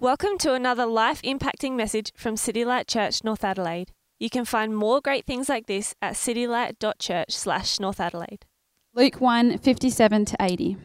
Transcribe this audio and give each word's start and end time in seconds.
Welcome 0.00 0.38
to 0.38 0.54
another 0.54 0.86
life 0.86 1.20
impacting 1.20 1.72
message 1.72 2.10
from 2.16 2.34
City 2.34 2.64
Light 2.64 2.88
Church 2.88 3.22
North 3.22 3.44
Adelaide. 3.44 3.92
You 4.18 4.30
can 4.30 4.46
find 4.46 4.74
more 4.74 5.02
great 5.02 5.26
things 5.26 5.46
like 5.50 5.66
this 5.66 5.94
at 6.00 6.14
citylight.church 6.14 7.32
slash 7.32 7.78
North 7.78 8.00
Adelaide. 8.00 8.46
Luke 8.94 9.20
1 9.20 9.58
57 9.58 10.24
to 10.24 10.36
80. 10.40 10.78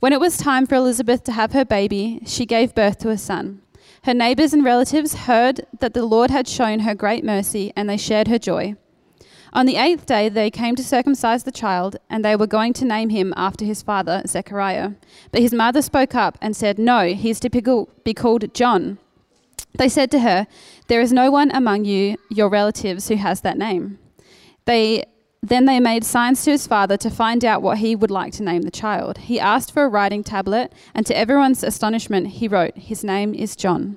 When 0.00 0.12
it 0.12 0.20
was 0.20 0.36
time 0.36 0.66
for 0.66 0.74
Elizabeth 0.74 1.24
to 1.24 1.32
have 1.32 1.52
her 1.52 1.64
baby, 1.64 2.20
she 2.26 2.44
gave 2.44 2.74
birth 2.74 2.98
to 2.98 3.08
a 3.08 3.16
son. 3.16 3.62
Her 4.02 4.12
neighbors 4.12 4.52
and 4.52 4.62
relatives 4.62 5.14
heard 5.14 5.62
that 5.78 5.94
the 5.94 6.04
Lord 6.04 6.30
had 6.30 6.46
shown 6.46 6.80
her 6.80 6.94
great 6.94 7.24
mercy, 7.24 7.72
and 7.74 7.88
they 7.88 7.96
shared 7.96 8.28
her 8.28 8.38
joy. 8.38 8.76
On 9.52 9.66
the 9.66 9.76
eighth 9.76 10.06
day, 10.06 10.28
they 10.28 10.50
came 10.50 10.76
to 10.76 10.84
circumcise 10.84 11.42
the 11.42 11.50
child, 11.50 11.96
and 12.08 12.24
they 12.24 12.36
were 12.36 12.46
going 12.46 12.72
to 12.74 12.84
name 12.84 13.08
him 13.08 13.34
after 13.36 13.64
his 13.64 13.82
father, 13.82 14.22
Zechariah. 14.26 14.92
But 15.32 15.42
his 15.42 15.52
mother 15.52 15.82
spoke 15.82 16.14
up 16.14 16.38
and 16.40 16.56
said, 16.56 16.78
No, 16.78 17.12
he 17.14 17.30
is 17.30 17.40
to 17.40 17.50
be 17.50 18.14
called 18.14 18.54
John. 18.54 18.98
They 19.76 19.88
said 19.88 20.10
to 20.12 20.20
her, 20.20 20.46
There 20.86 21.00
is 21.00 21.12
no 21.12 21.30
one 21.30 21.50
among 21.50 21.84
you, 21.84 22.16
your 22.28 22.48
relatives, 22.48 23.08
who 23.08 23.16
has 23.16 23.40
that 23.40 23.58
name. 23.58 23.98
They 24.66 25.04
then 25.42 25.64
they 25.64 25.80
made 25.80 26.04
signs 26.04 26.44
to 26.44 26.50
his 26.50 26.66
father 26.66 26.98
to 26.98 27.08
find 27.08 27.46
out 27.46 27.62
what 27.62 27.78
he 27.78 27.96
would 27.96 28.10
like 28.10 28.34
to 28.34 28.42
name 28.42 28.60
the 28.60 28.70
child. 28.70 29.16
He 29.16 29.40
asked 29.40 29.72
for 29.72 29.84
a 29.84 29.88
writing 29.88 30.22
tablet, 30.22 30.70
and 30.94 31.06
to 31.06 31.16
everyone's 31.16 31.64
astonishment, 31.64 32.26
he 32.26 32.46
wrote, 32.46 32.76
His 32.76 33.02
name 33.02 33.32
is 33.32 33.56
John. 33.56 33.96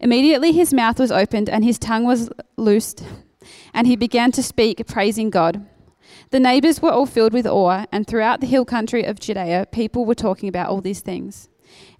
Immediately 0.00 0.52
his 0.52 0.72
mouth 0.72 0.98
was 0.98 1.12
opened 1.12 1.48
and 1.48 1.62
his 1.62 1.78
tongue 1.78 2.04
was 2.04 2.30
loosed 2.56 3.04
and 3.72 3.86
he 3.86 3.96
began 3.96 4.32
to 4.32 4.42
speak, 4.42 4.86
praising 4.86 5.30
God. 5.30 5.66
The 6.30 6.40
neighbors 6.40 6.80
were 6.80 6.90
all 6.90 7.06
filled 7.06 7.32
with 7.32 7.46
awe, 7.46 7.86
and 7.92 8.06
throughout 8.06 8.40
the 8.40 8.46
hill 8.46 8.64
country 8.64 9.04
of 9.04 9.20
Judea, 9.20 9.66
people 9.72 10.04
were 10.04 10.14
talking 10.14 10.48
about 10.48 10.68
all 10.68 10.80
these 10.80 11.00
things. 11.00 11.48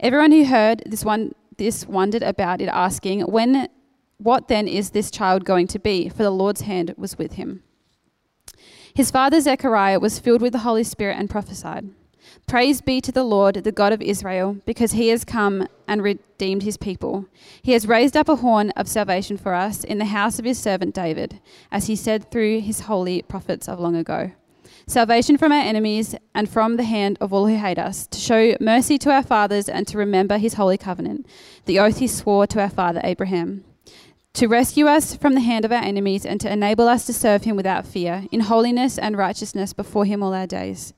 Everyone 0.00 0.32
who 0.32 0.44
heard 0.44 0.82
this 0.86 1.04
one 1.04 1.32
this 1.58 1.86
wondered 1.86 2.22
about 2.22 2.60
it, 2.60 2.68
asking, 2.68 3.20
When 3.22 3.68
what 4.18 4.48
then 4.48 4.68
is 4.68 4.90
this 4.90 5.10
child 5.10 5.44
going 5.44 5.66
to 5.68 5.78
be? 5.78 6.08
For 6.08 6.22
the 6.22 6.30
Lord's 6.30 6.62
hand 6.62 6.94
was 6.96 7.18
with 7.18 7.32
him. 7.32 7.62
His 8.94 9.10
father 9.10 9.40
Zechariah 9.40 10.00
was 10.00 10.18
filled 10.18 10.40
with 10.40 10.52
the 10.52 10.60
Holy 10.60 10.84
Spirit 10.84 11.18
and 11.18 11.28
prophesied. 11.28 11.90
Praise 12.46 12.80
be 12.80 13.00
to 13.00 13.10
the 13.10 13.24
Lord, 13.24 13.56
the 13.56 13.72
God 13.72 13.92
of 13.92 14.00
Israel, 14.00 14.58
because 14.66 14.92
he 14.92 15.08
has 15.08 15.24
come 15.24 15.66
and 15.88 16.00
redeemed 16.00 16.62
his 16.62 16.76
people. 16.76 17.26
He 17.60 17.72
has 17.72 17.88
raised 17.88 18.16
up 18.16 18.28
a 18.28 18.36
horn 18.36 18.70
of 18.76 18.86
salvation 18.86 19.36
for 19.36 19.52
us 19.52 19.82
in 19.82 19.98
the 19.98 20.04
house 20.04 20.38
of 20.38 20.44
his 20.44 20.56
servant 20.56 20.94
David, 20.94 21.40
as 21.72 21.88
he 21.88 21.96
said 21.96 22.30
through 22.30 22.60
his 22.60 22.80
holy 22.80 23.22
prophets 23.22 23.68
of 23.68 23.80
long 23.80 23.96
ago. 23.96 24.30
Salvation 24.86 25.36
from 25.36 25.50
our 25.50 25.60
enemies 25.60 26.14
and 26.36 26.48
from 26.48 26.76
the 26.76 26.84
hand 26.84 27.18
of 27.20 27.32
all 27.32 27.48
who 27.48 27.56
hate 27.56 27.80
us, 27.80 28.06
to 28.06 28.18
show 28.20 28.56
mercy 28.60 28.96
to 28.98 29.10
our 29.10 29.24
fathers 29.24 29.68
and 29.68 29.88
to 29.88 29.98
remember 29.98 30.38
his 30.38 30.54
holy 30.54 30.78
covenant, 30.78 31.26
the 31.64 31.80
oath 31.80 31.98
he 31.98 32.06
swore 32.06 32.46
to 32.46 32.60
our 32.60 32.70
father 32.70 33.00
Abraham 33.02 33.64
to 34.36 34.48
rescue 34.48 34.86
us 34.86 35.16
from 35.16 35.32
the 35.32 35.40
hand 35.40 35.64
of 35.64 35.72
our 35.72 35.82
enemies 35.82 36.26
and 36.26 36.38
to 36.42 36.52
enable 36.52 36.86
us 36.86 37.06
to 37.06 37.12
serve 37.14 37.44
him 37.44 37.56
without 37.56 37.86
fear, 37.86 38.26
in 38.30 38.40
holiness 38.40 38.98
and 38.98 39.16
righteousness 39.16 39.72
before 39.72 40.04
him 40.04 40.22
all 40.22 40.34
our 40.34 40.46
days. 40.46 40.92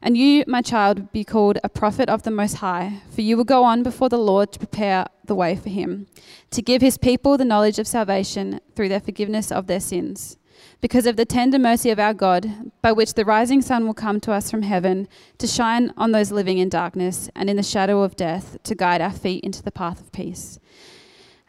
And 0.00 0.16
you, 0.16 0.44
my 0.46 0.62
child, 0.62 1.12
be 1.12 1.24
called 1.24 1.58
a 1.64 1.68
prophet 1.68 2.08
of 2.08 2.22
the 2.22 2.30
Most 2.30 2.54
High, 2.54 3.02
for 3.10 3.20
you 3.20 3.36
will 3.36 3.44
go 3.44 3.64
on 3.64 3.82
before 3.82 4.08
the 4.08 4.18
Lord 4.18 4.52
to 4.52 4.58
prepare 4.58 5.06
the 5.24 5.34
way 5.34 5.56
for 5.56 5.68
him, 5.68 6.06
to 6.50 6.62
give 6.62 6.82
his 6.82 6.98
people 6.98 7.36
the 7.36 7.44
knowledge 7.44 7.78
of 7.78 7.86
salvation 7.86 8.60
through 8.76 8.88
their 8.88 9.00
forgiveness 9.00 9.50
of 9.50 9.66
their 9.66 9.80
sins. 9.80 10.36
Because 10.80 11.06
of 11.06 11.16
the 11.16 11.24
tender 11.24 11.58
mercy 11.58 11.90
of 11.90 11.98
our 11.98 12.14
God, 12.14 12.70
by 12.82 12.92
which 12.92 13.14
the 13.14 13.24
rising 13.24 13.62
sun 13.62 13.86
will 13.86 13.94
come 13.94 14.20
to 14.20 14.32
us 14.32 14.50
from 14.50 14.62
heaven, 14.62 15.08
to 15.38 15.46
shine 15.46 15.92
on 15.96 16.12
those 16.12 16.30
living 16.30 16.58
in 16.58 16.68
darkness 16.68 17.28
and 17.34 17.50
in 17.50 17.56
the 17.56 17.62
shadow 17.62 18.02
of 18.02 18.16
death, 18.16 18.56
to 18.62 18.74
guide 18.74 19.00
our 19.00 19.12
feet 19.12 19.42
into 19.42 19.62
the 19.62 19.72
path 19.72 20.00
of 20.00 20.12
peace. 20.12 20.58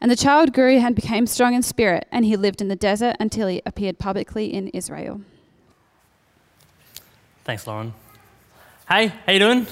And 0.01 0.09
the 0.09 0.15
child 0.15 0.53
grew 0.53 0.77
and 0.77 0.95
became 0.95 1.27
strong 1.27 1.53
in 1.53 1.61
spirit, 1.61 2.07
and 2.11 2.25
he 2.25 2.35
lived 2.35 2.61
in 2.61 2.67
the 2.67 2.75
desert 2.75 3.15
until 3.19 3.47
he 3.47 3.61
appeared 3.65 3.99
publicly 3.99 4.51
in 4.51 4.69
Israel. 4.69 5.21
Thanks, 7.43 7.67
Lauren. 7.67 7.93
Hey, 8.91 9.13
how 9.27 9.33
you 9.33 9.37
doing? 9.37 9.67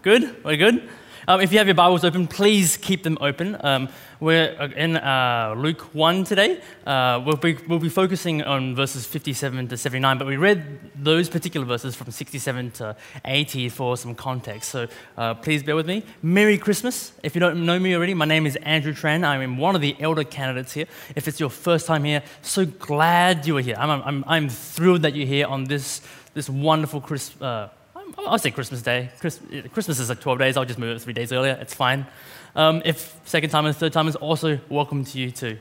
Good? 0.00 0.42
We're 0.42 0.56
good? 0.56 0.88
Um, 1.28 1.42
if 1.42 1.52
you 1.52 1.58
have 1.58 1.66
your 1.66 1.74
Bibles 1.74 2.02
open, 2.02 2.26
please 2.26 2.78
keep 2.78 3.02
them 3.02 3.18
open. 3.20 3.58
Um, 3.60 3.90
we're 4.20 4.54
in 4.74 4.96
uh, 4.96 5.54
Luke 5.54 5.82
1 5.94 6.24
today. 6.24 6.62
Uh, 6.86 7.22
we'll, 7.22 7.36
be, 7.36 7.58
we'll 7.68 7.78
be 7.78 7.90
focusing 7.90 8.42
on 8.42 8.74
verses 8.74 9.04
57 9.04 9.68
to 9.68 9.76
79, 9.76 10.16
but 10.16 10.26
we 10.26 10.38
read 10.38 10.64
those 10.94 11.28
particular 11.28 11.66
verses 11.66 11.94
from 11.94 12.10
67 12.10 12.70
to 12.70 12.96
80 13.26 13.68
for 13.68 13.98
some 13.98 14.14
context. 14.14 14.70
So 14.70 14.88
uh, 15.18 15.34
please 15.34 15.62
bear 15.62 15.76
with 15.76 15.86
me. 15.86 16.02
Merry 16.22 16.56
Christmas. 16.56 17.12
If 17.22 17.34
you 17.34 17.40
don't 17.40 17.66
know 17.66 17.78
me 17.78 17.94
already, 17.94 18.14
my 18.14 18.24
name 18.24 18.46
is 18.46 18.56
Andrew 18.62 18.94
Tran. 18.94 19.26
I'm 19.26 19.58
one 19.58 19.74
of 19.74 19.82
the 19.82 19.94
elder 20.00 20.24
candidates 20.24 20.72
here. 20.72 20.86
If 21.14 21.28
it's 21.28 21.38
your 21.38 21.50
first 21.50 21.86
time 21.86 22.04
here, 22.04 22.22
so 22.40 22.64
glad 22.64 23.46
you 23.46 23.58
are 23.58 23.60
here. 23.60 23.76
I'm, 23.78 23.90
I'm, 23.90 24.24
I'm 24.26 24.48
thrilled 24.48 25.02
that 25.02 25.14
you're 25.14 25.26
here 25.26 25.48
on 25.48 25.64
this, 25.64 26.00
this 26.32 26.48
wonderful 26.48 27.02
Christmas 27.02 27.42
uh, 27.42 27.68
I'll 28.18 28.38
say 28.38 28.50
Christmas 28.50 28.82
Day. 28.82 29.10
Christmas 29.18 29.98
is 29.98 30.08
like 30.08 30.20
12 30.20 30.38
days. 30.38 30.56
I'll 30.56 30.64
just 30.64 30.78
move 30.78 30.96
it 30.96 31.00
three 31.00 31.12
days 31.12 31.32
earlier. 31.32 31.58
It's 31.60 31.74
fine. 31.74 32.06
Um, 32.54 32.82
if 32.84 33.18
second 33.24 33.50
time 33.50 33.66
and 33.66 33.76
third 33.76 33.92
time 33.92 34.08
is 34.08 34.16
also 34.16 34.58
welcome 34.68 35.04
to 35.04 35.18
you 35.18 35.30
too. 35.30 35.58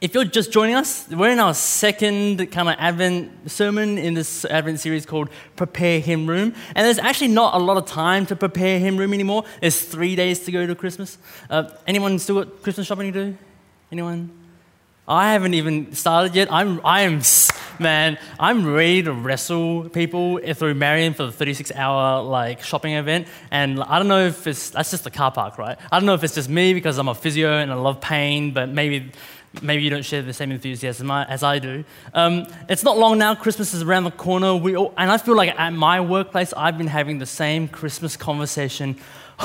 If 0.00 0.12
you're 0.12 0.24
just 0.24 0.52
joining 0.52 0.74
us, 0.74 1.08
we're 1.08 1.30
in 1.30 1.38
our 1.38 1.54
second 1.54 2.50
kind 2.50 2.68
of 2.68 2.76
Advent 2.78 3.50
sermon 3.50 3.96
in 3.96 4.14
this 4.14 4.44
Advent 4.44 4.80
series 4.80 5.06
called 5.06 5.30
Prepare 5.56 6.00
Him 6.00 6.26
Room. 6.26 6.54
And 6.74 6.84
there's 6.84 6.98
actually 6.98 7.28
not 7.28 7.54
a 7.54 7.58
lot 7.58 7.76
of 7.76 7.86
time 7.86 8.26
to 8.26 8.36
prepare 8.36 8.78
Him 8.78 8.96
Room 8.96 9.14
anymore. 9.14 9.44
There's 9.60 9.80
three 9.80 10.14
days 10.14 10.40
to 10.40 10.52
go 10.52 10.66
to 10.66 10.74
Christmas. 10.74 11.16
Uh, 11.48 11.70
anyone 11.86 12.18
still 12.18 12.44
got 12.44 12.62
Christmas 12.62 12.86
shopping 12.86 13.12
to 13.12 13.24
do? 13.24 13.38
Anyone? 13.90 14.30
I 15.06 15.32
haven't 15.32 15.54
even 15.54 15.94
started 15.94 16.34
yet. 16.34 16.52
I'm, 16.52 16.80
I 16.84 17.02
am, 17.02 17.20
man, 17.78 18.18
I'm 18.38 18.66
ready 18.66 19.02
to 19.02 19.12
wrestle 19.12 19.88
people 19.88 20.38
through 20.54 20.74
Marion 20.74 21.14
for 21.14 21.26
the 21.26 21.32
36 21.32 21.72
hour 21.72 22.22
like 22.22 22.62
shopping 22.62 22.94
event. 22.94 23.28
And 23.50 23.82
I 23.82 23.98
don't 23.98 24.08
know 24.08 24.26
if 24.26 24.46
it's, 24.46 24.70
that's 24.70 24.90
just 24.90 25.04
the 25.04 25.10
car 25.10 25.30
park, 25.30 25.58
right? 25.58 25.78
I 25.90 25.98
don't 25.98 26.06
know 26.06 26.14
if 26.14 26.24
it's 26.24 26.34
just 26.34 26.48
me 26.48 26.74
because 26.74 26.98
I'm 26.98 27.08
a 27.08 27.14
physio 27.14 27.58
and 27.58 27.70
I 27.70 27.74
love 27.74 28.00
pain, 28.00 28.52
but 28.52 28.68
maybe, 28.68 29.12
maybe 29.62 29.82
you 29.82 29.90
don't 29.90 30.04
share 30.04 30.22
the 30.22 30.32
same 30.32 30.52
enthusiasm 30.52 31.10
as 31.10 31.42
I 31.42 31.58
do. 31.58 31.84
Um, 32.12 32.46
it's 32.68 32.82
not 32.82 32.98
long 32.98 33.18
now. 33.18 33.34
Christmas 33.34 33.74
is 33.74 33.82
around 33.82 34.04
the 34.04 34.10
corner. 34.10 34.54
We 34.54 34.76
all, 34.76 34.94
and 34.96 35.10
I 35.10 35.18
feel 35.18 35.36
like 35.36 35.58
at 35.58 35.72
my 35.72 36.00
workplace, 36.00 36.52
I've 36.56 36.78
been 36.78 36.88
having 36.88 37.18
the 37.18 37.26
same 37.26 37.68
Christmas 37.68 38.16
conversation 38.16 38.96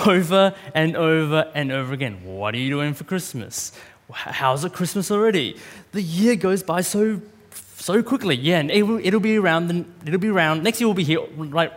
over 0.06 0.56
and 0.76 0.96
over 0.96 1.52
and 1.56 1.72
over 1.72 1.94
again. 1.94 2.24
What 2.24 2.54
are 2.54 2.58
you 2.58 2.70
doing 2.70 2.94
for 2.94 3.04
Christmas? 3.04 3.72
how's 4.12 4.66
it 4.66 4.74
Christmas 4.74 5.12
already? 5.12 5.56
The 5.92 6.02
year 6.02 6.36
goes 6.36 6.64
by 6.64 6.82
so 6.82 7.22
so 7.80 8.04
quickly. 8.04 8.36
Yeah, 8.36 8.60
and 8.60 8.70
it 8.70 8.84
will, 8.84 9.00
it'll 9.04 9.20
be 9.20 9.38
around. 9.38 9.86
It'll 10.06 10.20
be 10.20 10.30
around. 10.30 10.64
Next 10.64 10.80
year 10.80 10.88
we'll 10.88 10.96
be 10.96 11.04
here, 11.04 11.22
right? 11.36 11.72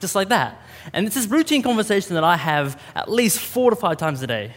Just 0.00 0.14
like 0.14 0.28
that. 0.30 0.60
And 0.92 1.06
it's 1.06 1.14
this 1.14 1.26
routine 1.26 1.62
conversation 1.62 2.14
that 2.14 2.24
I 2.24 2.36
have 2.36 2.80
at 2.96 3.10
least 3.10 3.38
four 3.38 3.70
to 3.70 3.76
five 3.76 3.98
times 3.98 4.22
a 4.22 4.26
day. 4.26 4.54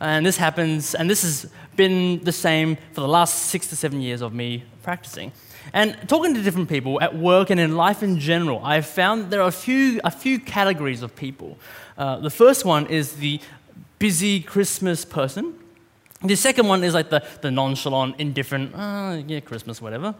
And 0.00 0.24
this 0.24 0.36
happens, 0.36 0.94
and 0.94 1.08
this 1.08 1.22
has 1.22 1.50
been 1.76 2.22
the 2.22 2.32
same 2.32 2.76
for 2.92 3.00
the 3.00 3.08
last 3.08 3.46
six 3.46 3.66
to 3.68 3.76
seven 3.76 4.00
years 4.00 4.20
of 4.20 4.32
me 4.32 4.64
practicing. 4.82 5.32
And 5.72 5.96
talking 6.08 6.34
to 6.34 6.42
different 6.42 6.68
people 6.68 7.00
at 7.00 7.16
work 7.16 7.50
and 7.50 7.58
in 7.58 7.76
life 7.76 8.02
in 8.02 8.20
general, 8.20 8.60
I've 8.62 8.86
found 8.86 9.30
there 9.30 9.40
are 9.40 9.48
a 9.48 9.52
few, 9.52 10.00
a 10.04 10.10
few 10.10 10.38
categories 10.38 11.02
of 11.02 11.16
people. 11.16 11.58
Uh, 11.96 12.18
the 12.18 12.30
first 12.30 12.64
one 12.64 12.86
is 12.86 13.16
the 13.16 13.40
busy 13.98 14.40
Christmas 14.40 15.04
person. 15.04 15.54
The 16.22 16.36
second 16.36 16.68
one 16.68 16.84
is 16.84 16.94
like 16.94 17.10
the, 17.10 17.24
the 17.40 17.50
nonchalant, 17.50 18.16
indifferent, 18.18 18.72
oh, 18.76 19.14
yeah, 19.26 19.40
Christmas, 19.40 19.80
whatever. 19.80 20.14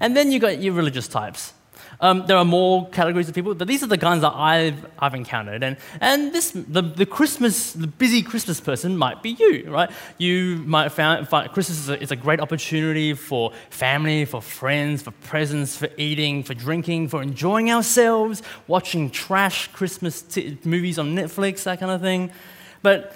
And 0.00 0.16
then 0.16 0.32
you 0.32 0.38
got 0.38 0.60
your 0.60 0.74
religious 0.74 1.08
types. 1.08 1.52
Um, 2.00 2.26
there 2.26 2.36
are 2.36 2.44
more 2.44 2.88
categories 2.90 3.28
of 3.28 3.34
people, 3.34 3.54
but 3.54 3.68
these 3.68 3.82
are 3.82 3.86
the 3.86 3.98
kinds 3.98 4.22
that 4.22 4.34
I've, 4.34 4.84
I've 4.98 5.14
encountered. 5.14 5.62
And, 5.62 5.76
and 6.00 6.32
this, 6.32 6.50
the, 6.50 6.82
the 6.82 7.06
Christmas, 7.06 7.72
the 7.72 7.86
busy 7.86 8.22
Christmas 8.22 8.60
person 8.60 8.96
might 8.96 9.22
be 9.22 9.30
you, 9.30 9.70
right? 9.70 9.90
You 10.18 10.56
might 10.66 10.90
find, 10.90 11.26
find 11.28 11.50
Christmas 11.52 11.78
is 11.78 11.88
a, 11.88 12.02
is 12.02 12.10
a 12.10 12.16
great 12.16 12.40
opportunity 12.40 13.14
for 13.14 13.52
family, 13.70 14.24
for 14.24 14.42
friends, 14.42 15.02
for 15.02 15.12
presents, 15.12 15.76
for 15.76 15.88
eating, 15.96 16.42
for 16.42 16.54
drinking, 16.54 17.08
for 17.08 17.22
enjoying 17.22 17.70
ourselves, 17.70 18.42
watching 18.66 19.10
trash 19.10 19.68
Christmas 19.68 20.22
t- 20.22 20.58
movies 20.64 20.98
on 20.98 21.14
Netflix, 21.14 21.62
that 21.64 21.80
kind 21.80 21.92
of 21.92 22.00
thing. 22.00 22.30
But 22.82 23.14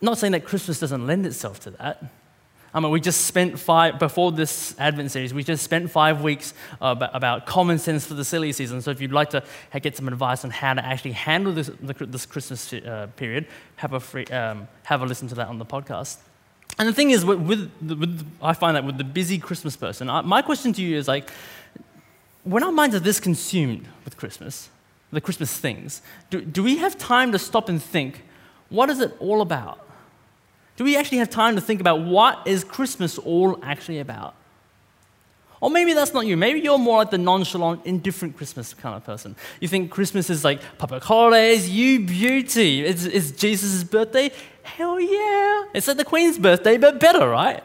not 0.00 0.18
saying 0.18 0.32
that 0.32 0.44
Christmas 0.44 0.78
doesn't 0.78 1.06
lend 1.06 1.26
itself 1.26 1.60
to 1.60 1.70
that. 1.72 2.04
I 2.76 2.80
mean, 2.80 2.90
we 2.90 3.00
just 3.00 3.22
spent 3.22 3.58
five, 3.58 3.98
before 3.98 4.32
this 4.32 4.78
Advent 4.78 5.10
series, 5.10 5.32
we 5.32 5.42
just 5.42 5.64
spent 5.64 5.90
five 5.90 6.20
weeks 6.20 6.52
uh, 6.78 6.94
about 7.14 7.46
common 7.46 7.78
sense 7.78 8.04
for 8.04 8.12
the 8.12 8.22
silly 8.22 8.52
season. 8.52 8.82
So 8.82 8.90
if 8.90 9.00
you'd 9.00 9.14
like 9.14 9.30
to 9.30 9.42
get 9.80 9.96
some 9.96 10.08
advice 10.08 10.44
on 10.44 10.50
how 10.50 10.74
to 10.74 10.84
actually 10.84 11.12
handle 11.12 11.54
this, 11.54 11.70
this 11.80 12.26
Christmas 12.26 12.70
uh, 12.74 13.06
period, 13.16 13.46
have 13.76 13.94
a, 13.94 14.00
free, 14.00 14.26
um, 14.26 14.68
have 14.82 15.00
a 15.00 15.06
listen 15.06 15.26
to 15.28 15.34
that 15.36 15.48
on 15.48 15.58
the 15.58 15.64
podcast. 15.64 16.18
And 16.78 16.86
the 16.86 16.92
thing 16.92 17.12
is, 17.12 17.24
with, 17.24 17.40
with, 17.40 18.26
I 18.42 18.52
find 18.52 18.76
that 18.76 18.84
with 18.84 18.98
the 18.98 19.04
busy 19.04 19.38
Christmas 19.38 19.74
person, 19.74 20.10
I, 20.10 20.20
my 20.20 20.42
question 20.42 20.74
to 20.74 20.82
you 20.82 20.98
is 20.98 21.08
like, 21.08 21.30
when 22.44 22.62
our 22.62 22.72
minds 22.72 22.94
are 22.94 23.00
this 23.00 23.20
consumed 23.20 23.88
with 24.04 24.18
Christmas, 24.18 24.68
the 25.12 25.22
Christmas 25.22 25.56
things, 25.56 26.02
do, 26.28 26.42
do 26.42 26.62
we 26.62 26.76
have 26.76 26.98
time 26.98 27.32
to 27.32 27.38
stop 27.38 27.70
and 27.70 27.82
think, 27.82 28.22
what 28.68 28.90
is 28.90 29.00
it 29.00 29.16
all 29.18 29.40
about? 29.40 29.85
Do 30.76 30.84
we 30.84 30.96
actually 30.96 31.18
have 31.18 31.30
time 31.30 31.56
to 31.56 31.60
think 31.60 31.80
about 31.80 32.02
what 32.02 32.46
is 32.46 32.64
Christmas 32.64 33.18
all 33.18 33.58
actually 33.62 33.98
about? 33.98 34.34
Or 35.60 35.70
maybe 35.70 35.94
that's 35.94 36.12
not 36.12 36.26
you. 36.26 36.36
Maybe 36.36 36.60
you're 36.60 36.78
more 36.78 36.98
like 36.98 37.10
the 37.10 37.18
nonchalant, 37.18 37.86
indifferent 37.86 38.36
Christmas 38.36 38.74
kind 38.74 38.94
of 38.94 39.04
person. 39.04 39.36
You 39.58 39.68
think 39.68 39.90
Christmas 39.90 40.28
is 40.28 40.44
like 40.44 40.60
public 40.76 41.02
holidays, 41.02 41.68
you 41.68 42.00
beauty. 42.00 42.84
It's, 42.84 43.04
it's 43.04 43.30
Jesus' 43.30 43.82
birthday. 43.82 44.30
Hell 44.62 45.00
yeah. 45.00 45.64
It's 45.72 45.88
like 45.88 45.96
the 45.96 46.04
Queen's 46.04 46.38
birthday, 46.38 46.76
but 46.76 47.00
better, 47.00 47.26
right? 47.26 47.64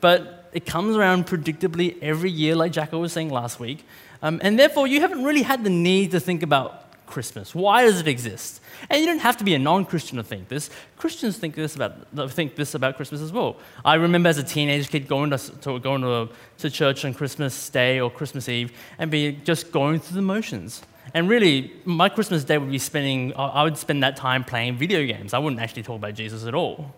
But 0.00 0.50
it 0.52 0.66
comes 0.66 0.96
around 0.96 1.26
predictably 1.26 1.96
every 2.02 2.30
year, 2.30 2.56
like 2.56 2.72
Jacko 2.72 2.98
was 2.98 3.12
saying 3.12 3.30
last 3.30 3.60
week. 3.60 3.84
Um, 4.20 4.40
and 4.42 4.58
therefore, 4.58 4.88
you 4.88 5.00
haven't 5.00 5.22
really 5.22 5.42
had 5.42 5.62
the 5.62 5.70
need 5.70 6.10
to 6.10 6.20
think 6.20 6.42
about 6.42 6.89
Christmas. 7.10 7.54
Why 7.54 7.82
does 7.82 8.00
it 8.00 8.08
exist? 8.08 8.60
And 8.88 9.00
you 9.00 9.06
don't 9.06 9.18
have 9.18 9.36
to 9.38 9.44
be 9.44 9.54
a 9.54 9.58
non-Christian 9.58 10.16
to 10.16 10.22
think 10.22 10.48
this. 10.48 10.70
Christians 10.96 11.36
think 11.36 11.54
this 11.54 11.74
about 11.74 11.92
think 12.30 12.54
this 12.54 12.74
about 12.74 12.96
Christmas 12.96 13.20
as 13.20 13.32
well. 13.32 13.56
I 13.84 13.94
remember 13.94 14.28
as 14.28 14.38
a 14.38 14.44
teenage 14.44 14.88
kid 14.88 15.08
going 15.08 15.30
to, 15.30 15.38
to 15.38 15.78
going 15.80 16.02
to, 16.02 16.28
to 16.58 16.70
church 16.70 17.04
on 17.04 17.12
Christmas 17.12 17.68
Day 17.68 18.00
or 18.00 18.10
Christmas 18.10 18.48
Eve 18.48 18.72
and 18.98 19.10
be 19.10 19.32
just 19.44 19.72
going 19.72 20.00
through 20.00 20.16
the 20.16 20.22
motions. 20.22 20.82
And 21.12 21.28
really, 21.28 21.72
my 21.84 22.08
Christmas 22.08 22.44
day 22.44 22.56
would 22.56 22.70
be 22.70 22.78
spending. 22.78 23.34
I 23.36 23.64
would 23.64 23.76
spend 23.76 24.02
that 24.02 24.16
time 24.16 24.44
playing 24.44 24.76
video 24.76 25.04
games. 25.04 25.34
I 25.34 25.38
wouldn't 25.38 25.60
actually 25.60 25.82
talk 25.82 25.96
about 25.96 26.14
Jesus 26.14 26.46
at 26.46 26.54
all. 26.54 26.94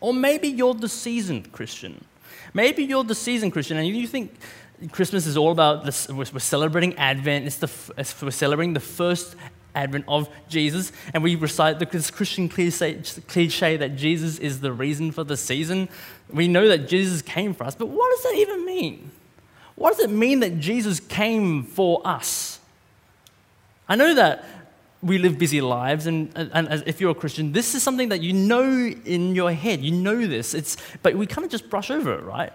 Or 0.00 0.12
maybe 0.12 0.48
you're 0.48 0.74
the 0.74 0.88
seasoned 0.88 1.52
Christian. 1.52 2.04
Maybe 2.52 2.82
you're 2.84 3.04
the 3.04 3.14
seasoned 3.14 3.52
Christian 3.52 3.76
and 3.76 3.86
you 3.86 4.06
think 4.06 4.32
Christmas 4.92 5.26
is 5.26 5.36
all 5.36 5.52
about 5.52 5.84
this, 5.84 6.08
we're 6.08 6.24
celebrating 6.38 6.94
Advent. 6.96 7.46
It's 7.46 7.56
the, 7.56 7.70
it's, 7.98 8.20
we're 8.20 8.30
celebrating 8.30 8.72
the 8.72 8.80
first 8.80 9.36
advent 9.74 10.04
of 10.08 10.28
Jesus, 10.48 10.92
and 11.14 11.22
we 11.22 11.36
recite 11.36 11.78
this 11.78 12.10
Christian 12.10 12.48
cliche, 12.48 13.00
cliche 13.28 13.76
that 13.76 13.96
Jesus 13.96 14.38
is 14.38 14.60
the 14.60 14.72
reason 14.72 15.12
for 15.12 15.24
the 15.24 15.36
season. 15.36 15.88
We 16.32 16.48
know 16.48 16.68
that 16.68 16.88
Jesus 16.88 17.22
came 17.22 17.54
for 17.54 17.64
us, 17.64 17.74
but 17.74 17.86
what 17.86 18.10
does 18.10 18.22
that 18.24 18.38
even 18.38 18.64
mean? 18.64 19.10
What 19.76 19.96
does 19.96 20.04
it 20.04 20.10
mean 20.10 20.40
that 20.40 20.58
Jesus 20.58 21.00
came 21.00 21.62
for 21.62 22.00
us? 22.04 22.58
I 23.88 23.96
know 23.96 24.14
that 24.14 24.44
we 25.02 25.18
live 25.18 25.38
busy 25.38 25.60
lives, 25.60 26.06
and, 26.06 26.30
and, 26.34 26.68
and 26.68 26.82
if 26.86 27.00
you're 27.00 27.12
a 27.12 27.14
Christian, 27.14 27.52
this 27.52 27.74
is 27.74 27.82
something 27.82 28.10
that 28.10 28.20
you 28.20 28.32
know 28.32 28.64
in 28.64 29.34
your 29.34 29.52
head. 29.52 29.80
You 29.80 29.92
know 29.92 30.26
this, 30.26 30.54
it's, 30.54 30.76
but 31.02 31.14
we 31.14 31.26
kind 31.26 31.44
of 31.44 31.50
just 31.50 31.70
brush 31.70 31.90
over 31.90 32.14
it, 32.14 32.22
right? 32.22 32.52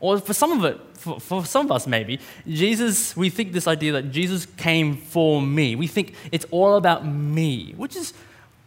Or 0.00 0.18
for 0.18 0.32
some 0.32 0.52
of 0.52 0.64
it, 0.64 0.80
for, 0.94 1.20
for, 1.20 1.44
some 1.44 1.66
of 1.66 1.72
us 1.72 1.86
maybe, 1.86 2.20
Jesus, 2.48 3.14
we 3.14 3.28
think 3.28 3.52
this 3.52 3.66
idea 3.66 3.92
that 3.92 4.10
Jesus 4.10 4.46
came 4.56 4.96
for 4.96 5.42
me. 5.42 5.76
We 5.76 5.86
think 5.86 6.14
it's 6.32 6.46
all 6.50 6.76
about 6.76 7.06
me, 7.06 7.74
which 7.76 7.96
is 7.96 8.14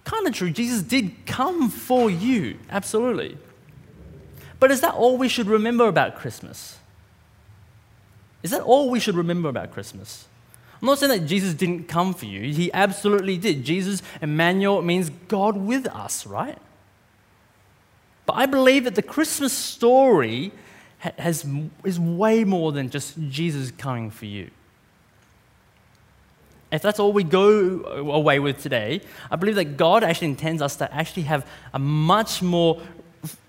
kind 0.04 0.28
of 0.28 0.34
true. 0.34 0.52
Jesus 0.52 0.84
did 0.84 1.26
come 1.26 1.70
for 1.70 2.10
you, 2.10 2.60
absolutely. 2.70 3.38
But 4.60 4.72
is 4.72 4.82
that 4.82 4.94
all 4.94 5.18
we 5.18 5.28
should 5.28 5.48
remember 5.48 5.88
about 5.88 6.16
Christmas? 6.16 6.78
Is 8.44 8.52
that 8.52 8.62
all 8.62 8.90
we 8.90 9.00
should 9.00 9.16
remember 9.16 9.50
about 9.50 9.72
Christmas? 9.72 10.28
I'm 10.82 10.88
not 10.88 11.00
saying 11.00 11.18
that 11.18 11.28
Jesus 11.28 11.54
didn't 11.54 11.88
come 11.88 12.14
for 12.14 12.26
you. 12.26 12.54
He 12.54 12.72
absolutely 12.74 13.38
did. 13.38 13.64
Jesus, 13.64 14.04
Emmanuel, 14.22 14.82
means 14.82 15.10
God 15.30 15.58
with 15.58 15.88
us, 15.88 16.28
right? 16.28 16.58
But 18.26 18.34
I 18.34 18.46
believe 18.46 18.84
that 18.84 18.96
the 18.96 19.02
Christmas 19.02 19.54
story 19.54 20.52
has, 21.18 21.46
is 21.84 22.00
way 22.00 22.44
more 22.44 22.72
than 22.72 22.90
just 22.90 23.18
Jesus 23.30 23.72
coming 23.72 24.10
for 24.10 24.26
you. 24.26 24.50
If 26.72 26.82
that's 26.82 27.00
all 27.00 27.14
we 27.14 27.24
go 27.24 27.84
away 28.12 28.40
with 28.40 28.62
today, 28.62 29.02
I 29.30 29.36
believe 29.36 29.56
that 29.56 29.78
God 29.78 30.04
actually 30.04 30.30
intends 30.30 30.62
us 30.62 30.76
to 30.78 30.92
actually 30.94 31.24
have 31.24 31.48
a 31.74 31.80
much 31.80 32.42
more 32.42 32.82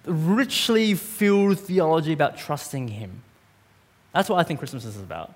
richly 0.04 0.94
filled 0.94 1.58
theology 1.58 2.12
about 2.12 2.36
trusting 2.36 2.88
Him. 2.88 3.22
That's 4.12 4.28
what 4.28 4.38
I 4.38 4.42
think 4.42 4.58
Christmas 4.58 4.84
is 4.84 4.96
about. 4.96 5.34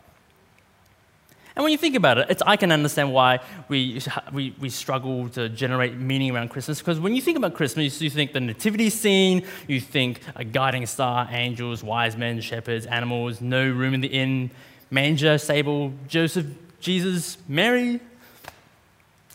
And 1.59 1.65
when 1.65 1.73
you 1.73 1.79
think 1.79 1.97
about 1.97 2.19
it, 2.19 2.41
I 2.47 2.57
can 2.57 2.71
understand 2.71 3.13
why 3.13 3.41
we, 3.67 4.01
we, 4.33 4.55
we 4.61 4.71
struggle 4.71 5.29
to 5.31 5.49
generate 5.49 5.97
meaning 5.97 6.31
around 6.31 6.51
Christmas. 6.51 6.79
Because 6.79 7.01
when 7.01 7.17
you 7.17 7.21
think 7.21 7.37
about 7.37 7.55
Christmas, 7.55 8.01
you 8.01 8.11
think 8.11 8.33
the 8.33 8.39
nativity 8.39 8.91
scene, 8.91 9.43
you 9.67 9.81
think 9.81 10.21
a 10.37 10.45
guiding 10.45 10.87
star, 10.87 11.27
angels, 11.33 11.83
wise 11.83 12.17
men, 12.17 12.41
shepherds, 12.41 12.87
animals, 12.87 13.41
no 13.41 13.69
room 13.69 13.93
in 13.93 14.01
the 14.01 14.07
inn, 14.07 14.53
manger, 14.93 15.37
stable, 15.37 15.93
Joseph, 16.07 16.47
Jesus, 16.79 17.39
Mary. 17.49 17.99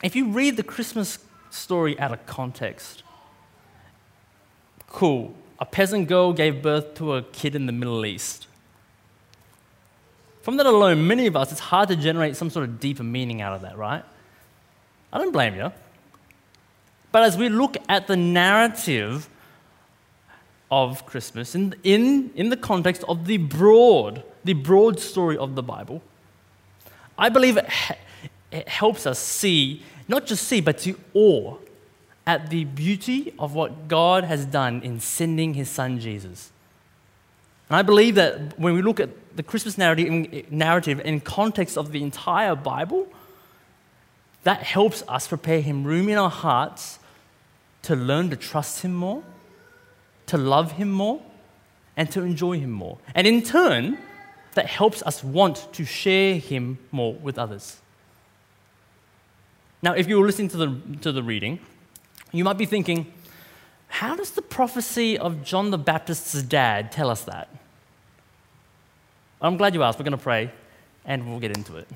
If 0.01 0.15
you 0.15 0.29
read 0.29 0.55
the 0.55 0.63
Christmas 0.63 1.19
story 1.49 1.99
out 1.99 2.13
of 2.13 2.25
context, 2.25 3.03
cool. 4.87 5.35
A 5.59 5.65
peasant 5.65 6.07
girl 6.07 6.31
gave 6.31 6.61
birth 6.61 6.93
to 6.95 7.15
a 7.15 7.21
kid 7.21 7.53
in 7.53 7.65
the 7.65 7.73
Middle 7.73 8.05
East. 8.05 8.47
From 10.43 10.57
that 10.57 10.65
alone, 10.65 11.07
many 11.07 11.25
of 11.25 11.37
us, 11.37 11.53
it's 11.53 11.61
hard 11.61 11.87
to 11.87 11.95
generate 11.95 12.35
some 12.35 12.49
sort 12.49 12.67
of 12.67 12.81
deeper 12.81 13.01
meaning 13.01 13.41
out 13.41 13.53
of 13.53 13.61
that, 13.61 13.77
right? 13.77 14.03
I 15.13 15.17
don't 15.17 15.31
blame 15.31 15.55
you. 15.55 15.71
But 17.13 17.23
as 17.23 17.37
we 17.37 17.47
look 17.47 17.77
at 17.87 18.07
the 18.07 18.17
narrative 18.17 19.29
of 20.69 21.05
Christmas 21.05 21.55
in, 21.55 21.73
in, 21.83 22.29
in 22.35 22.49
the 22.49 22.57
context 22.57 23.05
of 23.07 23.25
the 23.25 23.37
broad, 23.37 24.21
the 24.43 24.51
broad 24.51 24.99
story 24.99 25.37
of 25.37 25.55
the 25.55 25.63
Bible, 25.63 26.01
I 27.17 27.29
believe 27.29 27.55
it, 27.55 27.69
it 28.51 28.67
helps 28.67 29.07
us 29.07 29.19
see, 29.19 29.81
not 30.09 30.25
just 30.25 30.45
see, 30.45 30.59
but 30.59 30.77
to 30.79 30.99
awe 31.13 31.55
at 32.27 32.49
the 32.49 32.65
beauty 32.65 33.33
of 33.39 33.53
what 33.53 33.87
God 33.87 34.25
has 34.25 34.45
done 34.45 34.81
in 34.81 34.99
sending 34.99 35.53
his 35.53 35.69
son 35.69 36.01
Jesus. 36.01 36.51
And 37.69 37.77
I 37.77 37.81
believe 37.81 38.15
that 38.15 38.59
when 38.59 38.73
we 38.73 38.81
look 38.81 38.99
at 38.99 39.09
the 39.35 39.43
Christmas 39.43 39.77
narrative, 39.77 40.51
narrative 40.51 41.01
in 41.03 41.19
context 41.21 41.77
of 41.77 41.91
the 41.91 42.03
entire 42.03 42.55
Bible, 42.55 43.07
that 44.43 44.63
helps 44.63 45.03
us 45.07 45.27
prepare 45.27 45.61
Him 45.61 45.83
room 45.83 46.09
in 46.09 46.17
our 46.17 46.29
hearts 46.29 46.99
to 47.83 47.95
learn 47.95 48.29
to 48.29 48.35
trust 48.35 48.81
Him 48.81 48.93
more, 48.93 49.23
to 50.27 50.37
love 50.37 50.73
Him 50.73 50.91
more, 50.91 51.21
and 51.95 52.11
to 52.11 52.21
enjoy 52.21 52.59
Him 52.59 52.71
more. 52.71 52.97
And 53.15 53.25
in 53.25 53.43
turn, 53.43 53.97
that 54.53 54.67
helps 54.67 55.01
us 55.03 55.23
want 55.23 55.67
to 55.73 55.85
share 55.85 56.35
Him 56.35 56.77
more 56.91 57.13
with 57.13 57.37
others. 57.37 57.79
Now, 59.81 59.93
if 59.93 60.07
you 60.07 60.19
were 60.19 60.25
listening 60.25 60.49
to 60.49 60.57
the, 60.57 60.97
to 61.01 61.11
the 61.11 61.23
reading, 61.23 61.59
you 62.31 62.43
might 62.43 62.57
be 62.57 62.65
thinking, 62.65 63.11
how 63.87 64.15
does 64.15 64.31
the 64.31 64.41
prophecy 64.41 65.17
of 65.17 65.43
John 65.43 65.71
the 65.71 65.77
Baptist's 65.77 66.41
dad 66.41 66.91
tell 66.91 67.09
us 67.09 67.23
that? 67.25 67.49
I'm 69.43 69.57
glad 69.57 69.73
you 69.73 69.83
asked. 69.83 69.99
We're 69.99 70.05
going 70.05 70.17
to 70.17 70.23
pray 70.23 70.51
and 71.03 71.29
we'll 71.29 71.41
get 71.41 71.55
into 71.55 71.75
it. 71.75 71.87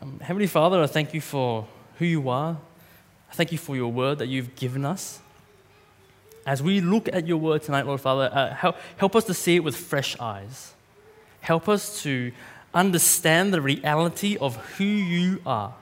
Um, 0.00 0.20
Heavenly 0.20 0.46
Father, 0.46 0.80
I 0.80 0.86
thank 0.86 1.12
you 1.12 1.20
for 1.20 1.66
who 1.98 2.04
you 2.04 2.28
are. 2.28 2.56
I 3.28 3.34
thank 3.34 3.50
you 3.50 3.58
for 3.58 3.74
your 3.74 3.90
word 3.90 4.18
that 4.18 4.28
you've 4.28 4.54
given 4.54 4.84
us. 4.84 5.18
As 6.46 6.62
we 6.62 6.80
look 6.80 7.08
at 7.12 7.26
your 7.26 7.38
word 7.38 7.62
tonight, 7.62 7.86
Lord 7.86 8.00
Father, 8.00 8.30
uh, 8.32 8.54
help, 8.54 8.76
help 8.96 9.16
us 9.16 9.24
to 9.24 9.34
see 9.34 9.56
it 9.56 9.64
with 9.64 9.74
fresh 9.74 10.16
eyes. 10.20 10.74
Help 11.40 11.68
us 11.68 12.00
to 12.04 12.30
understand 12.72 13.52
the 13.52 13.60
reality 13.60 14.36
of 14.36 14.56
who 14.76 14.84
you 14.84 15.40
are. 15.44 15.74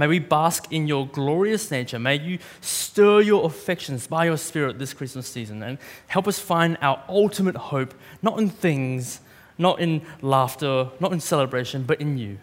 May 0.00 0.06
we 0.06 0.18
bask 0.18 0.72
in 0.72 0.88
your 0.88 1.06
glorious 1.06 1.70
nature. 1.70 1.98
May 1.98 2.18
you 2.18 2.38
stir 2.62 3.20
your 3.20 3.44
affections 3.44 4.06
by 4.06 4.24
your 4.24 4.38
Spirit 4.38 4.78
this 4.78 4.94
Christmas 4.94 5.26
season 5.26 5.62
and 5.62 5.76
help 6.06 6.26
us 6.26 6.38
find 6.38 6.78
our 6.80 7.04
ultimate 7.06 7.54
hope, 7.54 7.92
not 8.22 8.38
in 8.38 8.48
things, 8.48 9.20
not 9.58 9.78
in 9.78 10.00
laughter, 10.22 10.88
not 11.00 11.12
in 11.12 11.20
celebration, 11.20 11.82
but 11.82 12.00
in 12.00 12.16
you. 12.16 12.38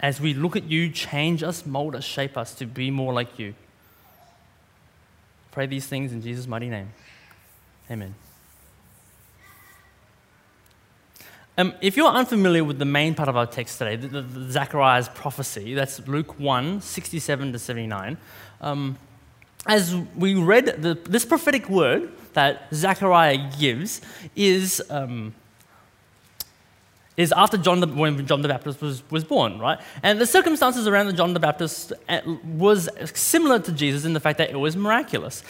As 0.00 0.18
we 0.18 0.32
look 0.32 0.56
at 0.56 0.64
you, 0.64 0.88
change 0.88 1.42
us, 1.42 1.66
mold 1.66 1.94
us, 1.94 2.04
shape 2.04 2.38
us 2.38 2.54
to 2.54 2.64
be 2.64 2.90
more 2.90 3.12
like 3.12 3.38
you. 3.38 3.52
Pray 5.50 5.66
these 5.66 5.86
things 5.86 6.14
in 6.14 6.22
Jesus' 6.22 6.46
mighty 6.46 6.70
name. 6.70 6.94
Amen. 7.90 8.14
Um, 11.58 11.72
if 11.80 11.96
you're 11.96 12.08
unfamiliar 12.08 12.62
with 12.62 12.78
the 12.78 12.84
main 12.84 13.14
part 13.14 13.30
of 13.30 13.36
our 13.36 13.46
text 13.46 13.78
today, 13.78 13.96
the, 13.96 14.08
the, 14.08 14.20
the 14.20 14.52
Zechariah's 14.52 15.08
prophecy, 15.08 15.72
that's 15.72 16.06
Luke 16.06 16.38
1 16.38 16.82
67 16.82 17.52
to 17.52 17.58
79. 17.58 18.18
Um, 18.60 18.98
as 19.66 19.94
we 20.16 20.34
read, 20.34 20.66
the, 20.82 20.94
this 20.94 21.24
prophetic 21.24 21.70
word 21.70 22.12
that 22.34 22.68
Zechariah 22.74 23.50
gives 23.58 24.02
is, 24.36 24.82
um, 24.90 25.34
is 27.16 27.32
after 27.32 27.56
John 27.56 27.80
the, 27.80 27.86
when 27.86 28.26
John 28.26 28.42
the 28.42 28.48
Baptist 28.48 28.82
was, 28.82 29.02
was 29.10 29.24
born, 29.24 29.58
right? 29.58 29.78
And 30.02 30.20
the 30.20 30.26
circumstances 30.26 30.86
around 30.86 31.16
John 31.16 31.32
the 31.32 31.40
Baptist 31.40 31.94
uh, 32.10 32.20
was 32.44 32.90
similar 33.14 33.60
to 33.60 33.72
Jesus 33.72 34.04
in 34.04 34.12
the 34.12 34.20
fact 34.20 34.36
that 34.38 34.50
it 34.50 34.56
was 34.56 34.76
miraculous. 34.76 35.42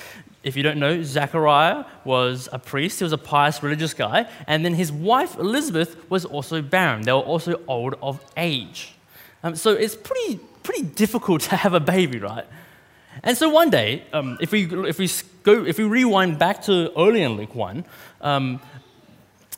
If 0.47 0.55
you 0.55 0.63
don't 0.63 0.79
know, 0.79 1.03
Zechariah 1.03 1.85
was 2.05 2.49
a 2.53 2.61
priest, 2.61 3.01
he 3.01 3.05
was 3.05 3.13
a 3.13 3.19
pious 3.19 3.65
religious 3.65 3.93
guy, 3.93 4.29
and 4.47 4.65
then 4.65 4.75
his 4.75 4.93
wife 4.93 5.37
Elizabeth 5.37 6.09
was 6.09 6.25
also 6.25 6.63
barren. 6.63 7.03
They 7.03 7.13
were 7.13 7.19
also 7.19 7.61
old 7.67 7.97
of 8.01 8.25
age. 8.37 8.95
Um, 9.43 9.57
so 9.57 9.73
it's 9.73 9.97
pretty, 9.97 10.39
pretty 10.63 10.85
difficult 10.85 11.41
to 11.51 11.57
have 11.57 11.75
a 11.75 11.81
baby, 11.81 12.21
right? 12.21 12.47
And 13.25 13.37
so 13.37 13.49
one 13.49 13.71
day, 13.71 14.05
um, 14.13 14.39
if, 14.41 14.53
we, 14.53 14.67
if, 14.89 15.01
we 15.01 15.11
go, 15.43 15.65
if 15.65 15.79
we 15.79 15.85
rewind 15.85 16.39
back 16.39 16.63
to 16.67 16.93
early 16.97 17.23
in 17.23 17.33
Luke 17.33 17.57
1, 17.57 17.85
um, 18.21 18.61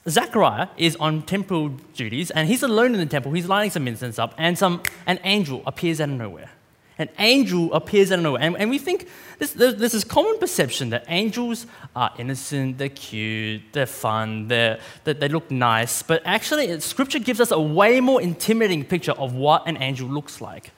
Zechariah 0.08 0.68
is 0.78 0.96
on 0.96 1.20
temple 1.20 1.68
duties 1.92 2.30
and 2.30 2.48
he's 2.48 2.62
alone 2.62 2.94
in 2.94 3.00
the 3.00 3.04
temple. 3.04 3.32
He's 3.32 3.46
lighting 3.46 3.72
some 3.72 3.86
incense 3.86 4.18
up, 4.18 4.34
and 4.38 4.56
some, 4.56 4.82
an 5.06 5.20
angel 5.22 5.62
appears 5.66 6.00
out 6.00 6.08
of 6.08 6.14
nowhere. 6.14 6.50
An 6.98 7.08
angel 7.18 7.72
appears 7.72 8.10
out 8.10 8.18
of 8.18 8.24
nowhere. 8.24 8.42
And, 8.42 8.56
and 8.56 8.70
we 8.70 8.78
think 8.78 9.08
this, 9.38 9.52
this 9.52 10.02
common 10.02 10.38
perception 10.38 10.90
that 10.90 11.04
angels 11.06 11.66
are 11.94 12.12
innocent, 12.18 12.78
they're 12.78 12.88
cute, 12.88 13.62
they're 13.72 13.86
fun, 13.86 14.48
they're, 14.48 14.80
they, 15.04 15.12
they 15.12 15.28
look 15.28 15.48
nice. 15.50 16.02
But 16.02 16.22
actually, 16.24 16.80
Scripture 16.80 17.20
gives 17.20 17.40
us 17.40 17.52
a 17.52 17.60
way 17.60 18.00
more 18.00 18.20
intimidating 18.20 18.84
picture 18.84 19.12
of 19.12 19.34
what 19.34 19.68
an 19.68 19.76
angel 19.80 20.08
looks 20.08 20.40
like. 20.40 20.72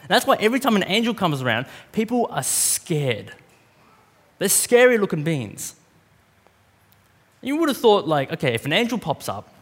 And 0.00 0.08
that's 0.08 0.26
why 0.26 0.36
every 0.40 0.58
time 0.58 0.74
an 0.76 0.84
angel 0.86 1.12
comes 1.12 1.42
around, 1.42 1.66
people 1.92 2.28
are 2.30 2.42
scared. 2.42 3.32
They're 4.38 4.48
scary 4.48 4.96
looking 4.96 5.22
beings. 5.22 5.74
You 7.42 7.56
would 7.56 7.68
have 7.68 7.76
thought, 7.76 8.06
like, 8.06 8.32
okay, 8.32 8.54
if 8.54 8.64
an 8.64 8.72
angel 8.72 8.98
pops 8.98 9.28
up, 9.28 9.52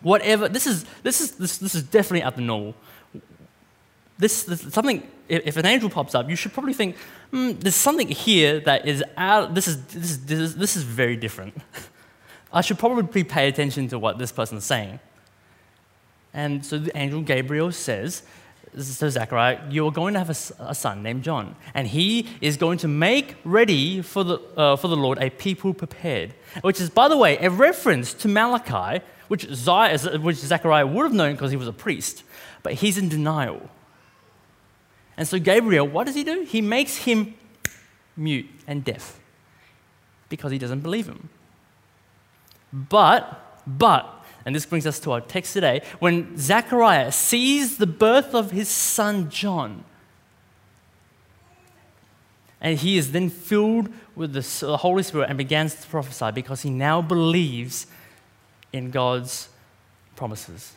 whatever, 0.00 0.48
this 0.48 0.66
is, 0.66 0.86
this 1.02 1.20
is, 1.20 1.32
this, 1.32 1.58
this 1.58 1.74
is 1.74 1.82
definitely 1.82 2.22
at 2.22 2.36
the 2.36 2.42
normal. 2.42 2.74
This, 4.18 4.44
this 4.44 4.62
something, 4.72 5.06
if 5.28 5.56
an 5.56 5.66
angel 5.66 5.90
pops 5.90 6.14
up, 6.14 6.28
you 6.28 6.36
should 6.36 6.52
probably 6.52 6.72
think, 6.72 6.96
hmm, 7.30 7.52
there's 7.52 7.74
something 7.74 8.08
here 8.08 8.60
that 8.60 8.86
is 8.86 9.02
out, 9.16 9.54
this 9.54 9.68
is, 9.68 9.84
this 9.86 10.18
is, 10.30 10.56
this 10.56 10.76
is, 10.76 10.82
very 10.82 11.16
different. 11.16 11.54
I 12.52 12.60
should 12.60 12.78
probably 12.78 13.24
pay 13.24 13.48
attention 13.48 13.88
to 13.88 13.98
what 13.98 14.18
this 14.18 14.32
person 14.32 14.58
is 14.58 14.64
saying. 14.64 15.00
And 16.32 16.64
so 16.64 16.78
the 16.78 16.96
angel 16.96 17.22
Gabriel 17.22 17.72
says, 17.72 18.22
so 18.78 19.08
Zechariah, 19.08 19.60
you're 19.70 19.92
going 19.92 20.14
to 20.14 20.20
have 20.20 20.30
a, 20.30 20.70
a, 20.70 20.74
son 20.74 21.02
named 21.02 21.22
John, 21.22 21.56
and 21.72 21.86
he 21.86 22.28
is 22.42 22.56
going 22.58 22.78
to 22.78 22.88
make 22.88 23.36
ready 23.44 24.02
for 24.02 24.22
the, 24.22 24.38
uh, 24.56 24.76
for 24.76 24.88
the 24.88 24.96
Lord 24.96 25.18
a 25.18 25.30
people 25.30 25.72
prepared. 25.72 26.34
Which 26.60 26.80
is, 26.80 26.90
by 26.90 27.08
the 27.08 27.16
way, 27.16 27.38
a 27.38 27.48
reference 27.48 28.12
to 28.14 28.28
Malachi, 28.28 29.02
which, 29.28 29.44
which 29.44 30.36
Zechariah 30.36 30.86
would 30.86 31.04
have 31.04 31.14
known 31.14 31.32
because 31.32 31.50
he 31.50 31.56
was 31.56 31.68
a 31.68 31.72
priest, 31.72 32.22
but 32.62 32.74
he's 32.74 32.98
in 32.98 33.08
denial. 33.08 33.70
And 35.16 35.26
so, 35.26 35.38
Gabriel, 35.38 35.86
what 35.86 36.04
does 36.04 36.14
he 36.14 36.24
do? 36.24 36.42
He 36.42 36.60
makes 36.60 36.96
him 36.98 37.34
mute 38.16 38.46
and 38.66 38.84
deaf 38.84 39.18
because 40.28 40.52
he 40.52 40.58
doesn't 40.58 40.80
believe 40.80 41.06
him. 41.06 41.28
But, 42.72 43.62
but, 43.66 44.24
and 44.44 44.54
this 44.54 44.66
brings 44.66 44.86
us 44.86 45.00
to 45.00 45.12
our 45.12 45.20
text 45.20 45.52
today. 45.52 45.82
When 45.98 46.36
Zechariah 46.36 47.12
sees 47.12 47.78
the 47.78 47.86
birth 47.86 48.34
of 48.34 48.50
his 48.50 48.68
son 48.68 49.30
John, 49.30 49.84
and 52.60 52.78
he 52.78 52.98
is 52.98 53.12
then 53.12 53.30
filled 53.30 53.88
with 54.14 54.32
the 54.32 54.76
Holy 54.78 55.02
Spirit 55.02 55.28
and 55.28 55.38
begins 55.38 55.74
to 55.74 55.86
prophesy 55.86 56.30
because 56.32 56.62
he 56.62 56.70
now 56.70 57.02
believes 57.02 57.86
in 58.72 58.90
God's 58.90 59.48
promises. 60.16 60.72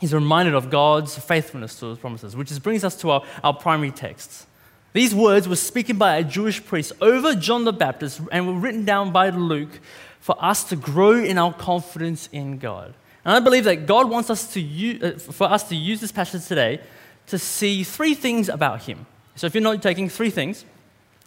He's 0.00 0.12
reminded 0.12 0.54
of 0.54 0.70
God's 0.70 1.18
faithfulness 1.18 1.78
to 1.80 1.86
his 1.86 1.98
promises, 1.98 2.36
which 2.36 2.50
brings 2.62 2.84
us 2.84 2.96
to 3.00 3.10
our, 3.10 3.24
our 3.42 3.54
primary 3.54 3.90
texts. 3.90 4.46
These 4.92 5.14
words 5.14 5.48
were 5.48 5.56
spoken 5.56 5.98
by 5.98 6.16
a 6.16 6.24
Jewish 6.24 6.64
priest 6.64 6.92
over 7.00 7.34
John 7.34 7.64
the 7.64 7.72
Baptist 7.72 8.20
and 8.32 8.46
were 8.46 8.54
written 8.54 8.84
down 8.84 9.12
by 9.12 9.30
Luke 9.30 9.80
for 10.20 10.36
us 10.42 10.64
to 10.64 10.76
grow 10.76 11.12
in 11.12 11.38
our 11.38 11.52
confidence 11.52 12.28
in 12.32 12.58
God. 12.58 12.94
And 13.24 13.34
I 13.34 13.40
believe 13.40 13.64
that 13.64 13.86
God 13.86 14.08
wants 14.08 14.30
us 14.30 14.52
to 14.54 14.60
use, 14.60 15.02
uh, 15.02 15.18
for 15.18 15.48
us 15.48 15.68
to 15.68 15.76
use 15.76 16.00
this 16.00 16.12
passage 16.12 16.46
today 16.46 16.80
to 17.26 17.38
see 17.38 17.84
three 17.84 18.14
things 18.14 18.48
about 18.48 18.82
Him. 18.82 19.04
So 19.34 19.46
if 19.46 19.54
you're 19.54 19.62
not 19.62 19.82
taking 19.82 20.08
three 20.08 20.30
things, 20.30 20.64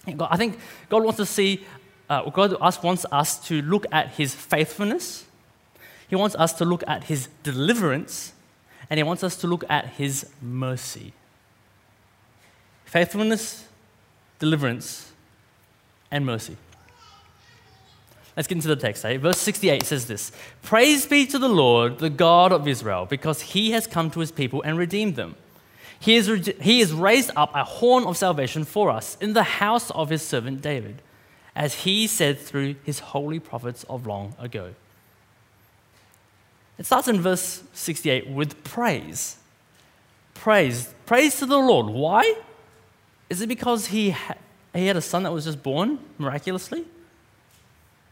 I 0.08 0.38
think 0.38 0.60
God 0.90 1.04
wants 1.04 1.18
to 1.18 1.26
see, 1.26 1.66
uh, 2.10 2.30
God 2.30 2.58
wants 2.84 3.06
us 3.12 3.38
to 3.48 3.62
look 3.62 3.86
at 3.92 4.12
His 4.12 4.34
faithfulness. 4.34 5.26
He 6.08 6.16
wants 6.16 6.36
us 6.36 6.54
to 6.54 6.66
look 6.66 6.84
at 6.88 7.04
His 7.04 7.28
deliverance, 7.44 8.34
and 8.90 8.98
He 8.98 9.04
wants 9.04 9.24
us 9.24 9.36
to 9.38 9.48
look 9.48 9.64
at 9.70 9.86
His 9.86 10.30
mercy. 10.42 11.14
Faithfulness, 12.86 13.66
deliverance, 14.40 15.12
and 16.12 16.26
mercy. 16.26 16.58
Let's 18.36 18.48
get 18.48 18.56
into 18.56 18.70
the 18.70 18.76
text. 18.78 19.04
Eh? 19.04 19.18
Verse 19.18 19.38
68 19.38 19.84
says 19.84 20.08
this 20.08 20.32
Praise 20.62 21.06
be 21.06 21.26
to 21.28 21.38
the 21.38 21.50
Lord, 21.50 22.00
the 22.00 22.10
God 22.10 22.52
of 22.52 22.68
Israel, 22.68 23.06
because 23.06 23.42
he 23.42 23.72
has 23.72 23.86
come 23.86 24.10
to 24.12 24.22
his 24.22 24.32
people 24.32 24.62
and 24.62 24.78
redeemed 24.78 25.16
them. 25.18 25.36
He 26.00 26.16
has, 26.16 26.30
re- 26.30 26.56
he 26.62 26.80
has 26.80 26.94
raised 26.94 27.32
up 27.36 27.54
a 27.54 27.66
horn 27.66 28.06
of 28.06 28.16
salvation 28.16 28.64
for 28.64 28.90
us 28.90 29.18
in 29.20 29.34
the 29.34 29.44
house 29.44 29.92
of 29.92 30.10
his 30.10 30.22
servant 30.22 30.62
David, 30.62 31.02
as 31.56 31.84
he 31.84 32.08
said 32.08 32.40
through 32.40 32.76
his 32.84 33.00
holy 33.00 33.40
prophets 33.40 33.84
of 33.90 34.08
long 34.08 34.34
ago. 34.40 34.74
It 36.80 36.86
starts 36.86 37.10
in 37.10 37.22
verse 37.22 37.62
68 37.74 38.30
with 38.30 38.64
praise. 38.64 39.38
Praise. 40.34 40.94
Praise 41.06 41.38
to 41.40 41.46
the 41.46 41.58
Lord. 41.58 41.88
Why? 41.88 42.36
Is 43.30 43.42
it 43.42 43.48
because 43.48 43.88
he, 43.88 44.12
ha- 44.12 44.38
he 44.74 44.88
had 44.88 44.96
a 44.96 45.02
son 45.02 45.24
that 45.24 45.34
was 45.34 45.44
just 45.44 45.62
born 45.62 46.00
miraculously? 46.18 46.86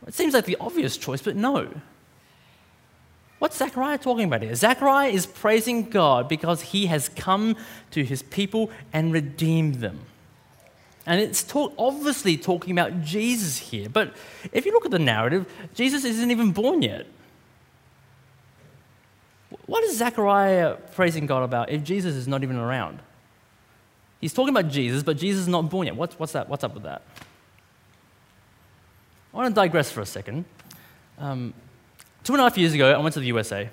It 0.05 0.13
seems 0.13 0.33
like 0.33 0.45
the 0.45 0.57
obvious 0.59 0.97
choice, 0.97 1.21
but 1.21 1.35
no. 1.35 1.69
What's 3.39 3.57
Zechariah 3.57 3.99
talking 3.99 4.25
about 4.25 4.41
here? 4.41 4.53
Zechariah 4.53 5.09
is 5.09 5.25
praising 5.25 5.89
God 5.89 6.27
because 6.27 6.61
he 6.61 6.87
has 6.87 7.07
come 7.09 7.55
to 7.91 8.03
his 8.03 8.21
people 8.21 8.69
and 8.91 9.13
redeemed 9.13 9.75
them. 9.75 9.99
And 11.05 11.21
it's 11.21 11.41
talk, 11.41 11.73
obviously 11.77 12.35
talking 12.35 12.71
about 12.71 13.01
Jesus 13.01 13.57
here. 13.57 13.87
But 13.87 14.13
if 14.51 14.65
you 14.65 14.73
look 14.73 14.83
at 14.83 14.91
the 14.91 14.99
narrative, 14.99 15.49
Jesus 15.73 16.03
isn't 16.03 16.31
even 16.31 16.51
born 16.51 16.81
yet. 16.81 17.07
What 19.65 19.83
is 19.83 19.97
Zechariah 19.97 20.75
praising 20.93 21.25
God 21.25 21.43
about 21.43 21.69
if 21.69 21.83
Jesus 21.83 22.15
is 22.15 22.27
not 22.27 22.43
even 22.43 22.57
around? 22.57 22.99
He's 24.19 24.33
talking 24.33 24.55
about 24.55 24.69
Jesus, 24.71 25.03
but 25.03 25.17
Jesus 25.17 25.41
is 25.41 25.47
not 25.47 25.69
born 25.69 25.87
yet. 25.87 25.95
What's, 25.95 26.17
what's, 26.19 26.33
that? 26.33 26.49
what's 26.49 26.63
up 26.63 26.73
with 26.73 26.83
that? 26.83 27.01
I 29.33 29.37
want 29.37 29.53
to 29.53 29.53
digress 29.53 29.91
for 29.91 30.01
a 30.01 30.05
second. 30.05 30.45
Um, 31.19 31.53
two 32.23 32.33
and 32.33 32.41
a 32.41 32.43
half 32.43 32.57
years 32.57 32.73
ago, 32.73 32.91
I 32.91 32.97
went 32.97 33.13
to 33.13 33.19
the 33.19 33.27
USA, 33.27 33.69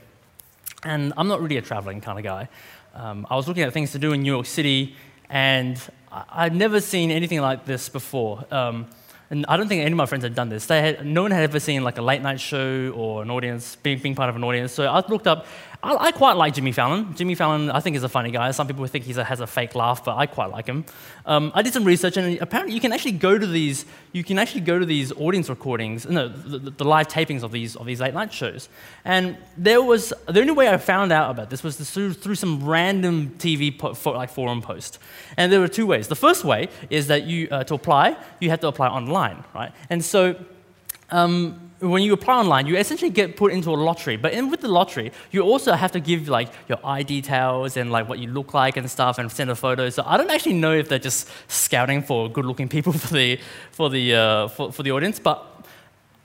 and 0.84 1.12
I'm 1.16 1.28
not 1.28 1.40
really 1.40 1.56
a 1.56 1.62
traveling 1.62 2.00
kind 2.00 2.18
of 2.18 2.24
guy. 2.24 2.48
Um, 2.94 3.26
I 3.30 3.36
was 3.36 3.48
looking 3.48 3.62
at 3.62 3.72
things 3.72 3.92
to 3.92 3.98
do 3.98 4.12
in 4.12 4.22
New 4.22 4.32
York 4.32 4.46
City, 4.46 4.94
and 5.30 5.80
I- 6.12 6.44
would 6.44 6.54
never 6.54 6.80
seen 6.80 7.10
anything 7.10 7.40
like 7.40 7.64
this 7.64 7.88
before. 7.88 8.44
Um, 8.50 8.86
and 9.34 9.44
I 9.48 9.56
don't 9.56 9.66
think 9.66 9.80
any 9.80 9.90
of 9.90 9.96
my 9.96 10.06
friends 10.06 10.22
had 10.22 10.36
done 10.36 10.48
this. 10.48 10.66
They 10.66 10.80
had, 10.80 11.04
no 11.04 11.22
one 11.22 11.32
had 11.32 11.42
ever 11.42 11.58
seen 11.58 11.82
like 11.82 11.98
a 11.98 12.02
late 12.02 12.22
night 12.22 12.38
show 12.38 12.92
or 12.94 13.20
an 13.20 13.32
audience, 13.32 13.74
being, 13.82 13.98
being 13.98 14.14
part 14.14 14.30
of 14.30 14.36
an 14.36 14.44
audience. 14.44 14.70
So 14.70 14.84
I 14.84 15.04
looked 15.08 15.26
up 15.26 15.46
I, 15.84 16.06
I, 16.06 16.12
quite 16.12 16.32
like 16.32 16.54
Jimmy 16.54 16.72
Fallon. 16.72 17.14
Jimmy 17.14 17.34
Fallon, 17.34 17.70
I 17.70 17.80
think, 17.80 17.94
is 17.94 18.02
a 18.04 18.08
funny 18.08 18.30
guy. 18.30 18.50
Some 18.52 18.66
people 18.66 18.86
think 18.86 19.04
he 19.04 19.12
has 19.12 19.40
a 19.40 19.46
fake 19.46 19.74
laugh, 19.74 20.02
but 20.02 20.16
I 20.16 20.24
quite 20.24 20.50
like 20.50 20.66
him. 20.66 20.86
Um, 21.26 21.52
I 21.54 21.60
did 21.60 21.74
some 21.74 21.84
research, 21.84 22.16
and 22.16 22.40
apparently, 22.40 22.74
you 22.74 22.80
can 22.80 22.90
actually 22.90 23.12
go 23.12 23.36
to 23.36 23.46
these. 23.46 23.84
You 24.12 24.24
can 24.24 24.38
actually 24.38 24.62
go 24.62 24.78
to 24.78 24.86
these 24.86 25.12
audience 25.12 25.50
recordings, 25.50 26.08
no, 26.08 26.28
the, 26.28 26.58
the 26.70 26.84
live 26.84 27.08
tapings 27.08 27.42
of 27.42 27.52
these 27.52 27.76
of 27.76 27.84
these 27.84 28.00
late 28.00 28.14
night 28.14 28.32
shows. 28.32 28.70
And 29.04 29.36
there 29.58 29.82
was 29.82 30.14
the 30.26 30.40
only 30.40 30.52
way 30.52 30.70
I 30.70 30.78
found 30.78 31.12
out 31.12 31.30
about 31.30 31.50
this 31.50 31.62
was 31.62 31.76
through, 31.76 32.14
through 32.14 32.36
some 32.36 32.64
random 32.64 33.34
TV 33.36 33.78
po, 33.78 33.94
like 34.12 34.30
forum 34.30 34.62
post. 34.62 34.98
And 35.36 35.52
there 35.52 35.60
were 35.60 35.68
two 35.68 35.86
ways. 35.86 36.08
The 36.08 36.16
first 36.16 36.44
way 36.44 36.68
is 36.88 37.08
that 37.08 37.24
you 37.24 37.48
uh, 37.50 37.64
to 37.64 37.74
apply, 37.74 38.16
you 38.40 38.48
had 38.48 38.62
to 38.62 38.68
apply 38.68 38.88
online, 38.88 39.44
right? 39.54 39.72
And 39.90 40.02
so. 40.02 40.36
Um, 41.10 41.63
when 41.90 42.02
you 42.02 42.12
apply 42.12 42.36
online, 42.38 42.66
you 42.66 42.76
essentially 42.76 43.10
get 43.10 43.36
put 43.36 43.52
into 43.52 43.70
a 43.70 43.76
lottery. 43.76 44.16
But 44.16 44.32
in, 44.32 44.50
with 44.50 44.60
the 44.60 44.68
lottery, 44.68 45.12
you 45.30 45.42
also 45.42 45.72
have 45.72 45.92
to 45.92 46.00
give 46.00 46.28
like 46.28 46.48
your 46.68 46.78
eye 46.84 47.02
details 47.02 47.76
and 47.76 47.90
like 47.90 48.08
what 48.08 48.18
you 48.18 48.28
look 48.28 48.54
like 48.54 48.76
and 48.76 48.90
stuff, 48.90 49.18
and 49.18 49.30
send 49.30 49.50
a 49.50 49.54
photo. 49.54 49.90
So 49.90 50.02
I 50.06 50.16
don't 50.16 50.30
actually 50.30 50.54
know 50.54 50.72
if 50.72 50.88
they're 50.88 50.98
just 50.98 51.28
scouting 51.48 52.02
for 52.02 52.28
good-looking 52.28 52.68
people 52.68 52.92
for 53.04 53.14
the 53.14 53.38
for 53.72 53.90
the 53.90 54.14
uh, 54.14 54.48
for, 54.48 54.72
for 54.72 54.82
the 54.82 54.92
audience. 54.92 55.18
But 55.18 55.44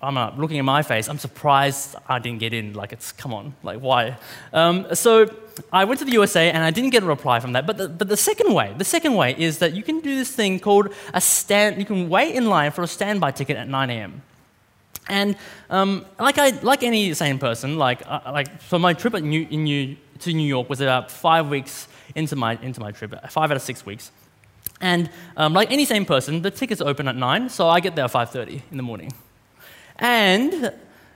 I'm 0.01 0.17
uh, 0.17 0.31
looking 0.37 0.59
at 0.59 0.65
my 0.65 0.81
face. 0.81 1.09
I'm 1.09 1.19
surprised 1.19 1.95
I 2.07 2.19
didn't 2.19 2.39
get 2.39 2.53
in. 2.53 2.73
Like 2.73 2.93
it's 2.93 3.11
come 3.11 3.33
on, 3.33 3.53
like 3.63 3.79
why? 3.79 4.17
Um, 4.53 4.87
so 4.93 5.29
I 5.73 5.83
went 5.83 5.99
to 5.99 6.05
the 6.05 6.13
USA 6.13 6.51
and 6.51 6.63
I 6.63 6.71
didn't 6.71 6.91
get 6.91 7.03
a 7.03 7.05
reply 7.05 7.39
from 7.39 7.53
that. 7.53 7.67
But 7.67 7.77
the, 7.77 7.89
but 7.89 8.07
the 8.07 8.17
second 8.17 8.53
way, 8.53 8.73
the 8.77 8.85
second 8.85 9.15
way 9.15 9.35
is 9.37 9.57
that 9.59 9.73
you 9.73 9.83
can 9.83 9.99
do 9.99 10.15
this 10.15 10.31
thing 10.31 10.59
called 10.59 10.93
a 11.13 11.19
stand. 11.19 11.79
You 11.79 11.85
can 11.85 12.07
wait 12.09 12.35
in 12.35 12.47
line 12.49 12.71
for 12.71 12.83
a 12.83 12.87
standby 12.87 13.31
ticket 13.31 13.57
at 13.57 13.67
9 13.67 13.89
a.m. 13.89 14.21
And 15.09 15.35
um, 15.69 16.05
like, 16.19 16.37
I, 16.37 16.49
like 16.61 16.83
any 16.83 17.13
sane 17.13 17.39
person, 17.39 17.77
like, 17.77 18.01
uh, 18.05 18.21
like 18.27 18.47
so 18.61 18.79
my 18.79 18.93
trip 18.93 19.13
New, 19.15 19.45
New, 19.45 19.97
to 20.19 20.33
New 20.33 20.47
York 20.47 20.69
was 20.69 20.81
about 20.81 21.11
five 21.11 21.49
weeks 21.49 21.87
into 22.15 22.35
my, 22.35 22.57
into 22.61 22.79
my 22.79 22.91
trip, 22.91 23.13
five 23.29 23.51
out 23.51 23.57
of 23.57 23.63
six 23.63 23.85
weeks. 23.85 24.11
And 24.81 25.09
um, 25.35 25.53
like 25.53 25.71
any 25.71 25.85
sane 25.85 26.05
person, 26.05 26.41
the 26.41 26.51
tickets 26.51 26.79
open 26.79 27.07
at 27.07 27.15
9, 27.15 27.49
so 27.49 27.67
I 27.67 27.79
get 27.79 27.95
there 27.95 28.05
at 28.05 28.11
5.30 28.11 28.61
in 28.71 28.77
the 28.77 28.83
morning. 28.83 29.11
And 29.97 30.73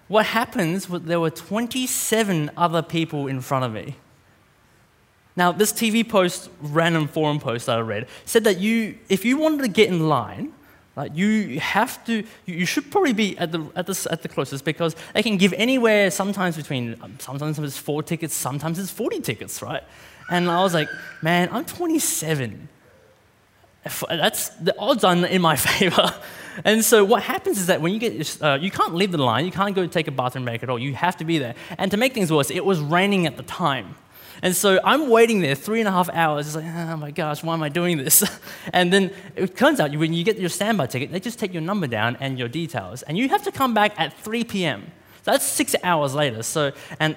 what 0.08 0.26
happens 0.26 0.90
was 0.90 1.04
there 1.04 1.20
were 1.20 1.30
27 1.30 2.52
other 2.58 2.82
people 2.82 3.28
in 3.28 3.40
front 3.42 3.66
of 3.66 3.72
me. 3.72 3.96
Now, 5.36 5.52
this 5.52 5.72
TV 5.72 6.08
post, 6.08 6.50
random 6.62 7.08
forum 7.08 7.40
post 7.40 7.66
that 7.66 7.78
I 7.78 7.82
read, 7.82 8.08
said 8.26 8.44
that 8.44 8.60
you, 8.60 8.98
if 9.10 9.26
you 9.26 9.38
wanted 9.38 9.62
to 9.64 9.68
get 9.68 9.90
in 9.90 10.08
line, 10.08 10.54
like 10.96 11.16
you 11.16 11.60
have 11.60 12.06
to, 12.06 12.24
you 12.46 12.66
should 12.66 12.92
probably 12.92 13.14
be 13.14 13.38
at 13.38 13.52
the, 13.52 13.66
at 13.76 13.88
the, 13.88 14.08
at 14.12 14.22
the 14.22 14.28
closest 14.28 14.64
because 14.64 14.96
they 15.14 15.24
can 15.24 15.38
give 15.38 15.54
anywhere, 15.54 16.12
sometimes 16.12 16.56
between, 16.56 16.96
um, 17.02 17.18
sometimes 17.20 17.58
it's 17.58 17.78
four 17.78 18.04
tickets, 18.04 18.36
sometimes 18.36 18.78
it's 18.78 18.92
40 18.92 19.22
tickets, 19.22 19.62
right? 19.62 19.84
And 20.30 20.50
I 20.50 20.62
was 20.62 20.74
like, 20.74 20.90
man, 21.22 21.50
I'm 21.52 21.66
27. 21.66 22.70
That's, 24.08 24.50
the 24.50 24.78
odds 24.78 25.04
are 25.04 25.16
in 25.16 25.42
my 25.42 25.56
favor. 25.56 26.14
And 26.64 26.86
so 26.86 27.04
what 27.04 27.24
happens 27.24 27.60
is 27.60 27.68
that 27.68 27.82
when 27.82 27.94
you 27.94 28.00
get, 28.00 28.42
uh, 28.42 28.60
you 28.62 28.70
can't 28.70 28.94
leave 28.94 29.12
the 29.12 29.18
line, 29.18 29.46
you 29.46 29.52
can't 29.52 29.76
go 29.76 29.88
take 29.88 30.08
a 30.08 30.12
bathroom 30.12 30.46
break 30.46 30.62
at 30.62 30.70
all, 30.70 30.78
you 30.78 30.94
have 30.94 31.18
to 31.18 31.26
be 31.26 31.40
there. 31.40 31.56
And 31.80 31.90
to 31.90 31.98
make 31.98 32.14
things 32.14 32.32
worse, 32.32 32.52
it 32.52 32.64
was 32.64 32.80
raining 32.80 33.26
at 33.26 33.36
the 33.36 33.44
time. 33.44 33.96
And 34.44 34.54
so 34.54 34.78
I'm 34.84 35.10
waiting 35.10 35.40
there 35.40 35.56
three 35.56 35.80
and 35.80 35.88
a 35.88 35.92
half 35.92 36.10
hours. 36.10 36.48
It's 36.48 36.56
like, 36.58 36.66
oh 36.66 36.98
my 36.98 37.12
gosh, 37.12 37.42
why 37.44 37.54
am 37.54 37.64
I 37.64 37.70
doing 37.70 37.98
this? 37.98 38.24
And 38.74 38.92
then 38.92 39.12
it 39.36 39.56
turns 39.56 39.80
out 39.80 39.96
when 39.96 40.14
you 40.14 40.24
get 40.24 40.38
your 40.38 40.50
standby 40.50 40.88
ticket, 40.88 41.12
they 41.12 41.20
just 41.20 41.40
take 41.40 41.54
your 41.54 41.62
number 41.62 41.88
down 41.88 42.18
and 42.20 42.38
your 42.38 42.50
details. 42.50 43.04
And 43.04 43.18
you 43.18 43.30
have 43.30 43.44
to 43.44 43.52
come 43.52 43.74
back 43.74 43.94
at 43.98 44.18
3 44.20 44.44
p.m. 44.44 44.92
That's 45.24 45.46
six 45.46 45.76
hours 45.84 46.14
later. 46.14 46.44
So, 46.44 46.74
and 47.00 47.16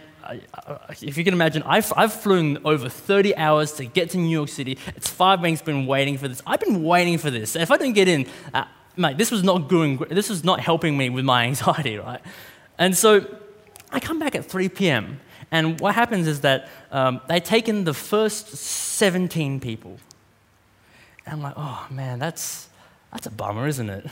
if 1.01 1.17
you 1.17 1.25
can 1.25 1.35
imagine, 1.35 1.63
I've, 1.65 1.93
I've 1.97 2.13
flown 2.13 2.59
over 2.65 2.89
30 2.89 3.35
hours 3.37 3.73
to 3.75 3.87
get 3.87 4.11
to 4.11 4.19
New 4.19 4.31
York 4.31 4.49
City. 4.49 4.79
It's 4.95 5.09
five 5.09 5.41
weeks 5.41 5.63
been 5.63 5.87
waiting 5.87 6.19
for 6.19 6.29
this. 6.29 6.43
I've 6.47 6.61
been 6.61 6.85
waiting 6.85 7.19
for 7.19 7.31
this. 7.31 7.57
If 7.57 7.73
I 7.73 7.77
didn't 7.77 7.95
get 7.95 8.07
in, 8.07 8.27
uh, 8.55 8.67
mate, 8.97 9.19
this 9.19 9.33
was 9.33 9.43
not 9.43 9.69
going, 9.69 9.97
this 10.11 10.29
was 10.29 10.45
not 10.45 10.61
helping 10.61 10.97
me 10.97 11.11
with 11.11 11.25
my 11.25 11.45
anxiety, 11.51 11.97
right? 11.97 12.21
And 12.79 12.97
so 12.97 13.27
I 13.91 13.99
come 13.99 14.21
back 14.21 14.37
at 14.37 14.45
3 14.45 14.69
p.m. 14.69 15.21
And 15.57 15.81
what 15.81 15.95
happens 15.95 16.27
is 16.27 16.43
that 16.43 16.69
um, 16.93 17.23
they 17.29 17.41
take 17.41 17.67
in 17.67 17.85
the 17.85 17.95
first 17.95 18.49
17 18.49 19.59
people. 19.59 19.97
And 21.25 21.37
I'm 21.37 21.43
like, 21.43 21.55
oh 21.57 21.87
man, 21.91 22.19
that's, 22.19 22.69
that's 23.11 23.27
a 23.27 23.31
bummer, 23.31 23.67
isn't 23.67 23.89
it? 23.89 24.07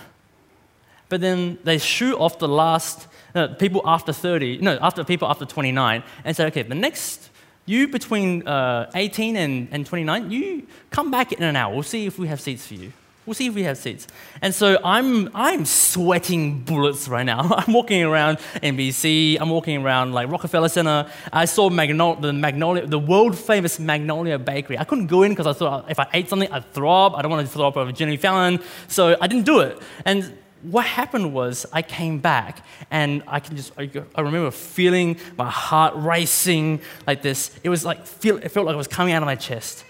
But 1.11 1.21
then 1.21 1.59
they 1.63 1.77
shoot 1.77 2.17
off 2.17 2.39
the 2.39 2.49
last 2.49 3.09
uh, 3.35 3.49
people 3.49 3.83
after 3.85 4.11
30, 4.11 4.59
no, 4.59 4.79
after 4.81 5.05
people 5.05 5.29
after 5.29 5.45
29, 5.45 6.03
and 6.25 6.35
say, 6.35 6.47
okay, 6.47 6.63
the 6.63 6.75
next, 6.75 7.29
you 7.67 7.89
between 7.89 8.49
uh, 8.49 8.91
18 8.95 9.37
and, 9.37 9.69
and 9.71 9.85
29, 9.85 10.31
you 10.31 10.67
come 10.91 11.11
back 11.11 11.31
in 11.33 11.43
an 11.43 11.57
hour. 11.57 11.75
We'll 11.75 11.83
see 11.83 12.07
if 12.07 12.19
we 12.19 12.27
have 12.29 12.41
seats 12.41 12.67
for 12.67 12.75
you. 12.75 12.91
We'll 13.27 13.35
see 13.35 13.47
if 13.47 13.55
we 13.55 13.63
have 13.63 13.79
seats. 13.79 14.07
And 14.43 14.55
so 14.55 14.79
I'm, 14.85 15.31
I'm 15.35 15.65
sweating 15.65 16.61
bullets 16.61 17.09
right 17.09 17.25
now. 17.25 17.55
I'm 17.57 17.73
walking 17.73 18.03
around 18.03 18.37
NBC, 18.63 19.39
I'm 19.41 19.49
walking 19.49 19.83
around 19.83 20.13
like 20.13 20.31
Rockefeller 20.31 20.69
Center. 20.69 21.11
I 21.33 21.47
saw 21.47 21.71
Magnol- 21.71 22.21
the 22.21 22.35
Magnolia, 22.35 22.87
the 22.87 22.99
world 22.99 23.39
famous 23.39 23.79
Magnolia 23.79 24.39
Bakery. 24.39 24.79
I 24.79 24.85
couldn't 24.85 25.07
go 25.07 25.23
in 25.23 25.33
because 25.33 25.47
I 25.47 25.55
thought 25.55 25.91
if 25.91 25.99
I 25.99 26.07
ate 26.13 26.29
something, 26.29 26.53
I'd 26.53 26.71
throw 26.75 26.91
up. 27.07 27.15
I 27.17 27.23
don't 27.23 27.31
want 27.31 27.47
to 27.47 27.53
throw 27.53 27.67
up 27.67 27.79
over 27.79 27.93
Jimmy 27.93 28.19
Fallon. 28.19 28.61
So 28.89 29.17
I 29.19 29.27
didn't 29.27 29.47
do 29.47 29.61
it. 29.61 29.81
And 30.05 30.37
what 30.61 30.85
happened 30.85 31.33
was 31.33 31.67
I 31.73 31.81
came 31.81 32.19
back 32.19 32.65
and 32.91 33.23
I 33.27 33.41
can 33.41 33.57
just, 33.57 33.73
I, 33.79 33.91
I 34.15 34.21
remember 34.21 34.51
feeling 34.51 35.19
my 35.39 35.51
heart 35.51 35.95
racing 35.97 36.81
like 37.07 37.23
this. 37.23 37.59
It 37.63 37.69
was 37.71 37.85
like, 37.87 38.07
feel, 38.07 38.37
it 38.37 38.51
felt 38.51 38.67
like 38.67 38.75
it 38.75 38.79
was 38.79 38.89
coming 38.89 39.15
out 39.15 39.23
of 39.23 39.27
my 39.27 39.37
chest. 39.37 39.85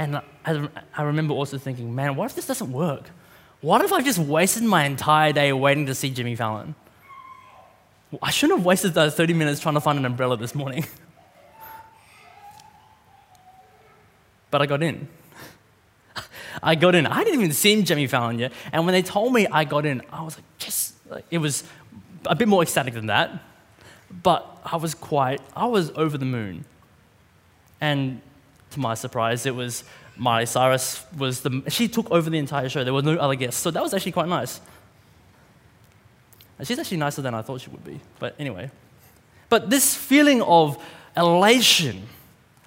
And 0.00 0.16
I, 0.16 0.22
I 0.96 1.02
remember 1.02 1.34
also 1.34 1.58
thinking, 1.58 1.94
man, 1.94 2.16
what 2.16 2.24
if 2.24 2.34
this 2.34 2.46
doesn't 2.46 2.72
work? 2.72 3.10
What 3.60 3.84
if 3.84 3.92
I've 3.92 4.06
just 4.06 4.18
wasted 4.18 4.62
my 4.62 4.84
entire 4.84 5.34
day 5.34 5.52
waiting 5.52 5.84
to 5.86 5.94
see 5.94 6.08
Jimmy 6.08 6.34
Fallon? 6.34 6.74
I 8.22 8.30
shouldn't 8.30 8.60
have 8.60 8.64
wasted 8.64 8.94
those 8.94 9.14
30 9.14 9.34
minutes 9.34 9.60
trying 9.60 9.74
to 9.74 9.80
find 9.82 9.98
an 9.98 10.06
umbrella 10.06 10.38
this 10.38 10.54
morning. 10.54 10.86
but 14.50 14.62
I 14.62 14.66
got 14.66 14.82
in. 14.82 15.06
I 16.62 16.76
got 16.76 16.94
in. 16.94 17.06
I 17.06 17.22
didn't 17.22 17.38
even 17.38 17.52
see 17.52 17.82
Jimmy 17.82 18.06
Fallon 18.06 18.38
yet. 18.38 18.54
And 18.72 18.86
when 18.86 18.94
they 18.94 19.02
told 19.02 19.34
me 19.34 19.46
I 19.48 19.64
got 19.64 19.84
in, 19.84 20.00
I 20.10 20.22
was 20.22 20.38
like, 20.38 20.46
yes. 20.60 20.94
It 21.30 21.38
was 21.38 21.62
a 22.24 22.34
bit 22.34 22.48
more 22.48 22.62
ecstatic 22.62 22.94
than 22.94 23.08
that. 23.08 23.38
But 24.22 24.62
I 24.64 24.76
was 24.76 24.94
quite, 24.94 25.42
I 25.54 25.66
was 25.66 25.90
over 25.90 26.16
the 26.16 26.24
moon. 26.24 26.64
And 27.82 28.22
to 28.70 28.80
my 28.80 28.94
surprise, 28.94 29.46
it 29.46 29.54
was 29.54 29.84
Miley 30.16 30.46
Cyrus 30.46 31.04
was 31.16 31.40
the, 31.40 31.62
she 31.68 31.88
took 31.88 32.10
over 32.10 32.28
the 32.28 32.38
entire 32.38 32.68
show. 32.68 32.84
There 32.84 32.92
were 32.92 33.02
no 33.02 33.16
other 33.16 33.34
guests. 33.34 33.60
So 33.60 33.70
that 33.70 33.82
was 33.82 33.94
actually 33.94 34.12
quite 34.12 34.28
nice. 34.28 34.60
And 36.58 36.68
she's 36.68 36.78
actually 36.78 36.98
nicer 36.98 37.22
than 37.22 37.34
I 37.34 37.40
thought 37.40 37.62
she 37.62 37.70
would 37.70 37.84
be. 37.84 38.00
But 38.18 38.34
anyway. 38.38 38.70
But 39.48 39.70
this 39.70 39.94
feeling 39.94 40.42
of 40.42 40.82
elation 41.16 42.06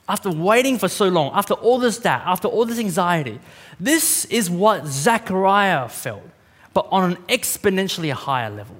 after 0.07 0.29
waiting 0.29 0.77
for 0.77 0.87
so 0.87 1.07
long, 1.07 1.31
after 1.33 1.53
all 1.53 1.77
this 1.77 1.97
doubt, 1.97 2.23
after 2.25 2.47
all 2.47 2.65
this 2.65 2.79
anxiety, 2.79 3.39
this 3.79 4.25
is 4.25 4.49
what 4.49 4.85
Zechariah 4.85 5.87
felt, 5.87 6.27
but 6.73 6.87
on 6.91 7.11
an 7.11 7.17
exponentially 7.27 8.11
higher 8.11 8.49
level. 8.49 8.75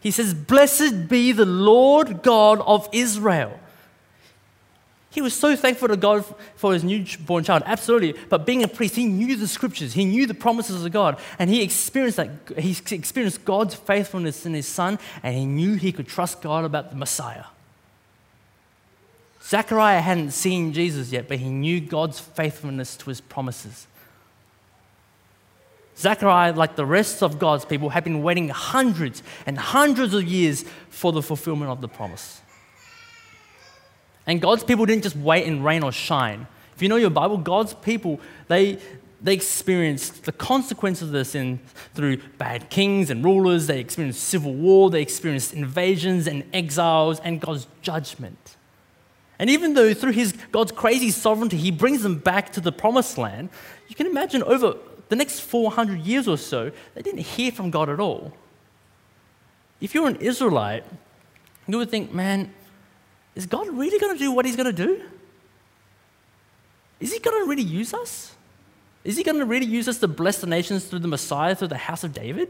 He 0.00 0.10
says, 0.10 0.34
Blessed 0.34 1.08
be 1.08 1.32
the 1.32 1.46
Lord 1.46 2.22
God 2.22 2.60
of 2.60 2.88
Israel 2.92 3.58
he 5.12 5.20
was 5.20 5.34
so 5.34 5.54
thankful 5.54 5.88
to 5.88 5.96
God 5.96 6.24
for 6.56 6.72
his 6.72 6.82
newborn 6.82 7.44
child, 7.44 7.62
absolutely. 7.66 8.14
But 8.30 8.46
being 8.46 8.62
a 8.62 8.68
priest, 8.68 8.96
he 8.96 9.04
knew 9.04 9.36
the 9.36 9.46
scriptures, 9.46 9.92
he 9.92 10.06
knew 10.06 10.26
the 10.26 10.32
promises 10.32 10.82
of 10.84 10.90
God, 10.90 11.18
and 11.38 11.50
he 11.50 11.62
experienced 11.62 12.16
that. 12.16 12.30
He 12.56 12.70
experienced 12.70 13.44
God's 13.44 13.74
faithfulness 13.74 14.46
in 14.46 14.54
his 14.54 14.66
son, 14.66 14.98
and 15.22 15.36
he 15.36 15.44
knew 15.44 15.74
he 15.74 15.92
could 15.92 16.08
trust 16.08 16.40
God 16.40 16.64
about 16.64 16.90
the 16.90 16.96
Messiah. 16.96 17.44
Zechariah 19.44 20.00
hadn't 20.00 20.30
seen 20.30 20.72
Jesus 20.72 21.12
yet, 21.12 21.28
but 21.28 21.38
he 21.38 21.50
knew 21.50 21.78
God's 21.80 22.18
faithfulness 22.18 22.96
to 22.96 23.10
his 23.10 23.20
promises. 23.20 23.86
Zechariah, 25.98 26.54
like 26.54 26.74
the 26.74 26.86
rest 26.86 27.22
of 27.22 27.38
God's 27.38 27.66
people, 27.66 27.90
had 27.90 28.02
been 28.02 28.22
waiting 28.22 28.48
hundreds 28.48 29.22
and 29.44 29.58
hundreds 29.58 30.14
of 30.14 30.24
years 30.24 30.64
for 30.88 31.12
the 31.12 31.20
fulfillment 31.20 31.70
of 31.70 31.82
the 31.82 31.88
promise. 31.88 32.40
And 34.26 34.40
God's 34.40 34.64
people 34.64 34.86
didn't 34.86 35.02
just 35.02 35.16
wait 35.16 35.46
in 35.46 35.62
rain 35.62 35.82
or 35.82 35.92
shine. 35.92 36.46
If 36.74 36.82
you 36.82 36.88
know 36.88 36.96
your 36.96 37.10
Bible, 37.10 37.38
God's 37.38 37.74
people, 37.74 38.20
they, 38.48 38.78
they 39.20 39.34
experienced 39.34 40.24
the 40.24 40.32
consequences 40.32 41.08
of 41.08 41.12
this 41.12 41.34
in, 41.34 41.60
through 41.94 42.18
bad 42.38 42.70
kings 42.70 43.10
and 43.10 43.24
rulers. 43.24 43.66
They 43.66 43.80
experienced 43.80 44.22
civil 44.22 44.54
war. 44.54 44.90
They 44.90 45.02
experienced 45.02 45.54
invasions 45.54 46.26
and 46.26 46.44
exiles 46.52 47.20
and 47.20 47.40
God's 47.40 47.66
judgment. 47.82 48.56
And 49.38 49.50
even 49.50 49.74
though 49.74 49.92
through 49.92 50.12
his, 50.12 50.34
God's 50.52 50.70
crazy 50.70 51.10
sovereignty, 51.10 51.56
he 51.56 51.72
brings 51.72 52.02
them 52.02 52.18
back 52.18 52.52
to 52.52 52.60
the 52.60 52.70
promised 52.70 53.18
land, 53.18 53.50
you 53.88 53.96
can 53.96 54.06
imagine 54.06 54.42
over 54.44 54.76
the 55.08 55.16
next 55.16 55.40
400 55.40 56.00
years 56.00 56.28
or 56.28 56.38
so, 56.38 56.70
they 56.94 57.02
didn't 57.02 57.20
hear 57.20 57.50
from 57.50 57.70
God 57.70 57.88
at 57.88 57.98
all. 57.98 58.32
If 59.80 59.94
you're 59.94 60.06
an 60.06 60.16
Israelite, 60.16 60.84
you 61.66 61.76
would 61.76 61.90
think, 61.90 62.14
man, 62.14 62.54
is 63.34 63.46
God 63.46 63.68
really 63.68 63.98
going 63.98 64.12
to 64.12 64.18
do 64.18 64.32
what 64.32 64.44
He's 64.44 64.56
going 64.56 64.74
to 64.74 64.86
do? 64.86 65.02
Is 67.00 67.12
He 67.12 67.18
going 67.18 67.42
to 67.42 67.48
really 67.48 67.62
use 67.62 67.94
us? 67.94 68.34
Is 69.04 69.16
He 69.16 69.22
going 69.22 69.38
to 69.38 69.46
really 69.46 69.66
use 69.66 69.88
us 69.88 69.98
to 69.98 70.08
bless 70.08 70.40
the 70.40 70.46
nations 70.46 70.84
through 70.84 71.00
the 71.00 71.08
Messiah, 71.08 71.54
through 71.54 71.68
the 71.68 71.76
house 71.76 72.04
of 72.04 72.12
David? 72.12 72.48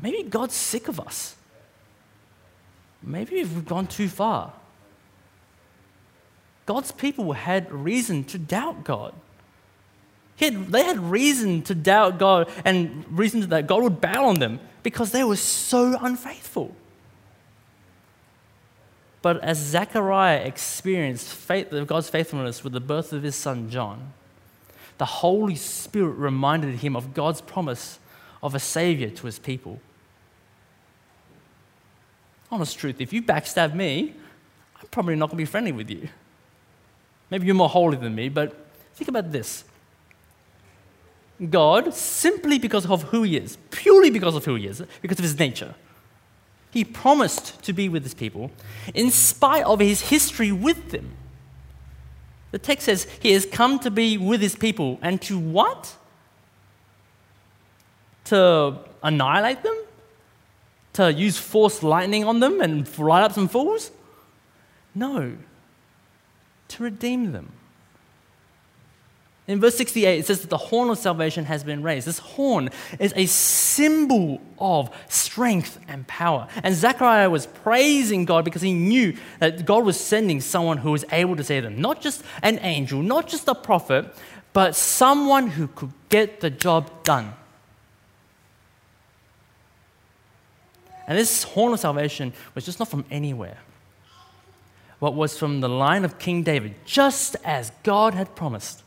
Maybe 0.00 0.22
God's 0.22 0.54
sick 0.54 0.88
of 0.88 1.00
us. 1.00 1.36
Maybe 3.02 3.36
we've 3.36 3.66
gone 3.66 3.86
too 3.86 4.08
far. 4.08 4.52
God's 6.66 6.92
people 6.92 7.32
had 7.32 7.72
reason 7.72 8.24
to 8.24 8.38
doubt 8.38 8.84
God. 8.84 9.14
Had, 10.36 10.68
they 10.68 10.84
had 10.84 10.98
reason 10.98 11.62
to 11.62 11.74
doubt 11.74 12.18
God 12.18 12.48
and 12.64 13.04
reason 13.10 13.40
that 13.48 13.66
God 13.66 13.82
would 13.82 14.00
bow 14.00 14.26
on 14.26 14.38
them 14.38 14.60
because 14.82 15.10
they 15.10 15.24
were 15.24 15.36
so 15.36 15.98
unfaithful. 16.00 16.74
But 19.22 19.40
as 19.42 19.58
Zechariah 19.58 20.38
experienced 20.38 21.28
faith, 21.28 21.68
God's 21.86 22.08
faithfulness 22.08 22.64
with 22.64 22.72
the 22.72 22.80
birth 22.80 23.12
of 23.12 23.22
his 23.22 23.36
son 23.36 23.68
John, 23.68 24.12
the 24.98 25.04
Holy 25.04 25.56
Spirit 25.56 26.12
reminded 26.12 26.76
him 26.76 26.96
of 26.96 27.14
God's 27.14 27.40
promise 27.40 27.98
of 28.42 28.54
a 28.54 28.58
Savior 28.58 29.10
to 29.10 29.26
his 29.26 29.38
people. 29.38 29.80
Honest 32.50 32.78
truth, 32.78 33.00
if 33.00 33.12
you 33.12 33.22
backstab 33.22 33.74
me, 33.74 34.14
I'm 34.80 34.86
probably 34.90 35.16
not 35.16 35.26
going 35.26 35.36
to 35.38 35.42
be 35.42 35.44
friendly 35.46 35.72
with 35.72 35.90
you. 35.90 36.08
Maybe 37.30 37.46
you're 37.46 37.54
more 37.54 37.68
holy 37.68 37.96
than 37.96 38.14
me, 38.14 38.28
but 38.28 38.66
think 38.94 39.08
about 39.08 39.30
this. 39.30 39.64
God, 41.48 41.94
simply 41.94 42.58
because 42.58 42.84
of 42.86 43.04
who 43.04 43.22
he 43.22 43.36
is, 43.36 43.56
purely 43.70 44.10
because 44.10 44.34
of 44.34 44.44
who 44.44 44.56
he 44.56 44.66
is, 44.66 44.82
because 45.00 45.18
of 45.18 45.22
his 45.22 45.38
nature, 45.38 45.74
he 46.70 46.84
promised 46.84 47.62
to 47.64 47.72
be 47.72 47.88
with 47.88 48.02
his 48.02 48.14
people 48.14 48.50
in 48.94 49.10
spite 49.10 49.64
of 49.64 49.80
his 49.80 50.02
history 50.02 50.52
with 50.52 50.90
them. 50.90 51.16
The 52.52 52.58
text 52.58 52.86
says 52.86 53.06
he 53.20 53.32
has 53.32 53.46
come 53.46 53.78
to 53.80 53.90
be 53.90 54.18
with 54.18 54.40
his 54.40 54.56
people 54.56 54.98
and 55.02 55.20
to 55.22 55.38
what? 55.38 55.96
To 58.26 58.78
annihilate 59.02 59.62
them? 59.62 59.76
To 60.94 61.12
use 61.12 61.38
force 61.38 61.82
lightning 61.82 62.24
on 62.24 62.40
them 62.40 62.60
and 62.60 62.98
light 62.98 63.22
up 63.22 63.32
some 63.32 63.48
fools? 63.48 63.90
No. 64.94 65.36
to 66.68 66.82
redeem 66.84 67.32
them. 67.32 67.52
In 69.50 69.60
verse 69.60 69.74
68, 69.74 70.20
it 70.20 70.26
says 70.26 70.42
that 70.42 70.50
the 70.50 70.56
horn 70.56 70.90
of 70.90 70.98
salvation 70.98 71.44
has 71.46 71.64
been 71.64 71.82
raised. 71.82 72.06
This 72.06 72.20
horn 72.20 72.68
is 73.00 73.12
a 73.16 73.26
symbol 73.26 74.40
of 74.60 74.90
strength 75.08 75.76
and 75.88 76.06
power. 76.06 76.46
And 76.62 76.72
Zechariah 76.72 77.28
was 77.28 77.46
praising 77.46 78.26
God 78.26 78.44
because 78.44 78.62
he 78.62 78.72
knew 78.72 79.16
that 79.40 79.64
God 79.64 79.84
was 79.84 79.98
sending 79.98 80.40
someone 80.40 80.78
who 80.78 80.92
was 80.92 81.04
able 81.10 81.34
to 81.34 81.42
save 81.42 81.64
them. 81.64 81.80
Not 81.80 82.00
just 82.00 82.22
an 82.44 82.60
angel, 82.60 83.02
not 83.02 83.26
just 83.26 83.48
a 83.48 83.54
prophet, 83.56 84.14
but 84.52 84.76
someone 84.76 85.48
who 85.48 85.66
could 85.66 85.90
get 86.10 86.38
the 86.38 86.50
job 86.50 87.02
done. 87.02 87.34
And 91.08 91.18
this 91.18 91.42
horn 91.42 91.72
of 91.72 91.80
salvation 91.80 92.34
was 92.54 92.64
just 92.64 92.78
not 92.78 92.86
from 92.86 93.04
anywhere, 93.10 93.58
but 95.00 95.16
was 95.16 95.36
from 95.36 95.60
the 95.60 95.68
line 95.68 96.04
of 96.04 96.20
King 96.20 96.44
David, 96.44 96.76
just 96.84 97.34
as 97.44 97.72
God 97.82 98.14
had 98.14 98.36
promised. 98.36 98.84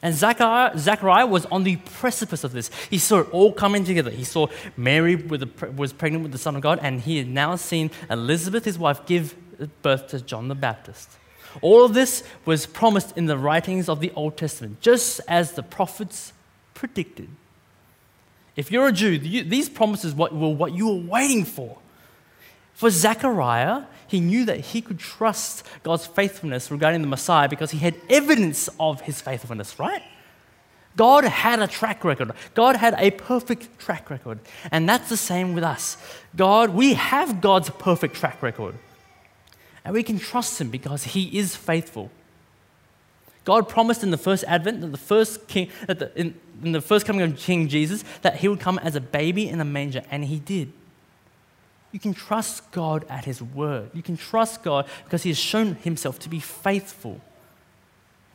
And 0.00 0.14
Zechariah, 0.14 1.26
was 1.26 1.44
on 1.46 1.64
the 1.64 1.76
precipice 1.76 2.44
of 2.44 2.52
this. 2.52 2.70
He 2.88 2.98
saw 2.98 3.20
it 3.20 3.30
all 3.30 3.52
coming 3.52 3.84
together. 3.84 4.10
He 4.10 4.24
saw 4.24 4.46
Mary 4.76 5.16
was 5.16 5.92
pregnant 5.92 6.22
with 6.22 6.32
the 6.32 6.38
Son 6.38 6.54
of 6.54 6.62
God, 6.62 6.78
and 6.82 7.00
he 7.00 7.18
had 7.18 7.28
now 7.28 7.56
seen 7.56 7.90
Elizabeth, 8.08 8.64
his 8.64 8.78
wife, 8.78 9.04
give 9.06 9.34
birth 9.82 10.08
to 10.08 10.20
John 10.20 10.46
the 10.48 10.54
Baptist. 10.54 11.10
All 11.62 11.84
of 11.84 11.94
this 11.94 12.22
was 12.44 12.66
promised 12.66 13.16
in 13.16 13.26
the 13.26 13.36
writings 13.36 13.88
of 13.88 13.98
the 13.98 14.12
Old 14.12 14.36
Testament, 14.36 14.80
just 14.80 15.20
as 15.26 15.52
the 15.52 15.62
prophets 15.64 16.32
predicted. 16.74 17.28
If 18.54 18.70
you're 18.70 18.88
a 18.88 18.92
Jew, 18.92 19.18
these 19.18 19.68
promises 19.68 20.14
were 20.14 20.28
what 20.28 20.72
you 20.72 20.88
were 20.88 21.10
waiting 21.10 21.44
for. 21.44 21.78
For 22.74 22.90
Zechariah, 22.90 23.82
he 24.08 24.20
knew 24.20 24.44
that 24.46 24.58
he 24.58 24.80
could 24.80 24.98
trust 24.98 25.64
God's 25.82 26.06
faithfulness 26.06 26.70
regarding 26.70 27.02
the 27.02 27.06
Messiah 27.06 27.48
because 27.48 27.70
he 27.70 27.78
had 27.78 27.94
evidence 28.08 28.68
of 28.80 29.02
his 29.02 29.20
faithfulness, 29.20 29.78
right? 29.78 30.02
God 30.96 31.24
had 31.24 31.60
a 31.60 31.68
track 31.68 32.02
record. 32.02 32.32
God 32.54 32.74
had 32.74 32.94
a 32.98 33.12
perfect 33.12 33.78
track 33.78 34.10
record. 34.10 34.40
And 34.72 34.88
that's 34.88 35.08
the 35.08 35.16
same 35.16 35.54
with 35.54 35.62
us. 35.62 35.96
God, 36.34 36.70
we 36.70 36.94
have 36.94 37.40
God's 37.40 37.70
perfect 37.70 38.16
track 38.16 38.42
record. 38.42 38.74
And 39.84 39.94
we 39.94 40.02
can 40.02 40.18
trust 40.18 40.60
him 40.60 40.70
because 40.70 41.04
he 41.04 41.38
is 41.38 41.54
faithful. 41.54 42.10
God 43.44 43.68
promised 43.68 44.02
in 44.02 44.10
the 44.10 44.18
first 44.18 44.44
advent 44.48 44.80
that 44.80 44.88
the 44.88 44.98
first 44.98 45.46
king, 45.48 45.70
that 45.86 45.98
the, 45.98 46.18
in, 46.18 46.34
in 46.62 46.72
the 46.72 46.80
first 46.80 47.06
coming 47.06 47.22
of 47.22 47.36
King 47.36 47.68
Jesus, 47.68 48.04
that 48.22 48.36
he 48.36 48.48
would 48.48 48.60
come 48.60 48.78
as 48.80 48.96
a 48.96 49.00
baby 49.00 49.48
in 49.48 49.60
a 49.60 49.64
manger, 49.64 50.02
and 50.10 50.24
he 50.24 50.38
did. 50.38 50.72
You 51.92 51.98
can 51.98 52.14
trust 52.14 52.70
God 52.70 53.04
at 53.08 53.24
His 53.24 53.42
word. 53.42 53.90
You 53.94 54.02
can 54.02 54.16
trust 54.16 54.62
God 54.62 54.86
because 55.04 55.22
He 55.22 55.30
has 55.30 55.38
shown 55.38 55.74
Himself 55.76 56.18
to 56.20 56.28
be 56.28 56.40
faithful. 56.40 57.20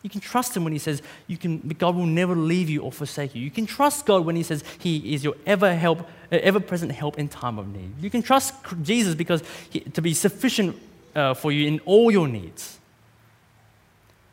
You 0.01 0.09
can 0.09 0.21
trust 0.21 0.57
Him 0.57 0.63
when 0.63 0.73
He 0.73 0.79
says 0.79 1.01
you 1.27 1.37
can, 1.37 1.59
God 1.77 1.95
will 1.95 2.05
never 2.05 2.35
leave 2.35 2.69
you 2.69 2.81
or 2.81 2.91
forsake 2.91 3.35
you. 3.35 3.41
You 3.41 3.51
can 3.51 3.65
trust 3.65 4.05
God 4.05 4.25
when 4.25 4.35
He 4.35 4.43
says 4.43 4.63
He 4.79 5.13
is 5.13 5.23
your 5.23 5.35
ever 5.45 5.75
help, 5.75 6.01
uh, 6.01 6.39
ever 6.41 6.59
present 6.59 6.91
help 6.91 7.19
in 7.19 7.29
time 7.29 7.59
of 7.59 7.67
need. 7.67 7.93
You 8.01 8.09
can 8.09 8.21
trust 8.21 8.53
Jesus 8.81 9.15
because 9.15 9.43
he, 9.69 9.81
to 9.81 10.01
be 10.01 10.13
sufficient 10.13 10.75
uh, 11.15 11.33
for 11.33 11.51
you 11.51 11.67
in 11.67 11.79
all 11.85 12.11
your 12.11 12.27
needs. 12.27 12.79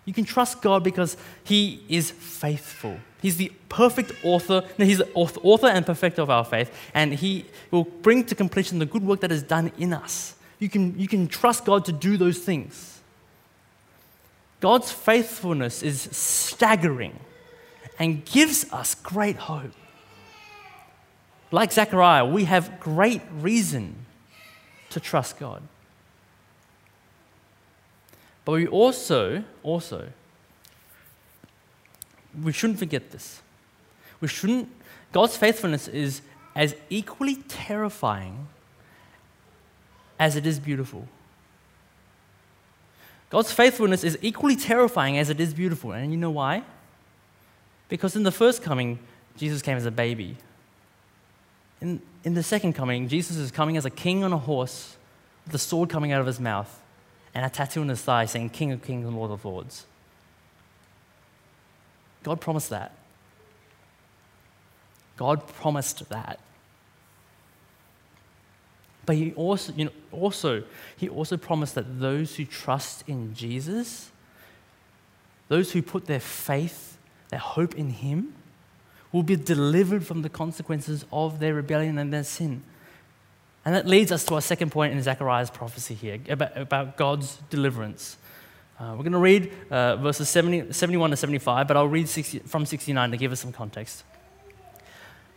You 0.04 0.14
can 0.14 0.24
trust 0.24 0.62
God 0.62 0.82
because 0.82 1.16
He 1.44 1.84
is 1.88 2.10
faithful. 2.10 2.98
He's 3.20 3.36
the 3.36 3.52
perfect 3.68 4.12
author, 4.24 4.64
no, 4.78 4.84
He's 4.84 4.98
the 4.98 5.10
author 5.14 5.66
and 5.66 5.84
perfecter 5.84 6.22
of 6.22 6.30
our 6.30 6.44
faith, 6.44 6.74
and 6.94 7.12
He 7.12 7.46
will 7.70 7.84
bring 7.84 8.24
to 8.24 8.34
completion 8.34 8.78
the 8.78 8.86
good 8.86 9.04
work 9.04 9.20
that 9.20 9.32
is 9.32 9.42
done 9.42 9.72
in 9.78 9.92
us. 9.92 10.34
You 10.58 10.68
can, 10.68 10.98
you 10.98 11.08
can 11.08 11.28
trust 11.28 11.64
God 11.64 11.84
to 11.86 11.92
do 11.92 12.16
those 12.16 12.38
things. 12.38 13.00
God's 14.60 14.92
faithfulness 14.92 15.82
is 15.82 16.02
staggering 16.12 17.18
and 17.98 18.24
gives 18.24 18.70
us 18.72 18.94
great 18.94 19.36
hope. 19.36 19.72
Like 21.50 21.72
Zechariah, 21.72 22.26
we 22.26 22.44
have 22.44 22.78
great 22.78 23.22
reason 23.32 23.94
to 24.90 25.00
trust 25.00 25.38
God. 25.38 25.62
But 28.44 28.52
we 28.52 28.66
also, 28.66 29.44
also, 29.62 30.08
we 32.42 32.52
shouldn't 32.52 32.78
forget 32.78 33.10
this. 33.10 33.42
We 34.20 34.28
shouldn't, 34.28 34.68
God's 35.12 35.36
faithfulness 35.36 35.88
is 35.88 36.22
as 36.54 36.74
equally 36.88 37.36
terrifying 37.36 38.48
as 40.18 40.36
it 40.36 40.46
is 40.46 40.58
beautiful. 40.58 41.08
God's 43.30 43.52
faithfulness 43.52 44.04
is 44.04 44.18
equally 44.22 44.56
terrifying 44.56 45.16
as 45.16 45.30
it 45.30 45.40
is 45.40 45.54
beautiful. 45.54 45.92
And 45.92 46.10
you 46.10 46.18
know 46.18 46.30
why? 46.30 46.64
Because 47.88 48.16
in 48.16 48.24
the 48.24 48.32
first 48.32 48.62
coming, 48.62 48.98
Jesus 49.36 49.62
came 49.62 49.76
as 49.76 49.86
a 49.86 49.90
baby. 49.90 50.36
In, 51.80 52.02
in 52.24 52.34
the 52.34 52.42
second 52.42 52.74
coming, 52.74 53.08
Jesus 53.08 53.36
is 53.36 53.50
coming 53.50 53.76
as 53.76 53.84
a 53.84 53.90
king 53.90 54.24
on 54.24 54.32
a 54.32 54.38
horse 54.38 54.96
with 55.46 55.54
a 55.54 55.58
sword 55.58 55.88
coming 55.88 56.12
out 56.12 56.20
of 56.20 56.26
his 56.26 56.40
mouth 56.40 56.82
and 57.34 57.46
a 57.46 57.48
tattoo 57.48 57.80
on 57.80 57.88
his 57.88 58.02
thigh 58.02 58.26
saying, 58.26 58.50
King 58.50 58.72
of 58.72 58.82
Kings 58.82 59.06
and 59.06 59.16
Lord 59.16 59.30
of 59.30 59.44
Lords. 59.44 59.86
God 62.22 62.40
promised 62.40 62.70
that. 62.70 62.92
God 65.16 65.46
promised 65.48 66.08
that. 66.08 66.40
But 69.06 69.16
he 69.16 69.32
also, 69.32 69.72
you 69.74 69.86
know, 69.86 69.90
also, 70.12 70.62
he 70.96 71.08
also 71.08 71.36
promised 71.36 71.74
that 71.74 72.00
those 72.00 72.36
who 72.36 72.44
trust 72.44 73.04
in 73.08 73.34
Jesus, 73.34 74.10
those 75.48 75.72
who 75.72 75.82
put 75.82 76.06
their 76.06 76.20
faith, 76.20 76.96
their 77.28 77.40
hope 77.40 77.74
in 77.74 77.90
him, 77.90 78.34
will 79.12 79.22
be 79.22 79.36
delivered 79.36 80.06
from 80.06 80.22
the 80.22 80.28
consequences 80.28 81.04
of 81.12 81.40
their 81.40 81.54
rebellion 81.54 81.98
and 81.98 82.12
their 82.12 82.24
sin. 82.24 82.62
And 83.64 83.74
that 83.74 83.86
leads 83.86 84.12
us 84.12 84.24
to 84.26 84.34
our 84.36 84.40
second 84.40 84.70
point 84.70 84.92
in 84.92 85.02
Zechariah's 85.02 85.50
prophecy 85.50 85.94
here 85.94 86.18
about, 86.28 86.56
about 86.56 86.96
God's 86.96 87.38
deliverance. 87.50 88.16
Uh, 88.80 88.94
we're 88.96 89.02
going 89.02 89.12
to 89.12 89.18
read 89.18 89.52
uh, 89.70 89.96
verses 89.96 90.26
70, 90.30 90.72
71 90.72 91.10
to 91.10 91.16
75, 91.16 91.68
but 91.68 91.76
I'll 91.76 91.86
read 91.86 92.08
60, 92.08 92.38
from 92.40 92.64
69 92.64 93.10
to 93.10 93.16
give 93.18 93.30
us 93.30 93.40
some 93.40 93.52
context. 93.52 94.04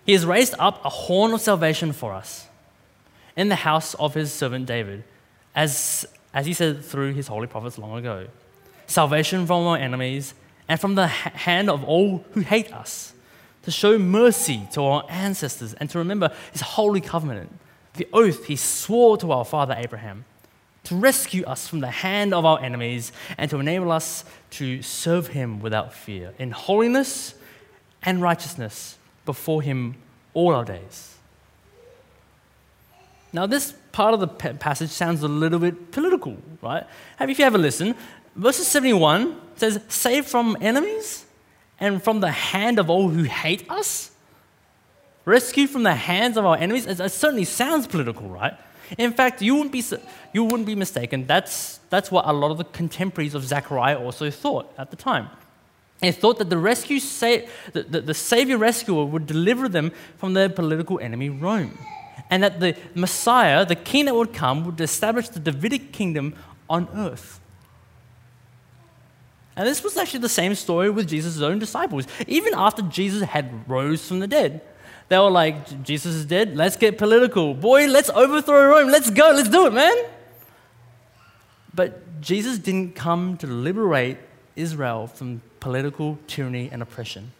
He 0.05 0.13
has 0.13 0.25
raised 0.25 0.55
up 0.59 0.83
a 0.85 0.89
horn 0.89 1.33
of 1.33 1.41
salvation 1.41 1.91
for 1.91 2.13
us 2.13 2.47
in 3.35 3.49
the 3.49 3.55
house 3.55 3.95
of 3.95 4.13
his 4.13 4.31
servant 4.31 4.65
David, 4.65 5.03
as, 5.53 6.05
as 6.33 6.45
he 6.45 6.53
said 6.53 6.85
through 6.85 7.13
his 7.13 7.27
holy 7.27 7.47
prophets 7.47 7.77
long 7.77 7.97
ago. 7.97 8.27
Salvation 8.87 9.45
from 9.45 9.67
our 9.67 9.77
enemies 9.77 10.35
and 10.69 10.79
from 10.79 10.95
the 10.95 11.07
hand 11.07 11.69
of 11.69 11.83
all 11.83 12.23
who 12.31 12.41
hate 12.41 12.71
us, 12.71 13.13
to 13.63 13.71
show 13.71 13.99
mercy 13.99 14.67
to 14.71 14.81
our 14.83 15.05
ancestors 15.09 15.73
and 15.73 15.89
to 15.89 15.97
remember 15.97 16.31
his 16.53 16.61
holy 16.61 17.01
covenant, 17.01 17.51
the 17.95 18.07
oath 18.13 18.45
he 18.45 18.55
swore 18.55 19.17
to 19.17 19.33
our 19.33 19.43
father 19.43 19.75
Abraham 19.77 20.23
to 20.85 20.95
rescue 20.95 21.45
us 21.45 21.67
from 21.67 21.79
the 21.79 21.89
hand 21.89 22.33
of 22.33 22.45
our 22.45 22.61
enemies 22.61 23.11
and 23.37 23.49
to 23.49 23.59
enable 23.59 23.91
us 23.91 24.25
to 24.51 24.81
serve 24.81 25.27
him 25.27 25.59
without 25.59 25.93
fear, 25.93 26.33
in 26.37 26.51
holiness 26.51 27.35
and 28.01 28.21
righteousness 28.21 28.97
before 29.25 29.61
him 29.61 29.95
all 30.33 30.53
our 30.53 30.65
days. 30.65 31.15
Now, 33.31 33.47
this 33.47 33.73
part 33.91 34.13
of 34.13 34.19
the 34.19 34.27
passage 34.27 34.89
sounds 34.89 35.23
a 35.23 35.27
little 35.27 35.59
bit 35.59 35.91
political, 35.91 36.37
right? 36.61 36.85
Have 37.17 37.29
if 37.29 37.39
you 37.39 37.45
ever 37.45 37.57
listen, 37.57 37.95
verses 38.35 38.67
71 38.67 39.39
says, 39.55 39.79
Save 39.87 40.27
from 40.27 40.55
enemies 40.61 41.25
and 41.79 42.03
from 42.03 42.19
the 42.19 42.31
hand 42.31 42.77
of 42.77 42.89
all 42.89 43.09
who 43.09 43.23
hate 43.23 43.69
us. 43.71 44.11
Rescue 45.25 45.67
from 45.67 45.83
the 45.83 45.95
hands 45.95 46.37
of 46.37 46.45
our 46.45 46.57
enemies. 46.57 46.85
It 46.85 46.97
certainly 47.11 47.45
sounds 47.45 47.87
political, 47.87 48.27
right? 48.29 48.53
In 48.97 49.13
fact, 49.13 49.41
you 49.41 49.55
wouldn't 49.55 49.71
be, 49.71 49.83
you 50.33 50.43
wouldn't 50.43 50.65
be 50.65 50.75
mistaken. 50.75 51.25
That's, 51.25 51.79
that's 51.89 52.11
what 52.11 52.25
a 52.27 52.33
lot 52.33 52.51
of 52.51 52.57
the 52.57 52.65
contemporaries 52.65 53.35
of 53.35 53.43
Zechariah 53.43 53.99
also 53.99 54.29
thought 54.29 54.73
at 54.77 54.91
the 54.91 54.97
time. 54.97 55.29
They 55.99 56.11
thought 56.11 56.37
that 56.39 56.49
the, 56.49 56.57
rescue 56.57 56.99
sa- 56.99 57.37
the, 57.71 57.83
the, 57.83 58.01
the 58.01 58.13
Savior 58.13 58.57
rescuer 58.57 59.05
would 59.05 59.25
deliver 59.25 59.69
them 59.69 59.91
from 60.17 60.33
their 60.33 60.49
political 60.49 60.99
enemy, 60.99 61.29
Rome. 61.29 61.77
And 62.29 62.43
that 62.43 62.59
the 62.59 62.75
Messiah, 62.93 63.65
the 63.65 63.75
king 63.75 64.05
that 64.05 64.15
would 64.15 64.33
come, 64.33 64.65
would 64.65 64.81
establish 64.81 65.29
the 65.29 65.39
Davidic 65.39 65.91
kingdom 65.91 66.35
on 66.69 66.89
earth. 66.93 67.39
And 69.55 69.67
this 69.67 69.83
was 69.83 69.95
actually 69.97 70.21
the 70.21 70.29
same 70.29 70.55
story 70.55 70.89
with 70.89 71.07
Jesus' 71.07 71.39
own 71.39 71.59
disciples. 71.59 72.07
Even 72.27 72.53
after 72.55 72.81
Jesus 72.81 73.21
had 73.21 73.69
rose 73.69 74.07
from 74.07 74.19
the 74.19 74.27
dead, 74.27 74.61
they 75.09 75.17
were 75.17 75.29
like, 75.29 75.83
Jesus 75.83 76.15
is 76.15 76.25
dead, 76.25 76.55
let's 76.55 76.75
get 76.75 76.97
political. 76.97 77.53
Boy, 77.53 77.87
let's 77.87 78.09
overthrow 78.09 78.69
Rome, 78.69 78.89
let's 78.89 79.09
go, 79.09 79.31
let's 79.33 79.49
do 79.49 79.67
it, 79.67 79.73
man. 79.73 79.95
But 81.73 82.21
Jesus 82.21 82.57
didn't 82.57 82.95
come 82.95 83.37
to 83.37 83.47
liberate 83.47 84.17
Israel 84.55 85.07
from 85.07 85.41
political 85.59 86.19
tyranny 86.27 86.69
and 86.71 86.81
oppression. 86.81 87.31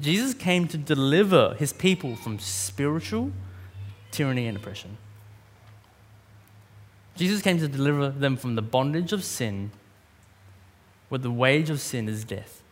Jesus 0.00 0.34
came 0.34 0.66
to 0.68 0.76
deliver 0.76 1.54
his 1.54 1.72
people 1.72 2.16
from 2.16 2.38
spiritual 2.38 3.30
tyranny 4.10 4.46
and 4.48 4.56
oppression. 4.56 4.96
Jesus 7.16 7.42
came 7.42 7.58
to 7.58 7.68
deliver 7.68 8.08
them 8.08 8.36
from 8.36 8.56
the 8.56 8.62
bondage 8.62 9.12
of 9.12 9.22
sin 9.22 9.70
where 11.08 11.20
the 11.20 11.30
wage 11.30 11.70
of 11.70 11.80
sin 11.80 12.08
is 12.08 12.24
death. 12.24 12.63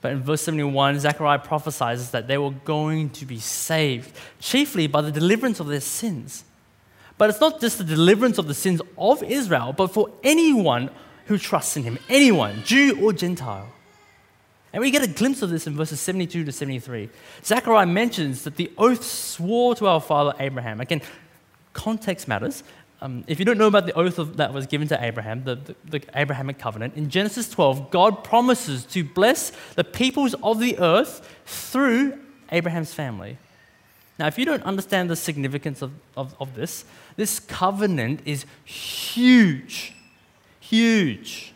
But 0.00 0.12
in 0.12 0.22
verse 0.22 0.42
71, 0.42 1.00
Zechariah 1.00 1.40
prophesies 1.40 2.10
that 2.10 2.26
they 2.26 2.38
were 2.38 2.52
going 2.52 3.10
to 3.10 3.26
be 3.26 3.38
saved, 3.38 4.16
chiefly 4.40 4.86
by 4.86 5.02
the 5.02 5.12
deliverance 5.12 5.60
of 5.60 5.66
their 5.66 5.80
sins. 5.80 6.44
But 7.18 7.28
it's 7.28 7.40
not 7.40 7.60
just 7.60 7.78
the 7.78 7.84
deliverance 7.84 8.38
of 8.38 8.48
the 8.48 8.54
sins 8.54 8.80
of 8.96 9.22
Israel, 9.22 9.74
but 9.74 9.88
for 9.88 10.10
anyone 10.24 10.88
who 11.26 11.36
trusts 11.36 11.76
in 11.76 11.82
him, 11.82 11.98
anyone, 12.08 12.62
Jew 12.64 12.98
or 13.02 13.12
Gentile. 13.12 13.68
And 14.72 14.80
we 14.80 14.90
get 14.90 15.02
a 15.02 15.08
glimpse 15.08 15.42
of 15.42 15.50
this 15.50 15.66
in 15.66 15.76
verses 15.76 16.00
72 16.00 16.44
to 16.44 16.52
73. 16.52 17.10
Zechariah 17.44 17.86
mentions 17.86 18.44
that 18.44 18.56
the 18.56 18.70
oath 18.78 19.04
swore 19.04 19.74
to 19.74 19.86
our 19.86 20.00
father 20.00 20.32
Abraham. 20.38 20.80
Again, 20.80 21.02
context 21.72 22.26
matters. 22.26 22.62
Um, 23.02 23.24
if 23.26 23.38
you 23.38 23.46
don't 23.46 23.56
know 23.56 23.66
about 23.66 23.86
the 23.86 23.94
oath 23.94 24.18
of, 24.18 24.36
that 24.36 24.52
was 24.52 24.66
given 24.66 24.86
to 24.88 25.02
Abraham, 25.02 25.44
the, 25.44 25.54
the, 25.56 25.74
the 25.86 26.02
Abrahamic 26.14 26.58
covenant, 26.58 26.96
in 26.96 27.08
Genesis 27.08 27.48
12, 27.48 27.90
God 27.90 28.22
promises 28.22 28.84
to 28.86 29.02
bless 29.02 29.52
the 29.74 29.84
peoples 29.84 30.34
of 30.42 30.60
the 30.60 30.78
earth 30.78 31.26
through 31.46 32.18
Abraham's 32.52 32.92
family. 32.92 33.38
Now, 34.18 34.26
if 34.26 34.38
you 34.38 34.44
don't 34.44 34.62
understand 34.64 35.08
the 35.08 35.16
significance 35.16 35.80
of, 35.80 35.92
of, 36.14 36.34
of 36.38 36.54
this, 36.54 36.84
this 37.16 37.40
covenant 37.40 38.20
is 38.26 38.44
huge. 38.64 39.94
Huge. 40.60 41.54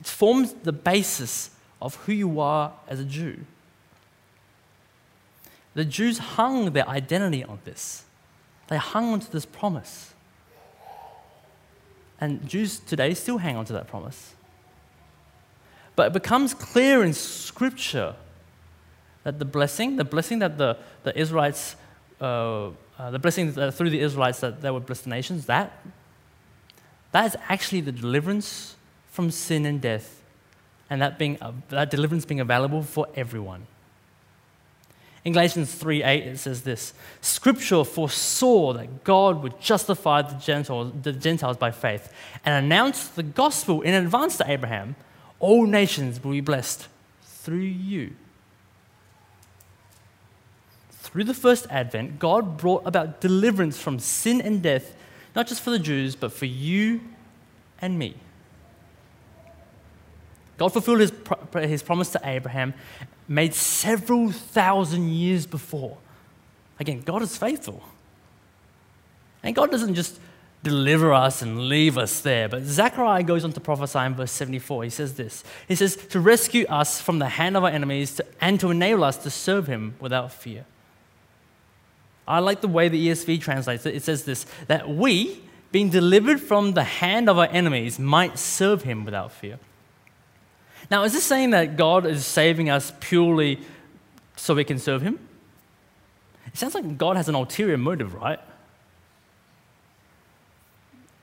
It 0.00 0.06
forms 0.06 0.52
the 0.52 0.72
basis 0.72 1.50
of 1.80 1.94
who 1.94 2.12
you 2.12 2.40
are 2.40 2.72
as 2.88 2.98
a 2.98 3.04
Jew. 3.04 3.38
The 5.74 5.84
Jews 5.84 6.18
hung 6.18 6.72
their 6.72 6.88
identity 6.88 7.44
on 7.44 7.60
this, 7.64 8.04
they 8.66 8.76
hung 8.76 9.12
onto 9.12 9.30
this 9.30 9.46
promise. 9.46 10.13
And 12.20 12.48
Jews 12.48 12.78
today 12.78 13.14
still 13.14 13.38
hang 13.38 13.56
on 13.56 13.64
to 13.66 13.72
that 13.72 13.86
promise. 13.88 14.34
But 15.96 16.08
it 16.08 16.12
becomes 16.12 16.54
clear 16.54 17.04
in 17.04 17.12
Scripture 17.12 18.14
that 19.22 19.38
the 19.38 19.44
blessing, 19.44 19.96
the 19.96 20.04
blessing 20.04 20.40
that 20.40 20.58
the, 20.58 20.76
the 21.02 21.18
Israelites, 21.18 21.76
uh, 22.20 22.68
uh, 22.98 23.10
the 23.10 23.18
blessing 23.18 23.52
through 23.52 23.90
the 23.90 24.00
Israelites 24.00 24.40
that 24.40 24.60
they 24.60 24.70
would 24.70 24.86
bless 24.86 25.02
the 25.02 25.10
nations, 25.10 25.46
that, 25.46 25.72
that 27.12 27.26
is 27.26 27.36
actually 27.48 27.80
the 27.80 27.92
deliverance 27.92 28.76
from 29.10 29.30
sin 29.30 29.66
and 29.66 29.80
death, 29.80 30.22
and 30.90 31.00
that, 31.00 31.18
being, 31.18 31.38
uh, 31.40 31.52
that 31.68 31.90
deliverance 31.90 32.24
being 32.24 32.40
available 32.40 32.82
for 32.82 33.06
everyone. 33.14 33.66
In 35.24 35.32
Galatians 35.32 35.74
3 35.74 36.02
8, 36.02 36.26
it 36.26 36.38
says 36.38 36.62
this 36.62 36.92
Scripture 37.22 37.82
foresaw 37.84 38.74
that 38.74 39.04
God 39.04 39.42
would 39.42 39.58
justify 39.58 40.22
the 40.22 40.34
Gentiles, 40.34 40.92
the 41.02 41.12
Gentiles 41.12 41.56
by 41.56 41.70
faith 41.70 42.12
and 42.44 42.64
announced 42.64 43.16
the 43.16 43.22
gospel 43.22 43.80
in 43.80 43.94
advance 43.94 44.36
to 44.36 44.50
Abraham. 44.50 44.96
All 45.40 45.66
nations 45.66 46.22
will 46.22 46.32
be 46.32 46.40
blessed 46.40 46.88
through 47.22 47.58
you. 47.58 48.14
Through 50.90 51.24
the 51.24 51.34
first 51.34 51.66
advent, 51.70 52.18
God 52.18 52.56
brought 52.56 52.82
about 52.86 53.20
deliverance 53.20 53.78
from 53.78 53.98
sin 53.98 54.40
and 54.40 54.62
death, 54.62 54.94
not 55.34 55.46
just 55.46 55.62
for 55.62 55.70
the 55.70 55.78
Jews, 55.78 56.16
but 56.16 56.32
for 56.32 56.46
you 56.46 57.00
and 57.80 57.98
me. 57.98 58.14
God 60.56 60.68
fulfilled 60.68 61.00
his, 61.00 61.12
his 61.52 61.82
promise 61.82 62.10
to 62.10 62.20
Abraham 62.24 62.74
made 63.26 63.54
several 63.54 64.30
thousand 64.30 65.08
years 65.08 65.46
before. 65.46 65.96
Again, 66.78 67.00
God 67.00 67.22
is 67.22 67.36
faithful. 67.36 67.82
And 69.42 69.54
God 69.54 69.70
doesn't 69.70 69.94
just 69.94 70.18
deliver 70.62 71.12
us 71.12 71.42
and 71.42 71.68
leave 71.68 71.96
us 71.96 72.20
there. 72.20 72.48
But 72.48 72.64
Zechariah 72.64 73.22
goes 73.22 73.44
on 73.44 73.52
to 73.52 73.60
prophesy 73.60 73.98
in 74.00 74.14
verse 74.14 74.32
74. 74.32 74.84
He 74.84 74.90
says 74.90 75.14
this 75.14 75.44
He 75.68 75.76
says, 75.76 75.96
To 75.96 76.18
rescue 76.18 76.66
us 76.68 77.00
from 77.00 77.18
the 77.20 77.28
hand 77.28 77.56
of 77.56 77.62
our 77.64 77.70
enemies 77.70 78.16
to, 78.16 78.26
and 78.40 78.58
to 78.60 78.70
enable 78.70 79.04
us 79.04 79.18
to 79.18 79.30
serve 79.30 79.66
him 79.66 79.94
without 80.00 80.32
fear. 80.32 80.64
I 82.26 82.38
like 82.38 82.62
the 82.62 82.68
way 82.68 82.88
the 82.88 83.08
ESV 83.08 83.40
translates 83.42 83.84
it. 83.84 83.94
It 83.94 84.02
says 84.02 84.24
this 84.24 84.46
that 84.66 84.88
we, 84.88 85.42
being 85.70 85.90
delivered 85.90 86.40
from 86.40 86.72
the 86.72 86.84
hand 86.84 87.28
of 87.28 87.38
our 87.38 87.48
enemies, 87.50 87.98
might 87.98 88.38
serve 88.38 88.82
him 88.82 89.04
without 89.04 89.30
fear. 89.30 89.58
Now, 90.90 91.04
is 91.04 91.12
this 91.12 91.24
saying 91.24 91.50
that 91.50 91.76
God 91.76 92.06
is 92.06 92.26
saving 92.26 92.70
us 92.70 92.92
purely 93.00 93.60
so 94.36 94.54
we 94.54 94.64
can 94.64 94.78
serve 94.78 95.02
Him? 95.02 95.18
It 96.46 96.58
sounds 96.58 96.74
like 96.74 96.98
God 96.98 97.16
has 97.16 97.28
an 97.28 97.34
ulterior 97.34 97.78
motive, 97.78 98.14
right? 98.14 98.38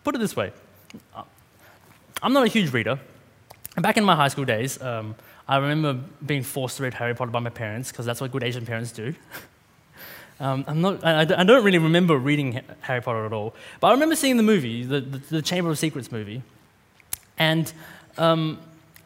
Put 0.04 0.16
it 0.16 0.18
this 0.18 0.36
way 0.36 0.52
I'm 2.24 2.34
not 2.34 2.44
a 2.44 2.50
huge 2.50 2.74
reader. 2.74 3.00
Back 3.78 3.98
in 3.98 4.04
my 4.04 4.16
high 4.16 4.28
school 4.28 4.46
days, 4.46 4.82
um, 4.82 5.16
I 5.48 5.58
remember 5.58 5.94
being 6.26 6.44
forced 6.44 6.78
to 6.78 6.84
read 6.84 6.94
Harry 6.96 7.16
Potter 7.16 7.32
by 7.32 7.40
my 7.40 7.50
parents 7.50 7.92
because 7.92 8.06
that's 8.06 8.20
what 8.20 8.32
good 8.32 8.44
Asian 8.44 8.66
parents 8.66 8.92
do. 8.92 9.14
Um, 10.40 10.66
I'm 10.68 10.82
not, 10.82 11.06
I, 11.06 11.20
I, 11.22 11.44
don't 11.44 11.64
really 11.64 11.78
remember 11.78 12.18
reading 12.18 12.62
Harry 12.80 13.00
Potter 13.00 13.28
at 13.28 13.32
all, 13.32 13.54
but 13.80 13.90
I 13.90 13.92
remember 13.92 14.16
seeing 14.16 14.38
the 14.38 14.44
movie, 14.44 14.84
the, 14.84 15.00
the, 15.00 15.18
the 15.20 15.42
Chamber 15.44 15.70
of 15.70 15.78
Secrets 15.78 16.12
movie. 16.12 16.42
And 17.38 17.72
um, 18.18 18.58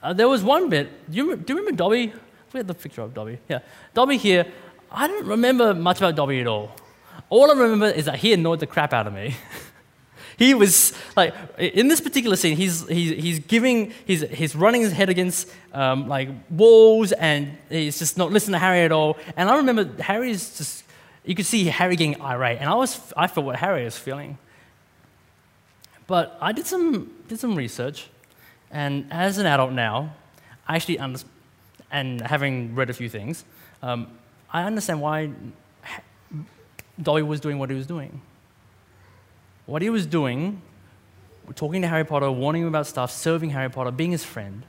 uh, 0.06 0.14
there 0.14 0.30
was 0.30 0.44
one 0.44 0.70
bit. 0.70 1.10
Do 1.10 1.18
you, 1.18 1.36
do 1.36 1.54
you 1.54 1.60
remember 1.60 1.76
Dobby? 1.76 2.14
We 2.54 2.60
had 2.60 2.68
the 2.68 2.76
picture 2.76 3.02
of 3.02 3.14
Dobby. 3.16 3.40
Yeah. 3.50 3.60
Dobby 3.96 4.18
here. 4.18 4.46
I 4.92 5.08
don't 5.08 5.26
remember 5.26 5.74
much 5.74 5.98
about 5.98 6.16
Dobby 6.16 6.42
at 6.42 6.48
all. 6.48 6.72
All 7.30 7.50
I 7.50 7.56
remember 7.60 7.88
is 7.88 8.06
that 8.06 8.18
he 8.18 8.32
annoyed 8.32 8.60
the 8.60 8.68
crap 8.68 8.94
out 8.94 9.08
of 9.08 9.14
me. 9.14 9.36
he 10.38 10.54
was 10.54 10.94
like, 11.18 11.34
in 11.58 11.88
this 11.88 12.02
particular 12.02 12.36
scene, 12.36 12.56
he's, 12.56 12.88
he's, 12.88 13.24
he's 13.24 13.40
giving, 13.40 13.94
he's, 14.06 14.22
he's 14.30 14.56
running 14.56 14.82
his 14.82 14.92
head 14.92 15.10
against 15.10 15.50
um, 15.74 16.08
like 16.08 16.30
walls 16.52 17.12
and 17.12 17.58
he's 17.70 17.98
just 17.98 18.16
not 18.16 18.32
listening 18.32 18.54
to 18.54 18.60
Harry 18.60 18.82
at 18.82 18.92
all. 18.92 19.18
And 19.36 19.50
I 19.50 19.58
remember 19.58 19.90
Harry's 20.04 20.56
just, 20.56 20.84
you 21.26 21.34
could 21.34 21.48
see 21.48 21.66
Harry 21.66 21.96
getting 21.96 22.22
irate. 22.22 22.60
And 22.60 22.70
I, 22.70 22.76
was, 22.76 23.12
I 23.18 23.26
felt 23.26 23.48
what 23.48 23.56
Harry 23.56 23.84
was 23.84 23.98
feeling. 23.98 24.38
But 26.06 26.38
I 26.40 26.52
did 26.52 26.68
some, 26.68 27.12
did 27.28 27.40
some 27.40 27.56
research. 27.56 28.08
And 28.72 29.08
as 29.12 29.38
an 29.38 29.46
adult 29.46 29.72
now, 29.72 30.14
I 30.68 30.76
actually 30.76 31.00
understand, 31.00 31.32
and 31.92 32.22
having 32.22 32.76
read 32.76 32.90
a 32.90 32.94
few 32.94 33.10
things, 33.10 33.46
um, 33.82 34.08
I 34.52 34.64
understand 34.64 35.02
why 35.02 35.32
Dobby 37.02 37.22
was 37.22 37.40
doing 37.40 37.60
what 37.60 37.70
he 37.70 37.76
was 37.76 37.88
doing. 37.88 38.22
What 39.66 39.82
he 39.82 39.90
was 39.90 40.06
doing, 40.06 40.62
talking 41.56 41.82
to 41.82 41.88
Harry 41.88 42.04
Potter, 42.04 42.32
warning 42.32 42.64
him 42.64 42.68
about 42.68 42.88
stuff, 42.88 43.12
serving 43.12 43.52
Harry 43.52 43.70
Potter, 43.70 43.92
being 43.92 44.12
his 44.12 44.24
friend, 44.24 44.64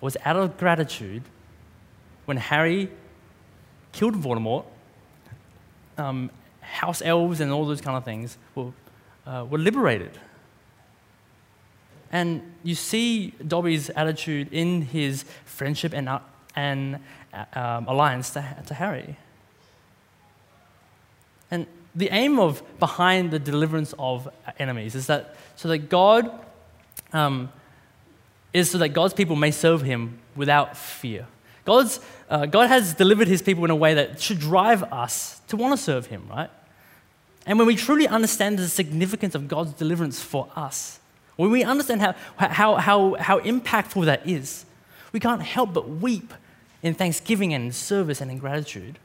was 0.00 0.16
out 0.24 0.36
of 0.36 0.56
gratitude 0.56 1.22
when 2.26 2.36
Harry 2.36 2.90
killed 3.92 4.14
Voldemort, 4.14 4.64
um, 5.96 6.30
house 6.60 7.02
elves 7.02 7.40
and 7.40 7.50
all 7.50 7.66
those 7.66 7.80
kind 7.80 7.96
of 7.96 8.04
things 8.04 8.36
were, 8.54 8.72
uh, 9.26 9.46
were 9.48 9.58
liberated. 9.58 10.18
And 12.10 12.42
you 12.62 12.74
see 12.74 13.30
Dobby's 13.46 13.90
attitude 13.90 14.48
in 14.52 14.82
his 14.82 15.24
friendship 15.44 15.92
and, 15.92 16.08
uh, 16.08 16.20
and 16.56 17.00
um, 17.54 17.86
alliance 17.86 18.30
to, 18.30 18.56
to 18.66 18.74
Harry. 18.74 19.16
And 21.50 21.66
the 21.94 22.08
aim 22.10 22.38
of 22.38 22.62
behind 22.78 23.30
the 23.30 23.38
deliverance 23.38 23.94
of 23.98 24.28
enemies 24.58 24.94
is 24.94 25.06
that 25.06 25.36
so 25.56 25.68
that 25.68 25.88
God 25.88 26.30
um, 27.12 27.50
is 28.52 28.70
so 28.70 28.78
that 28.78 28.90
God's 28.90 29.14
people 29.14 29.36
may 29.36 29.50
serve 29.50 29.82
Him 29.82 30.18
without 30.36 30.76
fear. 30.76 31.26
God's, 31.64 32.00
uh, 32.30 32.46
God 32.46 32.68
has 32.68 32.94
delivered 32.94 33.28
His 33.28 33.42
people 33.42 33.64
in 33.64 33.70
a 33.70 33.76
way 33.76 33.94
that 33.94 34.20
should 34.20 34.38
drive 34.38 34.82
us 34.84 35.40
to 35.48 35.56
want 35.56 35.78
to 35.78 35.82
serve 35.82 36.06
Him, 36.06 36.26
right? 36.30 36.50
And 37.46 37.58
when 37.58 37.66
we 37.66 37.76
truly 37.76 38.06
understand 38.06 38.58
the 38.58 38.68
significance 38.68 39.34
of 39.34 39.48
God's 39.48 39.72
deliverance 39.72 40.20
for 40.20 40.48
us, 40.56 41.00
when 41.38 41.52
we 41.52 41.62
understand 41.62 42.00
how, 42.00 42.16
how, 42.36 42.74
how, 42.74 43.14
how 43.14 43.38
impactful 43.38 44.06
that 44.06 44.26
is, 44.28 44.64
we 45.12 45.20
can't 45.20 45.40
help 45.40 45.72
but 45.72 45.88
weep 45.88 46.34
in 46.82 46.94
thanksgiving 46.94 47.54
and 47.54 47.66
in 47.66 47.72
service 47.72 48.20
and 48.20 48.28
in 48.28 48.38
gratitude. 48.38 48.98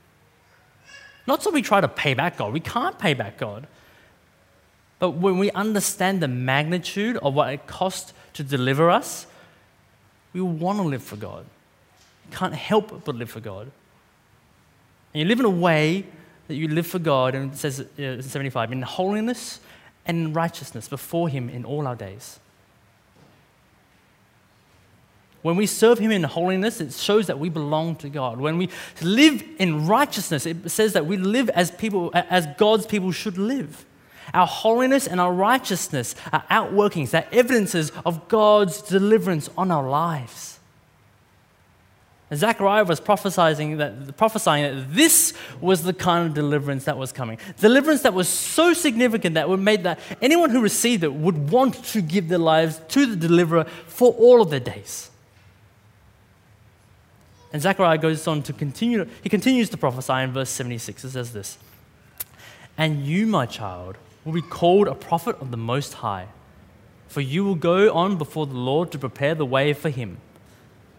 Not 1.27 1.43
so 1.43 1.51
we 1.51 1.61
try 1.61 1.79
to 1.79 1.87
pay 1.87 2.15
back 2.15 2.37
God, 2.37 2.51
we 2.51 2.59
can't 2.59 2.97
pay 2.97 3.13
back 3.13 3.37
God. 3.37 3.67
But 4.97 5.11
when 5.11 5.37
we 5.37 5.51
understand 5.51 6.21
the 6.21 6.27
magnitude 6.27 7.17
of 7.17 7.35
what 7.35 7.53
it 7.53 7.67
cost 7.67 8.13
to 8.33 8.43
deliver 8.43 8.89
us, 8.89 9.27
we 10.33 10.41
want 10.41 10.79
to 10.79 10.83
live 10.83 11.03
for 11.03 11.17
God. 11.17 11.45
You 12.31 12.35
can't 12.35 12.55
help 12.55 13.05
but 13.05 13.15
live 13.15 13.29
for 13.29 13.41
God. 13.41 13.69
And 15.13 15.21
you 15.21 15.25
live 15.27 15.39
in 15.39 15.45
a 15.45 15.51
way 15.51 16.07
that 16.47 16.55
you 16.55 16.67
live 16.67 16.87
for 16.87 16.97
God, 16.97 17.35
and 17.35 17.53
it 17.53 17.57
says 17.57 17.81
uh, 17.81 18.23
75, 18.23 18.71
in 18.71 18.81
holiness 18.81 19.59
and 20.05 20.35
righteousness 20.35 20.87
before 20.87 21.29
Him 21.29 21.49
in 21.49 21.65
all 21.65 21.87
our 21.87 21.95
days. 21.95 22.39
When 25.41 25.57
we 25.57 25.65
serve 25.65 25.99
Him 25.99 26.11
in 26.11 26.23
holiness, 26.23 26.79
it 26.79 26.93
shows 26.93 27.27
that 27.27 27.37
we 27.37 27.49
belong 27.49 27.97
to 27.97 28.09
God. 28.09 28.39
When 28.39 28.57
we 28.57 28.69
live 29.01 29.43
in 29.59 29.85
righteousness, 29.85 30.45
it 30.45 30.69
says 30.71 30.93
that 30.93 31.05
we 31.05 31.17
live 31.17 31.49
as 31.49 31.69
people, 31.69 32.11
as 32.13 32.47
God's 32.57 32.85
people 32.85 33.11
should 33.11 33.37
live. 33.37 33.85
Our 34.33 34.47
holiness 34.47 35.05
and 35.05 35.19
our 35.19 35.33
righteousness 35.33 36.15
are 36.31 36.43
outworkings, 36.49 37.09
they're 37.09 37.27
evidences 37.31 37.91
of 38.05 38.29
God's 38.29 38.81
deliverance 38.81 39.49
on 39.57 39.69
our 39.69 39.87
lives. 39.87 40.52
And 42.33 42.39
Zechariah 42.39 42.83
was 42.83 42.99
prophesying 42.99 43.77
that, 43.77 44.17
prophesying 44.17 44.63
that 44.63 44.91
this 44.91 45.35
was 45.61 45.83
the 45.83 45.93
kind 45.93 46.25
of 46.25 46.33
deliverance 46.33 46.85
that 46.85 46.97
was 46.97 47.11
coming. 47.11 47.37
Deliverance 47.59 48.01
that 48.01 48.15
was 48.15 48.27
so 48.27 48.73
significant 48.73 49.35
that 49.35 49.47
would 49.47 49.59
made 49.59 49.83
that 49.83 49.99
anyone 50.19 50.49
who 50.49 50.59
received 50.59 51.03
it 51.03 51.13
would 51.13 51.51
want 51.51 51.75
to 51.85 52.01
give 52.01 52.29
their 52.29 52.39
lives 52.39 52.81
to 52.87 53.05
the 53.05 53.15
deliverer 53.15 53.65
for 53.85 54.13
all 54.13 54.41
of 54.41 54.49
their 54.49 54.59
days. 54.59 55.11
And 57.51 57.61
Zechariah 57.61 57.99
goes 57.99 58.27
on 58.27 58.41
to 58.41 58.51
continue, 58.51 59.07
he 59.21 59.29
continues 59.29 59.69
to 59.69 59.77
prophesy 59.77 60.13
in 60.23 60.31
verse 60.31 60.49
76. 60.49 61.03
It 61.03 61.11
says 61.11 61.33
this 61.33 61.59
And 62.79 63.05
you, 63.05 63.27
my 63.27 63.45
child, 63.45 63.95
will 64.25 64.33
be 64.33 64.41
called 64.41 64.87
a 64.87 64.95
prophet 64.95 65.35
of 65.39 65.51
the 65.51 65.57
Most 65.57 65.93
High, 65.93 66.29
for 67.07 67.21
you 67.21 67.43
will 67.43 67.53
go 67.53 67.93
on 67.93 68.17
before 68.17 68.47
the 68.47 68.57
Lord 68.57 68.91
to 68.93 68.97
prepare 68.97 69.35
the 69.35 69.45
way 69.45 69.73
for 69.73 69.91
him 69.91 70.17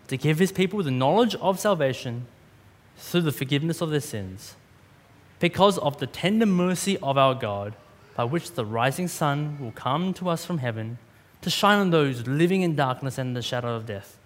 to 0.09 0.17
give 0.17 0.39
his 0.39 0.53
people 0.53 0.83
the 0.83 0.91
knowledge 0.91 1.35
of 1.37 1.59
salvation 1.59 2.27
through 2.97 3.23
the 3.23 3.33
forgiveness 3.33 3.81
of 3.81 3.91
their 3.91 4.01
sins, 4.01 4.55
because 5.41 5.79
of 5.79 5.99
the 5.99 6.07
tender 6.07 6.47
mercy 6.47 6.99
of 6.99 7.19
our 7.19 7.35
God, 7.35 7.75
by 8.15 8.25
which 8.25 8.53
the 8.53 8.65
rising 8.65 9.09
sun 9.09 9.59
will 9.61 9.73
come 9.73 10.15
to 10.15 10.29
us 10.29 10.45
from 10.45 10.59
heaven 10.59 10.99
to 11.43 11.51
shine 11.51 11.79
on 11.79 11.91
those 11.91 12.27
living 12.27 12.63
in 12.63 12.77
darkness 12.77 13.19
and 13.19 13.37
the 13.37 13.43
shadow 13.43 13.75
of 13.75 13.87
death, 13.87 14.19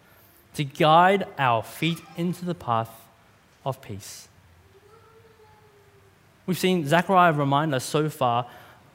to 0.55 0.65
guide 0.65 1.27
our 1.39 1.63
feet 1.63 1.99
into 2.17 2.45
the 2.45 2.55
path 2.55 2.91
of 3.65 3.81
peace. 3.81 4.29
We've 6.47 6.59
seen 6.59 6.87
Zechariah 6.87 7.33
remind 7.33 7.75
us 7.75 7.85
so 7.85 8.09
far 8.09 8.47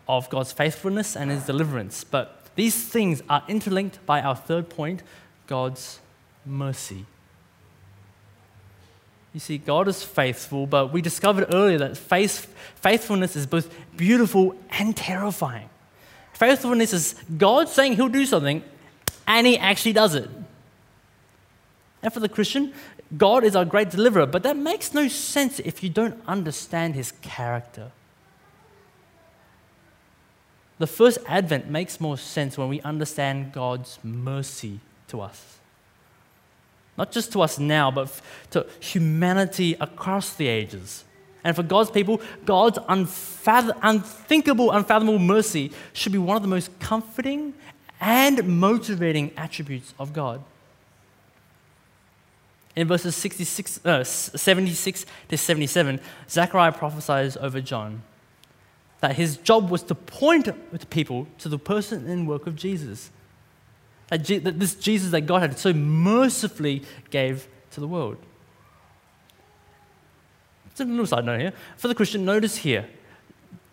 of 0.08 0.30
God's 0.30 0.52
faithfulness 0.52 1.15
and 1.15 1.30
his 1.30 1.46
deliverance, 1.46 2.04
but 2.04 2.43
these 2.56 2.88
things 2.88 3.22
are 3.30 3.43
interlinked 3.48 4.06
by 4.06 4.22
our 4.22 4.36
third 4.36 4.69
point 4.69 5.04
God's 5.48 6.00
mercy. 6.45 7.06
You 9.34 9.39
see, 9.39 9.58
God 9.58 9.88
is 9.88 10.03
faithful, 10.03 10.67
but 10.67 10.93
we 10.93 11.01
discovered 11.01 11.47
earlier 11.53 11.79
that 11.79 11.97
faith, 11.97 12.53
faithfulness 12.75 13.36
is 13.36 13.47
both 13.47 13.73
beautiful 13.97 14.56
and 14.69 14.95
terrifying. 14.95 15.69
Faithfulness 16.34 16.93
is 16.93 17.15
God 17.38 17.67
saying 17.67 17.95
He'll 17.95 18.10
do 18.10 18.25
something, 18.25 18.63
and 19.25 19.47
He 19.47 19.58
actually 19.58 19.93
does 19.93 20.13
it. 20.13 20.29
And 22.03 22.13
for 22.13 22.19
the 22.19 22.29
Christian, 22.29 22.73
God 23.17 23.43
is 23.43 23.56
our 23.56 23.65
great 23.65 23.89
deliverer, 23.89 24.27
but 24.27 24.43
that 24.43 24.58
makes 24.58 24.93
no 24.93 25.08
sense 25.08 25.60
if 25.60 25.84
you 25.84 25.89
don't 25.89 26.19
understand 26.27 26.93
His 26.93 27.12
character. 27.21 27.91
The 30.77 30.88
first 30.88 31.17
advent 31.27 31.67
makes 31.69 31.99
more 31.99 32.17
sense 32.17 32.58
when 32.58 32.67
we 32.67 32.82
understand 32.82 33.51
God's 33.51 33.99
mercy 34.03 34.79
to 35.08 35.21
us 35.21 35.60
not 36.97 37.12
just 37.12 37.32
to 37.34 37.41
us 37.41 37.58
now, 37.58 37.89
but 37.89 38.21
to 38.51 38.65
humanity 38.79 39.75
across 39.79 40.34
the 40.34 40.47
ages. 40.47 41.03
And 41.43 41.56
for 41.56 41.63
God's 41.63 41.91
people, 41.91 42.21
God's 42.45 42.77
unfathom- 42.79 43.77
unthinkable, 43.82 44.71
unfathomable 44.71 45.19
mercy 45.19 45.71
should 45.91 46.12
be 46.12 46.17
one 46.17 46.38
of 46.38 46.41
the 46.41 46.47
most 46.47 46.77
comforting 46.79 47.53
and 47.99 48.60
motivating 48.60 49.32
attributes 49.36 49.93
of 49.99 50.13
God. 50.13 50.43
In 52.75 52.88
verses 52.88 53.15
66, 53.15 53.86
uh, 53.86 54.03
76 54.03 55.06
to 55.29 55.38
77, 55.38 55.99
Zechariah 56.29 56.71
prophesies 56.71 57.38
over 57.38 57.62
John 57.62 58.01
that 59.01 59.15
his 59.15 59.38
job 59.38 59.69
was 59.69 59.84
to 59.84 59.95
point 59.95 60.45
the 60.45 60.86
people 60.86 61.27
to 61.39 61.49
the 61.49 61.60
person 61.60 62.10
and 62.10 62.27
work 62.27 62.47
of 62.47 62.56
Jesus 62.56 63.12
that 64.09 64.59
this 64.59 64.75
Jesus 64.75 65.11
that 65.11 65.21
God 65.21 65.41
had 65.41 65.57
so 65.57 65.73
mercifully 65.73 66.83
gave 67.09 67.47
to 67.71 67.79
the 67.79 67.87
world. 67.87 68.17
It's 70.71 70.79
a 70.79 70.85
little 70.85 71.05
side 71.05 71.25
note 71.25 71.39
here. 71.39 71.53
For 71.77 71.87
the 71.87 71.95
Christian, 71.95 72.25
notice 72.25 72.57
here 72.57 72.87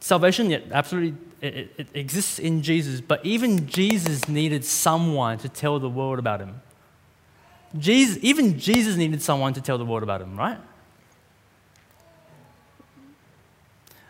salvation, 0.00 0.50
yeah, 0.50 0.60
absolutely, 0.72 1.14
it, 1.40 1.72
it 1.76 1.88
exists 1.94 2.38
in 2.38 2.62
Jesus, 2.62 3.00
but 3.00 3.24
even 3.24 3.66
Jesus 3.66 4.28
needed 4.28 4.64
someone 4.64 5.38
to 5.38 5.48
tell 5.48 5.78
the 5.78 5.88
world 5.88 6.18
about 6.18 6.40
him. 6.40 6.60
Jesus, 7.78 8.18
even 8.22 8.58
Jesus 8.58 8.96
needed 8.96 9.22
someone 9.22 9.54
to 9.54 9.60
tell 9.60 9.78
the 9.78 9.84
world 9.84 10.02
about 10.02 10.20
him, 10.20 10.36
right? 10.36 10.58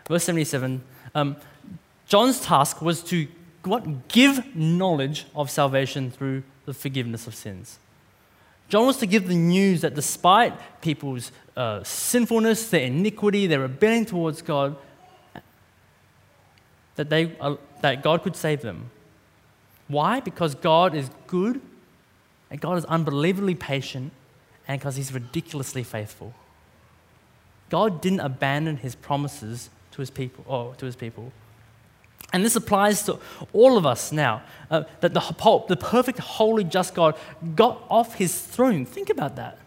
Verse 0.07 0.23
77 0.23 0.83
um, 1.13 1.35
John's 2.07 2.41
task 2.41 2.81
was 2.81 3.03
to 3.03 3.27
what? 3.63 4.07
Give 4.07 4.55
knowledge 4.55 5.25
of 5.35 5.49
salvation 5.49 6.11
through 6.11 6.43
the 6.65 6.73
forgiveness 6.73 7.27
of 7.27 7.35
sins. 7.35 7.79
John 8.69 8.85
wants 8.85 8.99
to 8.99 9.05
give 9.05 9.27
the 9.27 9.35
news 9.35 9.81
that 9.81 9.95
despite 9.95 10.81
people's 10.81 11.31
uh, 11.57 11.83
sinfulness, 11.83 12.69
their 12.69 12.85
iniquity, 12.85 13.45
their 13.45 13.59
rebellion 13.59 14.05
towards 14.05 14.41
God, 14.41 14.77
that, 16.95 17.09
they, 17.09 17.35
uh, 17.39 17.55
that 17.81 18.01
God 18.01 18.23
could 18.23 18.35
save 18.35 18.61
them. 18.61 18.89
Why? 19.87 20.21
Because 20.21 20.55
God 20.55 20.95
is 20.95 21.09
good, 21.27 21.59
and 22.49 22.61
God 22.61 22.77
is 22.77 22.85
unbelievably 22.85 23.55
patient, 23.55 24.13
and 24.67 24.79
because 24.79 24.95
He's 24.95 25.13
ridiculously 25.13 25.83
faithful. 25.83 26.33
God 27.69 28.01
didn't 28.01 28.21
abandon 28.21 28.77
His 28.77 28.95
promises 28.95 29.69
to 29.91 29.99
His 29.99 30.09
people, 30.09 30.45
or 30.47 30.75
to 30.75 30.85
His 30.85 30.95
people. 30.95 31.33
And 32.33 32.45
this 32.45 32.55
applies 32.55 33.03
to 33.03 33.19
all 33.51 33.77
of 33.77 33.85
us 33.85 34.11
now. 34.11 34.41
Uh, 34.69 34.83
that 35.01 35.13
the, 35.13 35.65
the 35.67 35.75
perfect, 35.75 36.19
holy, 36.19 36.63
just 36.63 36.93
God 36.93 37.17
got 37.55 37.83
off 37.89 38.15
his 38.15 38.39
throne. 38.39 38.85
Think 38.85 39.09
about 39.09 39.35
that. 39.35 39.57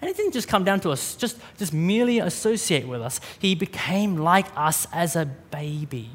And 0.00 0.10
it 0.10 0.16
didn't 0.16 0.32
just 0.32 0.48
come 0.48 0.64
down 0.64 0.80
to 0.80 0.90
us, 0.90 1.14
just, 1.14 1.38
just 1.56 1.72
merely 1.72 2.18
associate 2.18 2.86
with 2.86 3.00
us. 3.00 3.20
He 3.38 3.54
became 3.54 4.18
like 4.18 4.46
us 4.54 4.86
as 4.92 5.16
a 5.16 5.24
baby. 5.24 6.10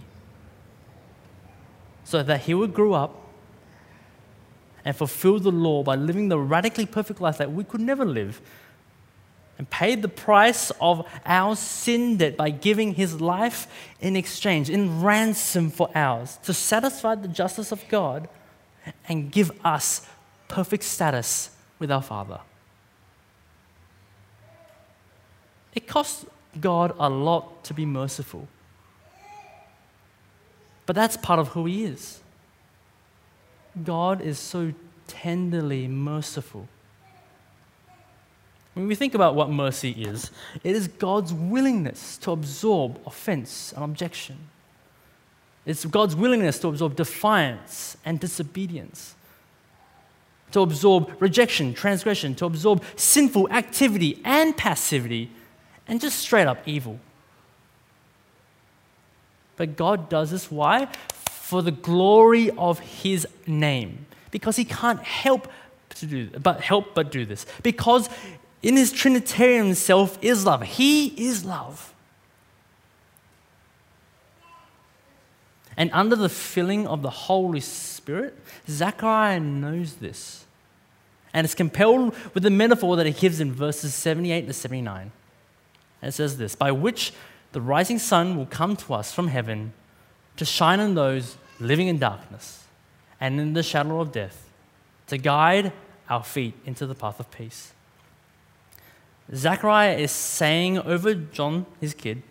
So 2.04 2.21
that 2.21 2.41
he 2.41 2.54
would 2.54 2.73
grow 2.73 2.93
up 2.93 3.15
and 4.86 4.95
fulfill 4.95 5.39
the 5.39 5.51
law 5.51 5.84
by 5.84 5.95
living 5.95 6.30
the 6.30 6.38
radically 6.38 6.86
perfect 6.86 7.21
life 7.21 7.38
that 7.38 7.51
we 7.51 7.63
could 7.63 7.82
never 7.82 8.06
live 8.06 8.41
and 9.62 9.69
paid 9.69 10.02
the 10.02 10.08
price 10.08 10.71
of 10.82 11.08
our 11.24 11.56
sin 11.56 12.17
debt 12.17 12.36
by 12.36 12.50
giving 12.50 12.95
his 12.95 13.21
life 13.21 13.67
in 14.00 14.15
exchange, 14.15 14.71
in 14.71 15.04
ransom 15.04 15.69
for 15.69 15.88
ours, 15.93 16.39
to 16.41 16.52
satisfy 16.52 17.13
the 17.13 17.28
justice 17.28 17.71
of 17.71 17.88
God 17.88 18.28
and 19.08 19.32
give 19.32 19.52
us 19.63 20.08
perfect 20.47 20.84
status 20.84 21.52
with 21.78 21.91
our 21.91 22.02
Father. 22.02 22.39
It 25.76 25.88
costs 25.88 26.26
God 26.60 26.95
a 26.97 27.08
lot 27.08 27.63
to 27.65 27.76
be 27.76 27.86
merciful. 27.86 28.47
But 30.88 30.95
that's 30.95 31.17
part 31.17 31.38
of 31.38 31.50
who 31.50 31.67
He 31.67 31.84
is. 31.84 32.19
God 33.84 34.21
is 34.21 34.39
so 34.39 34.74
tenderly 35.06 35.88
merciful. 35.88 36.67
When 38.73 38.88
we 38.88 38.95
think 38.95 39.13
about 39.13 39.36
what 39.36 39.49
mercy 39.49 39.91
is, 39.91 40.31
it 40.63 40.75
is 40.75 40.88
God's 40.88 41.34
willingness 41.34 42.17
to 42.19 42.31
absorb 42.31 42.99
offense 43.05 43.73
and 43.73 43.84
objection. 43.84 44.38
It's 45.65 45.86
God's 45.86 46.15
willingness 46.15 46.57
to 46.60 46.69
absorb 46.69 46.95
defiance 46.95 47.97
and 48.05 48.19
disobedience, 48.19 49.15
to 50.51 50.62
absorb 50.62 51.21
rejection, 51.21 51.73
transgression, 51.73 52.34
to 52.36 52.45
absorb 52.45 52.84
sinful 52.95 53.49
activity 53.49 54.21
and 54.23 54.55
passivity, 54.55 55.29
and 55.88 55.99
just 55.99 56.19
straight 56.19 56.47
up 56.47 56.65
evil. 56.65 56.99
But 59.57 59.76
God 59.76 60.09
does 60.09 60.32
this, 60.32 60.49
why? 60.49 60.88
For 61.30 61.61
the 61.61 61.72
glory 61.72 62.49
of 62.51 62.80
His 62.80 63.28
name. 63.45 64.05
Because 64.32 64.55
He 64.55 64.65
can't 64.65 65.01
help 65.01 65.49
to 65.95 66.05
do, 66.05 66.30
but 66.39 66.61
help 66.61 66.95
but 66.95 67.11
do 67.11 67.26
this. 67.26 67.45
Because 67.61 68.09
in 68.62 68.78
his 68.78 68.91
Trinitarian 68.91 69.74
self 69.76 70.18
is 70.22 70.45
love. 70.45 70.64
He 70.64 71.07
is 71.07 71.43
love. 71.45 71.93
And 75.78 75.89
under 75.93 76.16
the 76.16 76.30
filling 76.30 76.86
of 76.86 77.01
the 77.01 77.09
Holy 77.09 77.59
Spirit, 77.59 78.38
Zechariah 78.68 79.39
knows 79.39 79.95
this. 79.95 80.45
And 81.34 81.45
it's 81.45 81.55
compelled 81.55 82.14
with 82.34 82.43
the 82.43 82.49
metaphor 82.49 82.95
that 82.97 83.05
he 83.05 83.14
gives 83.14 83.39
in 83.39 83.53
verses 83.53 83.93
78 83.95 84.47
to 84.47 84.53
79. 84.53 85.12
And 86.01 86.09
it 86.09 86.12
says 86.12 86.38
this 86.38 86.55
By 86.55 86.72
which 86.72 87.14
the 87.53 87.62
rising 87.62 87.99
sun 87.99 88.36
will 88.36 88.45
come 88.45 88.76
to 88.76 88.93
us 88.93 89.14
from 89.14 89.28
heaven 89.28 89.74
to 90.38 90.45
shine 90.45 90.80
on 90.80 90.93
those 90.93 91.38
living 91.59 91.88
in 91.88 91.99
darkness 91.99 92.66
and 93.20 93.39
in 93.39 93.53
the 93.53 93.64
shadow 93.64 94.01
of 94.01 94.12
death, 94.12 94.49
to 95.07 95.18
guide 95.18 95.72
our 96.09 96.24
feet 96.24 96.53
into 96.66 96.86
the 96.86 96.95
path 96.95 97.20
of 97.20 97.30
peace. 97.32 97.72
Zechariah 99.34 99.97
is 99.97 100.11
saying 100.11 100.79
over 100.79 101.13
John, 101.13 101.65
his 101.79 101.93
kid, 101.93 102.21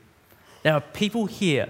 there 0.62 0.74
are 0.74 0.80
people 0.80 1.26
here 1.26 1.68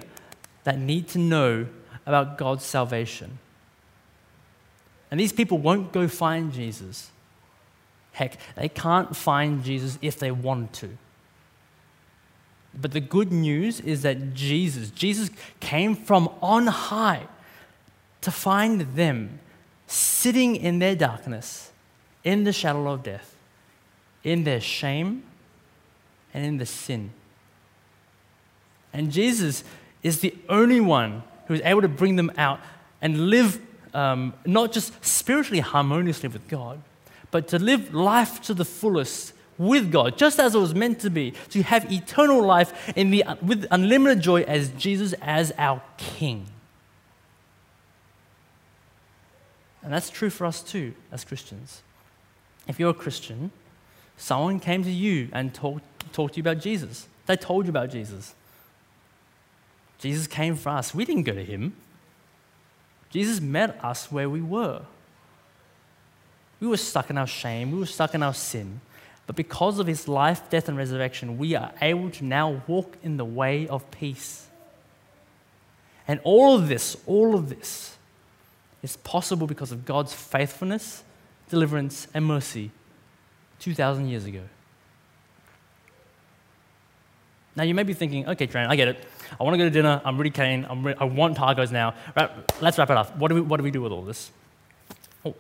that 0.65 0.79
need 0.79 1.09
to 1.09 1.19
know 1.19 1.67
about 2.07 2.37
God's 2.37 2.65
salvation. 2.65 3.39
And 5.11 5.19
these 5.19 5.33
people 5.33 5.59
won't 5.59 5.93
go 5.93 6.09
find 6.09 6.53
Jesus. 6.53 7.11
Heck, 8.13 8.37
they 8.57 8.69
can't 8.69 9.17
find 9.17 9.63
Jesus 9.65 9.99
if 10.03 10.19
they 10.19 10.31
wanted 10.31 10.73
to. 10.75 10.99
But 12.75 12.93
the 12.93 13.01
good 13.01 13.33
news 13.33 13.81
is 13.81 14.03
that 14.03 14.35
Jesus, 14.35 14.91
Jesus 14.91 15.31
came 15.59 15.97
from 15.97 16.29
on 16.41 16.69
high 16.69 17.27
to 18.21 18.31
find 18.31 18.81
them 18.95 19.41
sitting 19.87 20.55
in 20.55 20.79
their 20.79 20.95
darkness, 20.95 21.73
in 22.23 22.45
the 22.45 22.53
shadow 22.53 22.93
of 22.93 23.03
death, 23.03 23.35
in 24.25 24.45
their 24.45 24.61
shame, 24.61 25.23
and 26.33 26.45
in 26.45 26.59
the 26.59 26.67
sin. 26.67 27.11
And 28.93 29.11
Jesus 29.11 29.65
is 30.03 30.21
the 30.21 30.35
only 30.49 30.81
one 30.81 31.23
who 31.47 31.55
is 31.55 31.61
able 31.65 31.83
to 31.83 31.89
bring 31.89 32.17
them 32.17 32.33
out 32.37 32.61
and 33.03 33.29
live 33.29 33.61
um, 33.95 34.35
not 34.45 34.73
just 34.73 35.05
spiritually 35.05 35.61
harmoniously 35.61 36.29
with 36.29 36.47
God, 36.49 36.81
but 37.31 37.49
to 37.49 37.59
live 37.59 37.95
life 37.95 38.41
to 38.43 38.55
the 38.55 38.65
fullest 38.65 39.33
with 39.59 39.93
God, 39.93 40.17
just 40.17 40.41
as 40.41 40.55
it 40.55 40.59
was 40.59 40.75
meant 40.75 41.01
to 41.01 41.11
be, 41.11 41.33
to 41.51 41.63
have 41.63 41.91
eternal 41.93 42.43
life 42.43 42.93
in 42.97 43.11
the, 43.11 43.25
with 43.43 43.67
unlimited 43.71 44.21
joy 44.21 44.43
as 44.43 44.71
Jesus 44.71 45.13
as 45.21 45.53
our 45.59 45.83
King. 45.97 46.47
And 49.83 49.93
that's 49.93 50.11
true 50.11 50.31
for 50.31 50.47
us 50.47 50.63
too, 50.63 50.95
as 51.13 51.25
Christians. 51.25 51.83
If 52.69 52.79
you're 52.79 52.91
a 52.91 52.95
Christian, 52.95 53.51
someone 54.21 54.61
came 54.61 54.85
to 54.85 54.91
you 54.91 55.29
and 55.33 55.53
talked, 55.55 55.83
talked 56.13 56.35
to 56.35 56.39
you 56.39 56.43
about 56.43 56.59
Jesus. 56.59 57.09
They 57.27 57.37
told 57.37 57.65
you 57.65 57.71
about 57.71 57.91
Jesus. 57.91 58.35
Jesus 59.99 60.27
came 60.27 60.57
for 60.57 60.69
us. 60.69 60.95
We 60.95 61.05
didn't 61.05 61.23
go 61.23 61.33
to 61.33 61.45
him. 61.45 61.75
Jesus 63.09 63.41
met 63.41 63.83
us 63.83 64.13
where 64.13 64.29
we 64.29 64.43
were. 64.43 64.83
We 66.61 66.69
were 66.69 66.77
stuck 66.77 67.09
in 67.09 67.17
our 67.17 67.27
shame, 67.27 67.73
we 67.73 67.79
were 67.79 67.87
stuck 67.87 68.15
in 68.15 68.23
our 68.23 68.35
sin. 68.35 68.83
But 69.27 69.37
because 69.37 69.79
of 69.79 69.87
his 69.87 70.07
life, 70.07 70.51
death, 70.51 70.69
and 70.69 70.77
resurrection, 70.77 71.39
we 71.39 71.55
are 71.55 71.73
able 71.81 72.11
to 72.11 72.25
now 72.25 72.63
walk 72.67 72.99
in 73.03 73.17
the 73.17 73.25
way 73.25 73.67
of 73.69 73.91
peace. 73.91 74.49
And 76.07 76.21
all 76.25 76.57
of 76.57 76.69
this, 76.69 76.97
all 77.07 77.35
of 77.35 77.49
this, 77.49 77.97
is 78.83 78.97
possible 78.99 79.47
because 79.47 79.73
of 79.73 79.85
God's 79.85 80.13
faithfulness, 80.13 81.05
deliverance, 81.49 82.09
and 82.13 82.27
mercy 82.27 82.71
2,000 83.61 84.09
years 84.09 84.25
ago. 84.25 84.43
Now, 87.57 87.65
you 87.65 87.75
may 87.75 87.83
be 87.83 87.95
thinking, 87.95 88.29
okay, 88.29 88.47
Trent, 88.47 88.71
I 88.71 88.77
get 88.77 88.89
it. 88.89 89.05
I 89.39 89.43
want 89.45 89.55
to 89.55 89.59
go 89.59 89.65
to 89.65 89.71
dinner. 89.71 90.01
I'm 90.05 90.17
really 90.17 90.31
keen. 90.31 90.67
I'm 90.69 90.87
re- 90.87 90.95
I 90.99 91.05
want 91.05 91.37
tacos 91.37 91.73
now. 91.73 91.95
Right, 92.17 92.31
let's 92.63 92.79
wrap 92.79 92.91
it 92.91 92.97
up. 92.97 93.17
What 93.17 93.29
do, 93.29 93.35
we, 93.35 93.41
what 93.41 93.57
do 93.59 93.65
we 93.65 93.71
do 93.71 93.83
with 93.83 93.93
all 93.93 94.03
this? 94.03 94.31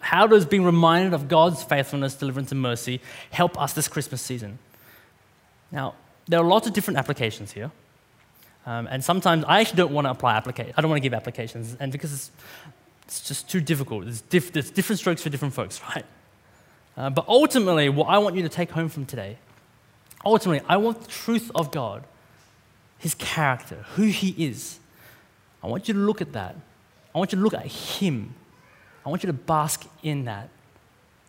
How 0.00 0.26
does 0.26 0.44
being 0.44 0.64
reminded 0.64 1.14
of 1.14 1.28
God's 1.28 1.62
faithfulness, 1.62 2.14
deliverance, 2.14 2.52
and 2.52 2.60
mercy 2.60 3.00
help 3.30 3.58
us 3.60 3.72
this 3.72 3.88
Christmas 3.88 4.20
season? 4.20 4.58
Now, 5.72 5.94
there 6.28 6.40
are 6.40 6.44
lots 6.44 6.66
of 6.66 6.74
different 6.74 6.98
applications 6.98 7.52
here. 7.52 7.70
Um, 8.66 8.86
and 8.90 9.02
sometimes 9.02 9.44
I 9.44 9.60
actually 9.60 9.78
don't 9.78 9.92
want 9.92 10.06
to 10.06 10.10
apply 10.10 10.36
applications. 10.36 10.74
I 10.76 10.82
don't 10.82 10.90
want 10.90 10.98
to 10.98 11.02
give 11.02 11.14
applications. 11.14 11.76
And 11.80 11.90
because 11.90 12.12
it's, 12.12 12.30
it's 13.04 13.26
just 13.26 13.48
too 13.48 13.60
difficult, 13.60 14.04
there's, 14.04 14.20
diff- 14.20 14.52
there's, 14.52 14.70
different 14.70 14.98
strokes 14.98 15.22
for 15.22 15.30
different 15.30 15.54
folks, 15.54 15.80
right? 15.94 16.04
Uh, 17.00 17.08
but 17.08 17.26
ultimately, 17.28 17.88
what 17.88 18.08
I 18.08 18.18
want 18.18 18.36
you 18.36 18.42
to 18.42 18.50
take 18.50 18.70
home 18.72 18.90
from 18.90 19.06
today, 19.06 19.38
ultimately, 20.22 20.62
I 20.68 20.76
want 20.76 21.00
the 21.00 21.08
truth 21.08 21.50
of 21.54 21.70
God 21.70 22.04
his 22.98 23.14
character, 23.14 23.86
who 23.94 24.02
he 24.02 24.34
is. 24.36 24.78
I 25.62 25.66
want 25.66 25.88
you 25.88 25.94
to 25.94 26.00
look 26.00 26.20
at 26.20 26.34
that. 26.34 26.54
I 27.14 27.18
want 27.18 27.32
you 27.32 27.38
to 27.38 27.42
look 27.42 27.54
at 27.54 27.64
him. 27.64 28.34
I 29.06 29.08
want 29.08 29.22
you 29.22 29.28
to 29.28 29.32
bask 29.32 29.86
in 30.02 30.26
that, 30.26 30.50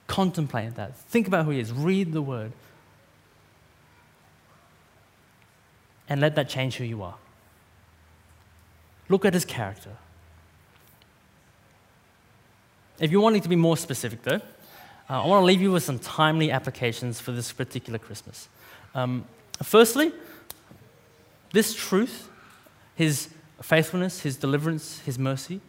contemplate 0.07 0.75
that, 0.75 0.97
think 0.97 1.27
about 1.27 1.45
who 1.45 1.51
he 1.51 1.61
is, 1.61 1.71
read 1.71 2.11
the 2.11 2.21
word, 2.21 2.51
and 6.09 6.19
let 6.19 6.35
that 6.35 6.49
change 6.49 6.75
who 6.75 6.83
you 6.83 7.01
are. 7.01 7.15
Look 9.07 9.23
at 9.23 9.33
his 9.33 9.45
character. 9.45 9.95
If 12.99 13.09
you're 13.09 13.21
wanting 13.21 13.43
to 13.43 13.49
be 13.49 13.55
more 13.55 13.77
specific, 13.77 14.23
though, 14.23 14.41
uh, 15.11 15.23
I 15.23 15.27
want 15.27 15.41
to 15.41 15.45
leave 15.45 15.61
you 15.61 15.73
with 15.73 15.83
some 15.83 15.99
timely 15.99 16.51
applications 16.51 17.19
for 17.19 17.33
this 17.33 17.51
particular 17.51 17.99
Christmas. 17.99 18.47
Um, 18.95 19.25
firstly, 19.61 20.13
this 21.51 21.75
truth, 21.75 22.29
His 22.95 23.27
faithfulness, 23.61 24.21
His 24.21 24.37
deliverance, 24.37 24.99
His 24.99 25.19
mercy, 25.19 25.59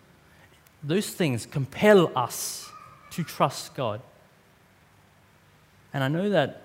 those 0.81 1.09
things 1.09 1.45
compel 1.45 2.13
us 2.17 2.71
to 3.11 3.25
trust 3.25 3.75
God. 3.75 4.01
And 5.93 6.05
I 6.05 6.09
know 6.09 6.31
that 6.31 6.63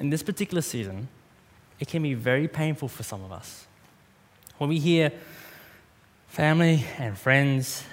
in 0.00 0.08
this 0.08 0.22
particular 0.22 0.62
season, 0.62 1.08
it 1.80 1.88
can 1.88 2.02
be 2.02 2.14
very 2.14 2.48
painful 2.48 2.88
for 2.88 3.02
some 3.02 3.22
of 3.22 3.30
us. 3.30 3.66
When 4.56 4.70
we 4.70 4.78
hear 4.78 5.12
family 6.28 6.86
and 6.96 7.18
friends, 7.18 7.84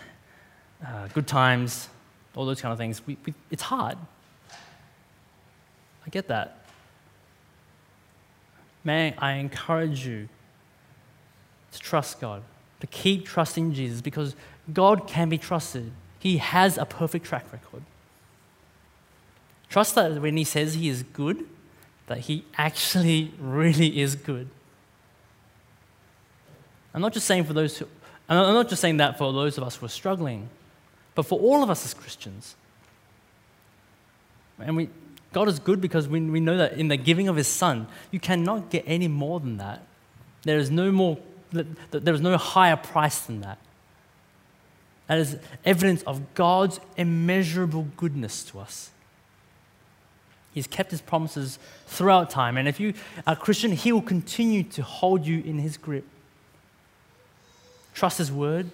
uh, 0.86 1.10
good 1.10 1.28
times, 1.28 1.90
all 2.36 2.46
those 2.46 2.62
kind 2.62 2.72
of 2.72 2.78
things, 2.78 3.06
we, 3.06 3.18
we, 3.26 3.34
it's 3.50 3.64
hard. 3.64 3.98
I 6.06 6.10
get 6.10 6.28
that. 6.30 6.66
May 8.84 9.14
I 9.18 9.34
encourage 9.34 10.06
you 10.06 10.28
to 11.72 11.80
trust 11.80 12.20
God, 12.20 12.44
to 12.80 12.88
keep 12.88 13.26
trusting 13.26 13.74
Jesus 13.74 14.02
because 14.02 14.36
God 14.74 15.08
can 15.08 15.30
be 15.30 15.38
trusted. 15.38 15.92
He 16.20 16.38
has 16.38 16.78
a 16.78 16.86
perfect 16.86 17.26
track 17.26 17.46
record. 17.52 17.84
Trust 19.70 19.96
that 19.96 20.22
when 20.22 20.38
He 20.38 20.44
says 20.44 20.76
He 20.76 20.90
is 20.90 21.04
good, 21.04 21.46
that 22.08 22.20
He 22.20 22.46
actually 22.58 23.34
really 23.40 24.00
is 24.00 24.16
good. 24.16 24.50
I'm 26.94 27.02
not 27.02 27.14
just 27.14 27.26
saying 27.26 27.46
for 27.46 27.54
those 27.54 27.78
who, 27.78 27.88
I'm 28.28 28.54
not 28.54 28.70
just 28.70 28.82
saying 28.82 28.98
that 28.98 29.18
for 29.18 29.32
those 29.32 29.58
of 29.58 29.64
us 29.64 29.78
who 29.78 29.86
are 29.86 29.90
struggling, 29.90 30.50
but 31.16 31.24
for 31.24 31.40
all 31.40 31.64
of 31.64 31.70
us 31.70 31.86
as 31.86 31.94
Christians. 31.94 32.56
And 34.60 34.76
we, 34.76 34.90
God 35.34 35.48
is 35.48 35.60
good 35.60 35.82
because 35.82 36.08
we, 36.08 36.22
we 36.22 36.40
know 36.40 36.58
that 36.58 36.74
in 36.74 36.88
the 36.88 36.98
giving 36.98 37.28
of 37.28 37.36
His 37.36 37.48
Son, 37.48 37.88
you 38.12 38.20
cannot 38.20 38.70
get 38.70 38.84
any 38.86 39.08
more 39.08 39.40
than 39.40 39.58
that. 39.58 39.84
There 40.44 40.58
is 40.58 40.70
no 40.70 40.92
more, 40.92 41.18
there 41.52 42.14
is 42.14 42.22
no 42.22 42.38
higher 42.38 42.78
price 42.78 43.22
than 43.22 43.42
that. 43.42 43.58
That 45.08 45.20
is 45.20 45.38
evidence 45.66 46.04
of 46.04 46.34
God's 46.36 46.80
immeasurable 46.96 47.88
goodness 47.98 48.44
to 48.46 48.60
us. 48.60 48.92
He's 50.54 50.68
kept 50.68 50.92
His 50.92 51.02
promises 51.02 51.60
throughout 51.88 52.30
time, 52.30 52.58
and 52.58 52.68
if 52.68 52.80
you 52.80 52.94
are 53.26 53.34
a 53.34 53.36
Christian, 53.36 53.72
He 53.72 53.92
will 53.92 54.02
continue 54.02 54.64
to 54.64 54.84
hold 54.84 55.26
you 55.26 55.42
in 55.42 55.60
His 55.60 55.78
grip. 55.78 56.06
Trust 57.94 58.18
His 58.18 58.32
word, 58.32 58.70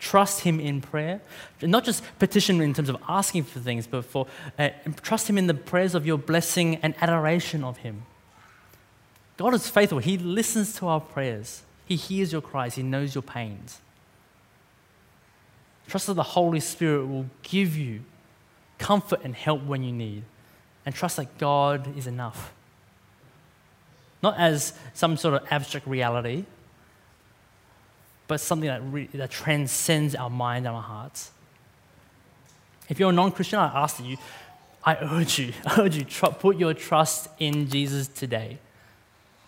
Trust 0.00 0.40
Him 0.40 0.58
in 0.58 0.80
prayer. 0.80 1.20
Not 1.62 1.84
just 1.84 2.02
petition 2.18 2.60
in 2.60 2.74
terms 2.74 2.88
of 2.88 2.96
asking 3.08 3.44
for 3.44 3.60
things, 3.60 3.86
but 3.86 4.04
for 4.04 4.26
uh, 4.58 4.70
trust 5.02 5.28
Him 5.28 5.38
in 5.38 5.46
the 5.46 5.54
prayers 5.54 5.94
of 5.94 6.06
your 6.06 6.18
blessing 6.18 6.76
and 6.76 6.94
adoration 7.00 7.62
of 7.62 7.76
Him. 7.78 8.02
God 9.36 9.54
is 9.54 9.68
faithful. 9.68 9.98
He 9.98 10.18
listens 10.18 10.74
to 10.76 10.88
our 10.88 11.00
prayers, 11.00 11.62
He 11.86 11.96
hears 11.96 12.32
your 12.32 12.40
cries, 12.40 12.74
He 12.74 12.82
knows 12.82 13.14
your 13.14 13.22
pains. 13.22 13.80
Trust 15.86 16.06
that 16.06 16.14
the 16.14 16.22
Holy 16.22 16.60
Spirit 16.60 17.06
will 17.06 17.26
give 17.42 17.76
you 17.76 18.00
comfort 18.78 19.20
and 19.22 19.34
help 19.34 19.62
when 19.64 19.82
you 19.82 19.92
need. 19.92 20.22
And 20.86 20.94
trust 20.94 21.16
that 21.16 21.36
God 21.36 21.96
is 21.96 22.06
enough. 22.06 22.52
Not 24.22 24.38
as 24.38 24.72
some 24.94 25.16
sort 25.16 25.34
of 25.34 25.46
abstract 25.50 25.86
reality, 25.86 26.44
but 28.30 28.40
something 28.40 28.68
that, 28.68 29.10
that 29.18 29.28
transcends 29.28 30.14
our 30.14 30.30
mind 30.30 30.64
and 30.64 30.76
our 30.76 30.82
hearts. 30.82 31.32
If 32.88 33.00
you're 33.00 33.10
a 33.10 33.12
non 33.12 33.32
Christian, 33.32 33.58
I 33.58 33.82
ask 33.82 33.98
you, 34.00 34.18
I 34.84 34.94
urge 35.00 35.40
you, 35.40 35.52
I 35.66 35.80
urge 35.80 35.96
you, 35.96 36.04
put 36.04 36.56
your 36.56 36.72
trust 36.72 37.28
in 37.40 37.68
Jesus 37.68 38.06
today. 38.06 38.58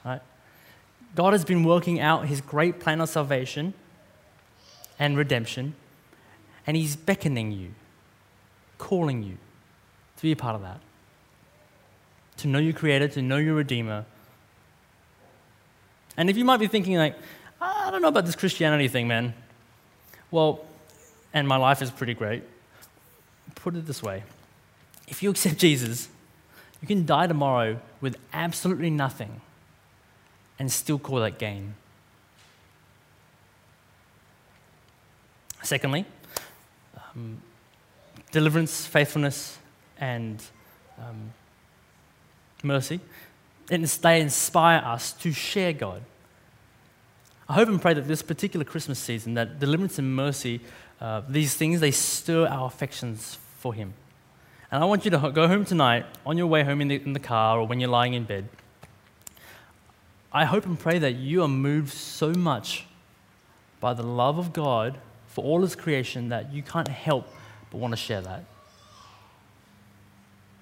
Right? 0.04 0.20
God 1.14 1.32
has 1.32 1.44
been 1.44 1.62
working 1.62 2.00
out 2.00 2.26
his 2.26 2.40
great 2.40 2.80
plan 2.80 3.00
of 3.00 3.08
salvation 3.08 3.72
and 4.98 5.16
redemption, 5.16 5.76
and 6.66 6.76
he's 6.76 6.96
beckoning 6.96 7.52
you, 7.52 7.76
calling 8.78 9.22
you 9.22 9.36
to 10.16 10.22
be 10.24 10.32
a 10.32 10.36
part 10.36 10.56
of 10.56 10.62
that. 10.62 10.80
To 12.38 12.48
know 12.48 12.58
your 12.58 12.72
Creator, 12.72 13.06
to 13.10 13.22
know 13.22 13.36
your 13.36 13.54
Redeemer. 13.54 14.06
And 16.16 16.28
if 16.28 16.36
you 16.36 16.44
might 16.44 16.58
be 16.58 16.66
thinking, 16.66 16.96
like, 16.96 17.14
I 17.62 17.90
don't 17.90 18.02
know 18.02 18.08
about 18.08 18.26
this 18.26 18.34
Christianity 18.34 18.88
thing, 18.88 19.06
man. 19.06 19.34
Well, 20.30 20.64
and 21.32 21.46
my 21.46 21.56
life 21.56 21.80
is 21.80 21.90
pretty 21.90 22.14
great. 22.14 22.42
Put 23.54 23.76
it 23.76 23.86
this 23.86 24.02
way 24.02 24.24
if 25.06 25.22
you 25.22 25.30
accept 25.30 25.58
Jesus, 25.58 26.08
you 26.80 26.88
can 26.88 27.04
die 27.04 27.26
tomorrow 27.26 27.78
with 28.00 28.16
absolutely 28.32 28.90
nothing 28.90 29.40
and 30.58 30.72
still 30.72 30.98
call 30.98 31.20
that 31.20 31.38
gain. 31.38 31.74
Secondly, 35.62 36.06
um, 36.96 37.40
deliverance, 38.32 38.84
faithfulness, 38.86 39.58
and 39.98 40.42
um, 40.98 41.32
mercy. 42.62 43.00
And 43.70 43.84
they 43.84 44.20
inspire 44.20 44.78
us 44.78 45.12
to 45.14 45.32
share 45.32 45.72
God. 45.72 46.02
I 47.52 47.56
hope 47.56 47.68
and 47.68 47.82
pray 47.82 47.92
that 47.92 48.08
this 48.08 48.22
particular 48.22 48.64
Christmas 48.64 48.98
season, 48.98 49.34
that 49.34 49.60
deliverance 49.60 49.98
and 49.98 50.16
mercy, 50.16 50.62
uh, 51.02 51.20
these 51.28 51.54
things, 51.54 51.80
they 51.80 51.90
stir 51.90 52.46
our 52.46 52.66
affections 52.66 53.36
for 53.58 53.74
Him. 53.74 53.92
And 54.70 54.82
I 54.82 54.86
want 54.86 55.04
you 55.04 55.10
to 55.10 55.30
go 55.34 55.46
home 55.46 55.66
tonight, 55.66 56.06
on 56.24 56.38
your 56.38 56.46
way 56.46 56.64
home 56.64 56.80
in 56.80 56.88
the, 56.88 56.94
in 56.94 57.12
the 57.12 57.20
car 57.20 57.58
or 57.58 57.66
when 57.66 57.78
you're 57.78 57.90
lying 57.90 58.14
in 58.14 58.24
bed. 58.24 58.48
I 60.32 60.46
hope 60.46 60.64
and 60.64 60.78
pray 60.78 60.98
that 61.00 61.16
you 61.16 61.42
are 61.42 61.48
moved 61.48 61.92
so 61.92 62.32
much 62.32 62.86
by 63.80 63.92
the 63.92 64.02
love 64.02 64.38
of 64.38 64.54
God 64.54 64.96
for 65.26 65.44
all 65.44 65.60
His 65.60 65.76
creation 65.76 66.30
that 66.30 66.54
you 66.54 66.62
can't 66.62 66.88
help 66.88 67.28
but 67.70 67.76
want 67.76 67.92
to 67.92 67.98
share 67.98 68.22
that. 68.22 68.46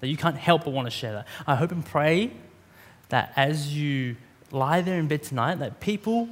That 0.01 0.07
you 0.07 0.17
can't 0.17 0.35
help 0.35 0.65
but 0.65 0.71
want 0.71 0.87
to 0.87 0.91
share 0.91 1.13
that. 1.13 1.27
I 1.47 1.55
hope 1.55 1.71
and 1.71 1.85
pray 1.85 2.31
that 3.07 3.31
as 3.37 3.73
you 3.73 4.17
lie 4.51 4.81
there 4.81 4.99
in 4.99 5.07
bed 5.07 5.23
tonight, 5.23 5.59
that 5.59 5.79
people 5.79 6.27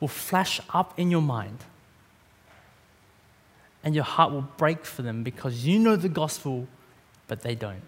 will 0.00 0.08
flash 0.08 0.60
up 0.72 0.98
in 0.98 1.10
your 1.10 1.22
mind 1.22 1.58
and 3.84 3.94
your 3.94 4.04
heart 4.04 4.32
will 4.32 4.48
break 4.56 4.84
for 4.84 5.02
them 5.02 5.22
because 5.22 5.64
you 5.64 5.78
know 5.78 5.96
the 5.96 6.08
gospel 6.08 6.66
but 7.26 7.42
they 7.42 7.54
don't. 7.54 7.82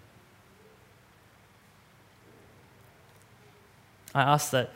I 4.15 4.23
ask 4.23 4.51
that 4.51 4.71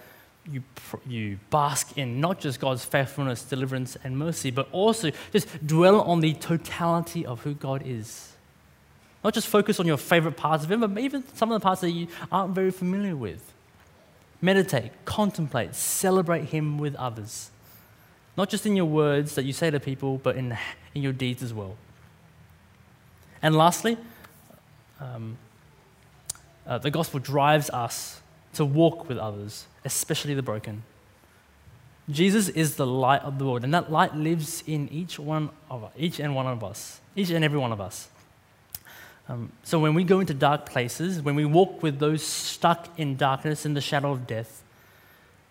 you, 0.51 0.62
you 1.07 1.39
bask 1.51 1.97
in 1.97 2.20
not 2.20 2.41
just 2.41 2.61
God's 2.61 2.85
faithfulness, 2.85 3.43
deliverance, 3.43 3.97
and 4.05 4.18
mercy, 4.18 4.51
but 4.51 4.68
also 4.72 5.11
just 5.32 5.66
dwell 5.66 6.01
on 6.03 6.20
the 6.20 6.35
totality 6.35 7.24
of 7.24 7.43
who 7.43 7.55
God 7.55 7.82
is. 7.85 8.32
Not 9.22 9.32
just 9.32 9.49
focus 9.49 9.80
on 9.80 9.87
your 9.87 9.97
favorite 9.97 10.37
parts 10.37 10.64
of 10.64 10.70
Him, 10.70 10.80
but 10.80 10.99
even 10.99 11.24
some 11.35 11.51
of 11.51 11.61
the 11.61 11.64
parts 11.64 11.80
that 11.80 11.91
you 11.91 12.09
aren't 12.30 12.55
very 12.55 12.70
familiar 12.70 13.16
with. 13.16 13.53
Meditate, 14.45 14.92
contemplate, 15.07 15.74
celebrate 15.74 16.45
Him 16.45 16.76
with 16.76 16.95
others. 16.97 17.51
Not 18.36 18.51
just 18.51 18.66
in 18.66 18.76
your 18.76 18.84
words 18.84 19.36
that 19.36 19.47
you 19.47 19.55
say 19.55 19.70
to 19.70 19.80
people, 19.80 20.18
but 20.18 20.36
in, 20.36 20.55
in 20.95 21.03
your 21.03 21.14
deeds 21.14 21.42
as 21.42 21.55
well. 21.55 21.76
And 23.40 23.57
lastly, 23.57 23.97
um, 25.01 25.38
uh, 26.66 26.76
the 26.76 26.90
gospel 26.90 27.20
drives 27.20 27.70
us 27.70 28.20
to 28.53 28.66
walk 28.66 29.09
with 29.09 29.16
others, 29.16 29.64
especially 29.82 30.34
the 30.34 30.42
broken. 30.42 30.82
Jesus 32.11 32.51
is 32.51 32.76
the 32.76 32.86
light 32.86 33.22
of 33.22 33.38
the 33.38 33.47
world, 33.47 33.64
and 33.64 33.72
that 33.72 33.90
light 33.90 34.14
lives 34.14 34.62
in 34.66 34.90
each 34.90 35.18
one 35.18 35.49
of 35.70 35.90
each 35.97 36.20
and 36.20 36.34
one 36.34 36.47
of 36.47 36.62
us, 36.62 37.01
each 37.16 37.30
and 37.30 37.42
every 37.47 37.59
one 37.59 37.72
of 37.72 37.80
us. 37.80 38.11
Um, 39.29 39.53
so 39.62 39.79
when 39.79 39.95
we 39.95 40.05
go 40.05 40.20
into 40.20 40.35
dark 40.35 40.66
places, 40.66 41.22
when 41.22 41.35
we 41.35 41.45
walk 41.45 41.83
with 41.83 41.99
those 41.99 42.22
stuck 42.22 42.89
in 42.99 43.16
darkness 43.16 43.64
in 43.64 43.75
the 43.75 43.81
shadow 43.81 44.12
of 44.12 44.27
death, 44.27 44.62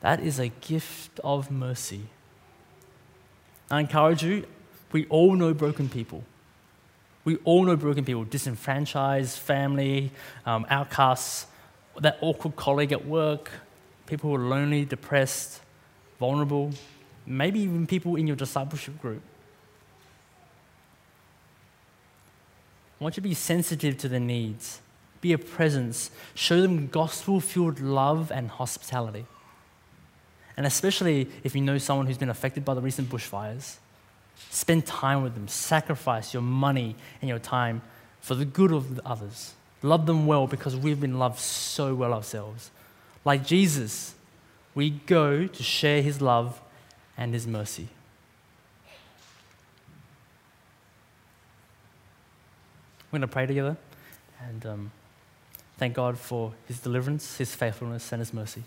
that 0.01 0.19
is 0.19 0.39
a 0.39 0.49
gift 0.49 1.19
of 1.23 1.49
mercy. 1.49 2.03
I 3.71 3.79
encourage 3.79 4.23
you, 4.23 4.45
we 4.91 5.07
all 5.07 5.33
know 5.33 5.53
broken 5.53 5.89
people. 5.89 6.23
We 7.25 7.37
all 7.45 7.63
know 7.63 7.75
broken 7.75 8.05
people, 8.05 8.25
disenfranchised, 8.25 9.39
family, 9.39 10.11
um, 10.45 10.67
outcasts, 10.69 11.47
that 11.99 12.17
awkward 12.21 12.55
colleague 12.55 12.91
at 12.91 13.05
work, 13.05 13.49
people 14.05 14.29
who 14.29 14.35
are 14.35 14.47
lonely, 14.47 14.85
depressed, 14.85 15.61
vulnerable, 16.19 16.71
maybe 17.25 17.61
even 17.61 17.87
people 17.87 18.15
in 18.15 18.27
your 18.27 18.35
discipleship 18.35 19.01
group. 19.01 19.21
I 23.03 23.05
want 23.05 23.17
you 23.17 23.21
to 23.21 23.27
be 23.27 23.33
sensitive 23.33 23.97
to 23.97 24.07
their 24.07 24.19
needs, 24.19 24.79
be 25.19 25.33
a 25.33 25.37
presence, 25.37 26.09
show 26.35 26.61
them 26.61 26.87
gospel 26.87 27.41
filled 27.41 27.81
love 27.81 28.31
and 28.31 28.49
hospitality. 28.49 29.25
And 30.55 30.65
especially 30.65 31.27
if 31.43 31.53
you 31.53 31.61
know 31.61 31.77
someone 31.77 32.07
who's 32.07 32.17
been 32.17 32.29
affected 32.29 32.63
by 32.63 32.73
the 32.73 32.81
recent 32.81 33.09
bushfires, 33.09 33.77
Spend 34.49 34.85
time 34.85 35.23
with 35.23 35.35
them. 35.35 35.47
Sacrifice 35.47 36.33
your 36.33 36.43
money 36.43 36.95
and 37.21 37.29
your 37.29 37.39
time 37.39 37.81
for 38.19 38.35
the 38.35 38.45
good 38.45 38.71
of 38.71 38.95
the 38.95 39.07
others. 39.07 39.53
Love 39.81 40.05
them 40.05 40.25
well 40.25 40.47
because 40.47 40.75
we've 40.75 40.99
been 40.99 41.19
loved 41.19 41.39
so 41.39 41.93
well 41.93 42.13
ourselves. 42.13 42.71
Like 43.25 43.45
Jesus, 43.45 44.15
we 44.73 44.89
go 44.91 45.47
to 45.47 45.63
share 45.63 46.01
his 46.01 46.21
love 46.21 46.61
and 47.17 47.33
his 47.33 47.45
mercy. 47.45 47.89
We're 53.13 53.19
going 53.19 53.29
to 53.29 53.33
pray 53.33 53.45
together 53.45 53.77
and 54.41 54.65
um, 54.65 54.91
thank 55.77 55.93
God 55.93 56.17
for 56.17 56.53
his 56.67 56.79
deliverance, 56.79 57.37
his 57.37 57.53
faithfulness, 57.53 58.11
and 58.11 58.19
his 58.19 58.33
mercy. 58.33 58.63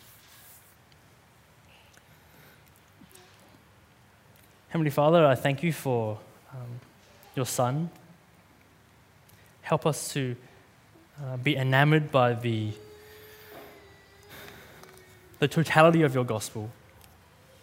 Heavenly 4.68 4.92
Father, 4.92 5.26
I 5.26 5.34
thank 5.34 5.64
you 5.64 5.72
for 5.72 6.20
um, 6.52 6.78
your 7.34 7.44
Son. 7.44 7.90
Help 9.62 9.84
us 9.84 10.12
to 10.12 10.36
uh, 11.20 11.38
be 11.38 11.56
enamored 11.56 12.12
by 12.12 12.34
the, 12.34 12.70
the 15.40 15.48
totality 15.48 16.02
of 16.02 16.14
your 16.14 16.24
gospel. 16.24 16.70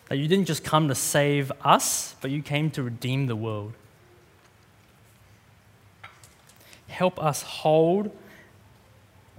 That 0.10 0.18
you 0.18 0.28
didn't 0.28 0.48
just 0.48 0.66
come 0.66 0.90
to 0.90 0.96
save 0.96 1.50
us, 1.64 2.16
but 2.20 2.30
you 2.30 2.42
came 2.42 2.70
to 2.72 2.84
redeem 2.84 3.28
the 3.28 3.38
world. 3.38 3.72
Help 6.94 7.22
us 7.22 7.42
hold 7.42 8.12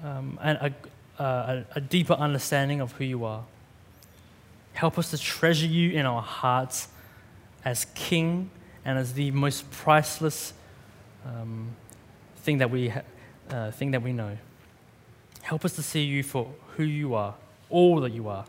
um, 0.03 0.41
a, 0.43 0.73
a, 1.21 1.65
a 1.77 1.81
deeper 1.81 2.15
understanding 2.15 2.81
of 2.81 2.91
who 2.93 3.05
you 3.05 3.25
are. 3.25 3.45
Help 4.73 4.99
us 4.99 5.13
to 5.13 5.19
treasure 5.19 5.69
you 5.69 5.93
in 5.93 6.05
our 6.05 6.21
hearts 6.21 6.89
as 7.65 7.87
King 7.95 8.51
and 8.85 8.99
as 8.99 9.13
the 9.13 9.31
most 9.31 9.71
priceless 9.71 10.53
um, 11.25 11.69
thing, 12.39 12.59
that 12.59 12.73
we 12.73 12.89
ha- 12.89 13.03
uh, 13.51 13.71
thing 13.71 13.93
that 13.93 14.03
we 14.03 14.13
know. 14.13 14.37
Help 15.43 15.65
us 15.65 15.77
to 15.77 15.83
see 15.83 16.03
you 16.03 16.25
for 16.25 16.49
who 16.77 16.83
you 16.83 17.15
are, 17.15 17.35
all 17.71 18.01
that 18.01 18.11
you 18.11 18.29
are. 18.29 18.47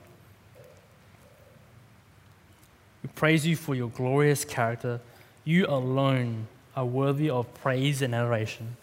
We 3.04 3.10
praise 3.14 3.46
you 3.46 3.56
for 3.56 3.76
your 3.76 3.90
glorious 3.90 4.44
character. 4.44 5.00
You 5.44 5.68
alone 5.68 6.48
are 6.76 6.86
worthy 6.86 7.30
of 7.30 7.54
praise 7.54 8.02
and 8.02 8.16
adoration. 8.16 8.78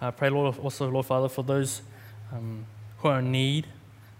I 0.00 0.10
pray, 0.10 0.28
Lord, 0.28 0.58
also, 0.58 0.88
Lord 0.90 1.06
Father, 1.06 1.28
for 1.28 1.42
those 1.42 1.82
um, 2.32 2.66
who 2.98 3.08
are 3.08 3.20
in 3.20 3.32
need 3.32 3.66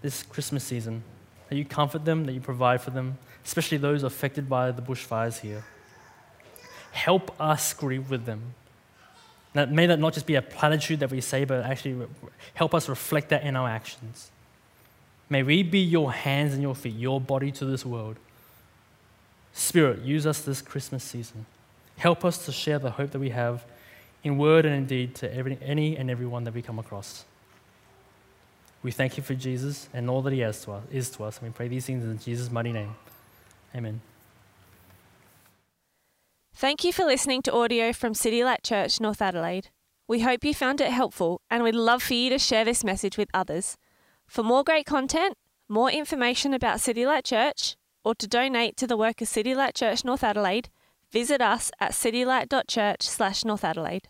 this 0.01 0.23
Christmas 0.23 0.63
season 0.63 1.03
that 1.49 1.55
you 1.55 1.65
comfort 1.65 2.05
them, 2.05 2.25
that 2.25 2.33
you 2.33 2.41
provide 2.41 2.81
for 2.81 2.91
them, 2.91 3.17
especially 3.45 3.77
those 3.77 4.03
affected 4.03 4.49
by 4.49 4.71
the 4.71 4.81
bushfires 4.81 5.39
here. 5.39 5.63
Help 6.91 7.39
us 7.39 7.73
grieve 7.73 8.09
with 8.09 8.25
them. 8.25 8.53
That 9.53 9.71
may 9.71 9.85
that 9.85 9.99
not 9.99 10.13
just 10.13 10.25
be 10.25 10.35
a 10.35 10.41
platitude 10.41 10.99
that 10.99 11.11
we 11.11 11.21
say, 11.21 11.45
but 11.45 11.63
actually 11.63 12.07
help 12.53 12.73
us 12.73 12.89
reflect 12.89 13.29
that 13.29 13.43
in 13.43 13.55
our 13.55 13.69
actions. 13.69 14.29
May 15.29 15.43
we 15.43 15.63
be 15.63 15.79
your 15.79 16.11
hands 16.11 16.53
and 16.53 16.61
your 16.61 16.75
feet, 16.75 16.95
your 16.95 17.19
body 17.19 17.51
to 17.53 17.65
this 17.65 17.85
world. 17.85 18.17
Spirit, 19.53 20.01
use 20.01 20.25
us 20.25 20.41
this 20.41 20.61
Christmas 20.61 21.03
season. 21.03 21.45
Help 21.97 22.23
us 22.23 22.45
to 22.45 22.51
share 22.51 22.79
the 22.79 22.91
hope 22.91 23.11
that 23.11 23.19
we 23.19 23.29
have 23.29 23.65
in 24.27 24.37
word 24.37 24.65
and 24.65 24.75
in 24.75 24.85
deed 24.85 25.15
to 25.15 25.33
every, 25.33 25.57
any 25.61 25.97
and 25.97 26.11
everyone 26.11 26.43
that 26.43 26.53
we 26.53 26.61
come 26.61 26.79
across. 26.79 27.25
We 28.83 28.91
thank 28.91 29.17
you 29.17 29.23
for 29.23 29.33
Jesus 29.33 29.89
and 29.93 30.09
all 30.09 30.21
that 30.21 30.33
he 30.33 30.39
has 30.39 30.63
to 30.65 30.73
us, 30.73 30.83
is 30.91 31.09
to 31.11 31.23
us. 31.23 31.39
And 31.39 31.47
we 31.47 31.53
pray 31.53 31.67
these 31.67 31.85
things 31.85 32.03
in 32.03 32.19
Jesus' 32.19 32.51
mighty 32.51 32.71
name. 32.71 32.95
Amen. 33.75 34.01
Thank 36.53 36.83
you 36.83 36.93
for 36.93 37.05
listening 37.05 37.41
to 37.43 37.53
audio 37.53 37.93
from 37.93 38.13
City 38.13 38.43
Light 38.43 38.63
Church, 38.63 38.99
North 38.99 39.21
Adelaide. 39.21 39.69
We 40.07 40.21
hope 40.21 40.43
you 40.43 40.53
found 40.53 40.79
it 40.79 40.91
helpful 40.91 41.41
and 41.49 41.63
we'd 41.63 41.75
love 41.75 42.01
for 42.01 42.13
you 42.13 42.29
to 42.29 42.39
share 42.39 42.65
this 42.65 42.83
message 42.83 43.17
with 43.17 43.29
others. 43.33 43.77
For 44.25 44.41
more 44.43 44.63
great 44.63 44.85
content, 44.85 45.35
more 45.69 45.91
information 45.91 46.53
about 46.53 46.79
City 46.79 47.05
Light 47.05 47.25
Church, 47.25 47.75
or 48.03 48.15
to 48.15 48.27
donate 48.27 48.77
to 48.77 48.87
the 48.87 48.97
work 48.97 49.21
of 49.21 49.27
City 49.27 49.53
Light 49.53 49.75
Church 49.75 50.05
North 50.05 50.23
Adelaide, 50.23 50.69
visit 51.11 51.41
us 51.41 51.71
at 51.79 51.91
citylight.church 51.91 53.01
slash 53.01 53.43
North 53.43 53.63
Adelaide. 53.63 54.07